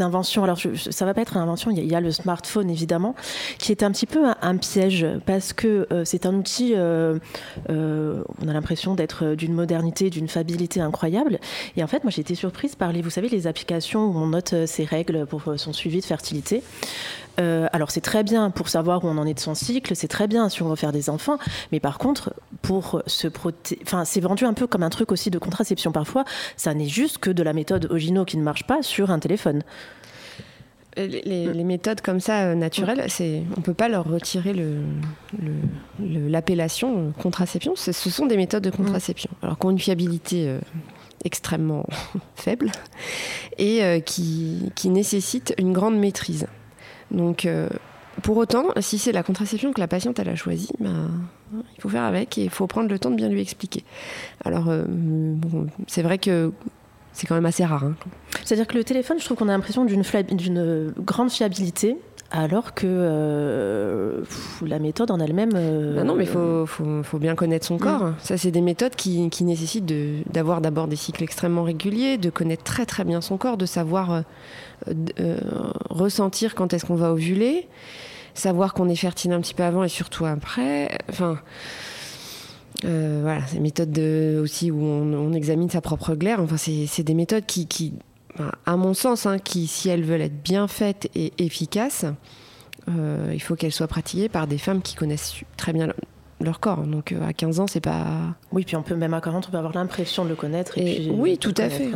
inventions. 0.00 0.44
Alors, 0.44 0.56
je, 0.56 0.90
ça 0.90 1.04
va 1.04 1.14
pas 1.14 1.22
être 1.22 1.36
une 1.36 1.42
invention. 1.42 1.70
Il 1.70 1.84
y, 1.84 1.94
a, 1.94 2.00
le 2.00 2.10
smartphone 2.10 2.70
évidemment, 2.70 3.14
qui 3.58 3.72
est 3.72 3.82
un 3.82 3.90
petit 3.92 4.06
peu 4.06 4.24
un, 4.40 4.56
piège 4.56 5.06
parce 5.26 5.52
que 5.52 5.86
euh, 5.92 6.04
c'est 6.04 6.26
un 6.26 6.34
outil. 6.34 6.72
Euh, 6.74 7.18
euh, 7.70 8.22
on 8.42 8.48
a 8.48 8.52
l'impression 8.52 8.94
d'être 8.94 9.34
d'une 9.34 9.54
modernité, 9.54 10.10
d'une 10.10 10.28
fiabilité 10.28 10.80
incroyable. 10.80 11.38
Et 11.76 11.82
en 11.82 11.86
fait, 11.86 12.04
moi, 12.04 12.10
j'ai 12.10 12.20
été 12.20 12.34
surprise 12.34 12.74
par 12.74 12.92
les, 12.92 13.02
vous 13.02 13.10
savez, 13.10 13.28
les 13.28 13.46
applications 13.46 14.06
où 14.06 14.16
on 14.16 14.28
note 14.28 14.54
ses 14.66 14.84
règles 14.84 15.26
pour 15.26 15.42
son 15.56 15.72
suivi 15.72 16.00
de 16.00 16.04
fertilité. 16.04 16.62
Alors 17.38 17.90
c'est 17.90 18.00
très 18.00 18.22
bien 18.22 18.50
pour 18.50 18.68
savoir 18.68 19.04
où 19.04 19.08
on 19.08 19.18
en 19.18 19.26
est 19.26 19.34
de 19.34 19.40
son 19.40 19.54
cycle, 19.54 19.94
c'est 19.94 20.08
très 20.08 20.26
bien 20.26 20.48
si 20.48 20.62
on 20.62 20.68
veut 20.68 20.76
faire 20.76 20.92
des 20.92 21.10
enfants, 21.10 21.38
mais 21.72 21.80
par 21.80 21.98
contre 21.98 22.34
pour 22.62 23.02
se 23.06 23.28
protéger, 23.28 23.80
enfin 23.82 24.04
c'est 24.04 24.20
vendu 24.20 24.44
un 24.44 24.54
peu 24.54 24.66
comme 24.66 24.82
un 24.82 24.90
truc 24.90 25.12
aussi 25.12 25.30
de 25.30 25.38
contraception 25.38 25.92
parfois, 25.92 26.24
ça 26.56 26.74
n'est 26.74 26.88
juste 26.88 27.18
que 27.18 27.30
de 27.30 27.42
la 27.42 27.52
méthode 27.52 27.88
Ogino 27.90 28.24
qui 28.24 28.36
ne 28.38 28.42
marche 28.42 28.64
pas 28.64 28.82
sur 28.82 29.10
un 29.10 29.18
téléphone. 29.18 29.62
Les, 30.96 31.64
méthodes 31.64 32.00
comme 32.00 32.20
ça 32.20 32.44
euh, 32.44 32.54
naturelles, 32.54 33.04
c'est, 33.08 33.42
on 33.56 33.60
peut 33.60 33.74
pas 33.74 33.88
leur 33.88 34.06
retirer 34.06 34.54
l'appellation 36.00 37.08
le, 37.08 37.12
contraception. 37.22 37.74
Ce 37.76 37.92
sont 37.92 38.24
des 38.24 38.38
méthodes 38.38 38.64
de 38.64 38.70
contraception, 38.70 39.30
alors 39.42 39.58
qui 39.58 39.66
ont 39.66 39.70
une 39.70 39.78
fiabilité 39.78 40.48
euh, 40.48 40.58
extrêmement 41.24 41.84
faible 42.34 42.72
et 43.58 43.84
euh, 43.84 44.00
qui, 44.00 44.72
qui, 44.74 44.88
nécessitent 44.88 45.54
une 45.58 45.74
grande 45.74 45.98
maîtrise. 45.98 46.46
Donc, 47.10 47.48
pour 48.22 48.36
autant, 48.36 48.66
si 48.80 48.98
c'est 48.98 49.12
la 49.12 49.22
contraception 49.22 49.72
que 49.72 49.80
la 49.80 49.88
patiente 49.88 50.18
elle 50.18 50.28
a 50.28 50.36
choisie, 50.36 50.70
ben, 50.80 51.10
il 51.52 51.80
faut 51.80 51.88
faire 51.88 52.04
avec 52.04 52.38
et 52.38 52.44
il 52.44 52.50
faut 52.50 52.66
prendre 52.66 52.88
le 52.88 52.98
temps 52.98 53.10
de 53.10 53.16
bien 53.16 53.28
lui 53.28 53.40
expliquer. 53.40 53.84
Alors, 54.44 54.70
c'est 55.86 56.02
vrai 56.02 56.18
que 56.18 56.52
c'est 57.16 57.26
quand 57.26 57.34
même 57.34 57.46
assez 57.46 57.64
rare. 57.64 57.84
Hein. 57.84 57.94
C'est-à-dire 58.44 58.66
que 58.66 58.76
le 58.76 58.84
téléphone, 58.84 59.18
je 59.18 59.24
trouve 59.24 59.38
qu'on 59.38 59.48
a 59.48 59.52
l'impression 59.52 59.86
d'une, 59.86 60.02
d'une 60.32 60.92
grande 60.98 61.30
fiabilité. 61.30 61.96
Alors 62.32 62.74
que 62.74 62.86
euh, 62.88 64.22
la 64.60 64.80
méthode 64.80 65.12
en 65.12 65.20
elle-même. 65.20 65.52
Euh, 65.54 65.94
bah 65.94 66.02
non, 66.02 66.16
mais 66.16 66.24
il 66.24 66.28
faut, 66.28 66.66
faut, 66.66 67.04
faut, 67.04 67.18
bien 67.20 67.36
connaître 67.36 67.64
son 67.64 67.78
corps. 67.78 68.02
Mm. 68.02 68.14
Ça, 68.18 68.36
c'est 68.36 68.50
des 68.50 68.62
méthodes 68.62 68.96
qui, 68.96 69.30
qui 69.30 69.44
nécessitent 69.44 69.86
d'avoir 70.32 70.60
d'abord 70.60 70.88
des 70.88 70.96
cycles 70.96 71.22
extrêmement 71.22 71.62
réguliers, 71.62 72.18
de 72.18 72.28
connaître 72.28 72.64
très 72.64 72.84
très 72.84 73.04
bien 73.04 73.20
son 73.20 73.36
corps, 73.36 73.56
de 73.56 73.64
savoir 73.64 74.10
euh, 74.10 74.20
ressentir 75.90 76.54
quand 76.54 76.72
est-ce 76.72 76.84
qu'on 76.84 76.96
va 76.96 77.12
ovuler, 77.12 77.68
savoir 78.34 78.74
qu'on 78.74 78.88
est 78.88 78.96
fertile 78.96 79.32
un 79.32 79.40
petit 79.40 79.54
peu 79.54 79.62
avant 79.62 79.84
et 79.84 79.88
surtout 79.88 80.26
après. 80.26 80.98
Enfin. 81.08 81.38
Euh, 82.84 83.20
voilà, 83.22 83.40
c'est 83.46 83.58
méthodes 83.58 83.90
de, 83.90 84.38
aussi 84.42 84.70
où 84.70 84.82
on, 84.82 85.32
examine 85.32 85.70
sa 85.70 85.80
propre 85.80 86.14
glaire. 86.14 86.40
Enfin, 86.40 86.56
c'est 86.58 87.02
des 87.02 87.14
méthodes 87.14 87.46
qui, 87.46 87.94
à 88.66 88.76
mon 88.76 88.94
sens, 88.94 89.26
hein, 89.26 89.38
qui, 89.38 89.66
si 89.66 89.88
elles 89.88 90.04
veulent 90.04 90.20
être 90.20 90.42
bien 90.42 90.68
faites 90.68 91.08
et 91.14 91.32
efficaces, 91.38 92.04
euh, 92.88 93.30
il 93.32 93.40
faut 93.40 93.56
qu'elles 93.56 93.72
soient 93.72 93.88
pratiquées 93.88 94.28
par 94.28 94.46
des 94.46 94.58
femmes 94.58 94.82
qui 94.82 94.94
connaissent 94.94 95.36
très 95.56 95.72
bien 95.72 95.88
leur 96.40 96.60
corps. 96.60 96.82
Donc 96.86 97.12
euh, 97.12 97.26
à 97.26 97.32
15 97.32 97.60
ans, 97.60 97.66
c'est 97.66 97.80
pas. 97.80 98.06
Oui, 98.52 98.64
puis 98.64 98.76
on 98.76 98.82
peut 98.82 98.94
même 98.94 99.14
à 99.14 99.20
40, 99.20 99.46
on 99.48 99.50
peut 99.50 99.58
avoir 99.58 99.74
l'impression 99.74 100.24
de 100.24 100.30
le 100.30 100.36
connaître. 100.36 100.76
Et, 100.78 101.08
oui, 101.10 101.38
tout 101.38 101.54
à 101.56 101.68
fait. 101.68 101.90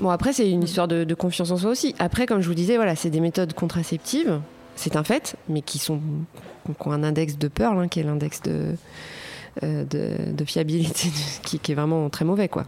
Bon, 0.00 0.10
après, 0.10 0.32
c'est 0.32 0.50
une 0.50 0.62
histoire 0.62 0.88
de, 0.88 1.14
confiance 1.14 1.50
en 1.50 1.56
soi 1.56 1.70
aussi. 1.70 1.94
Après, 1.98 2.26
comme 2.26 2.40
je 2.40 2.48
vous 2.48 2.54
disais, 2.54 2.76
voilà, 2.76 2.94
c'est 2.94 3.10
des 3.10 3.20
méthodes 3.20 3.54
contraceptives, 3.54 4.40
c'est 4.74 4.96
un 4.96 5.04
fait, 5.04 5.36
mais 5.48 5.62
qui 5.62 5.78
sont 5.78 6.00
qui 6.66 6.88
ont 6.88 6.92
un 6.92 7.04
index 7.04 7.38
de 7.38 7.48
Pearl, 7.48 7.78
hein, 7.78 7.88
qui 7.88 8.00
est 8.00 8.02
l'index 8.02 8.42
de 8.42 8.74
euh, 9.62 9.84
de, 9.84 10.44
fiabilité 10.44 11.08
qui, 11.42 11.58
qui, 11.58 11.72
est 11.72 11.74
vraiment 11.74 12.10
très 12.10 12.24
mauvais, 12.24 12.48
quoi. 12.48 12.66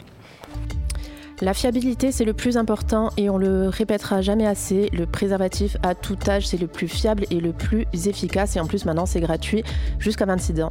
La 1.40 1.54
fiabilité, 1.54 2.10
c'est 2.10 2.24
le 2.24 2.32
plus 2.32 2.56
important 2.56 3.10
et 3.16 3.30
on 3.30 3.38
le 3.38 3.68
répétera 3.68 4.22
jamais 4.22 4.46
assez. 4.46 4.90
Le 4.92 5.06
préservatif 5.06 5.76
à 5.84 5.94
tout 5.94 6.18
âge, 6.26 6.48
c'est 6.48 6.56
le 6.56 6.66
plus 6.66 6.88
fiable 6.88 7.26
et 7.30 7.38
le 7.38 7.52
plus 7.52 7.86
efficace. 8.06 8.56
Et 8.56 8.60
en 8.60 8.66
plus, 8.66 8.84
maintenant, 8.84 9.06
c'est 9.06 9.20
gratuit 9.20 9.62
jusqu'à 10.00 10.26
26 10.26 10.62
ans. 10.62 10.70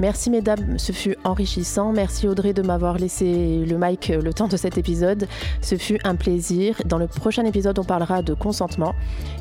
Merci, 0.00 0.30
mesdames, 0.30 0.76
ce 0.76 0.90
fut 0.90 1.16
enrichissant. 1.22 1.92
Merci, 1.92 2.26
Audrey, 2.26 2.52
de 2.52 2.62
m'avoir 2.62 2.98
laissé 2.98 3.64
le 3.64 3.78
mic 3.78 4.08
le 4.08 4.34
temps 4.34 4.48
de 4.48 4.56
cet 4.56 4.76
épisode. 4.76 5.28
Ce 5.62 5.76
fut 5.76 6.00
un 6.02 6.16
plaisir. 6.16 6.74
Dans 6.84 6.98
le 6.98 7.06
prochain 7.06 7.44
épisode, 7.44 7.78
on 7.78 7.84
parlera 7.84 8.22
de 8.22 8.34
consentement. 8.34 8.94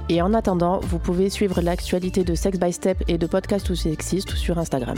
Et 0.10 0.22
en 0.22 0.36
attendant, 0.36 0.80
vous 0.82 1.00
pouvez 1.00 1.32
suivre 1.32 1.60
l'actualité 1.60 2.24
de 2.24 2.36
Sex 2.36 2.60
by 2.60 2.72
Step 2.72 3.04
et 3.08 3.18
de 3.18 3.26
Podcast 3.26 3.68
ou 3.72 3.76
Sexiste 3.76 4.36
sur 4.36 4.60
Instagram. 4.60 4.98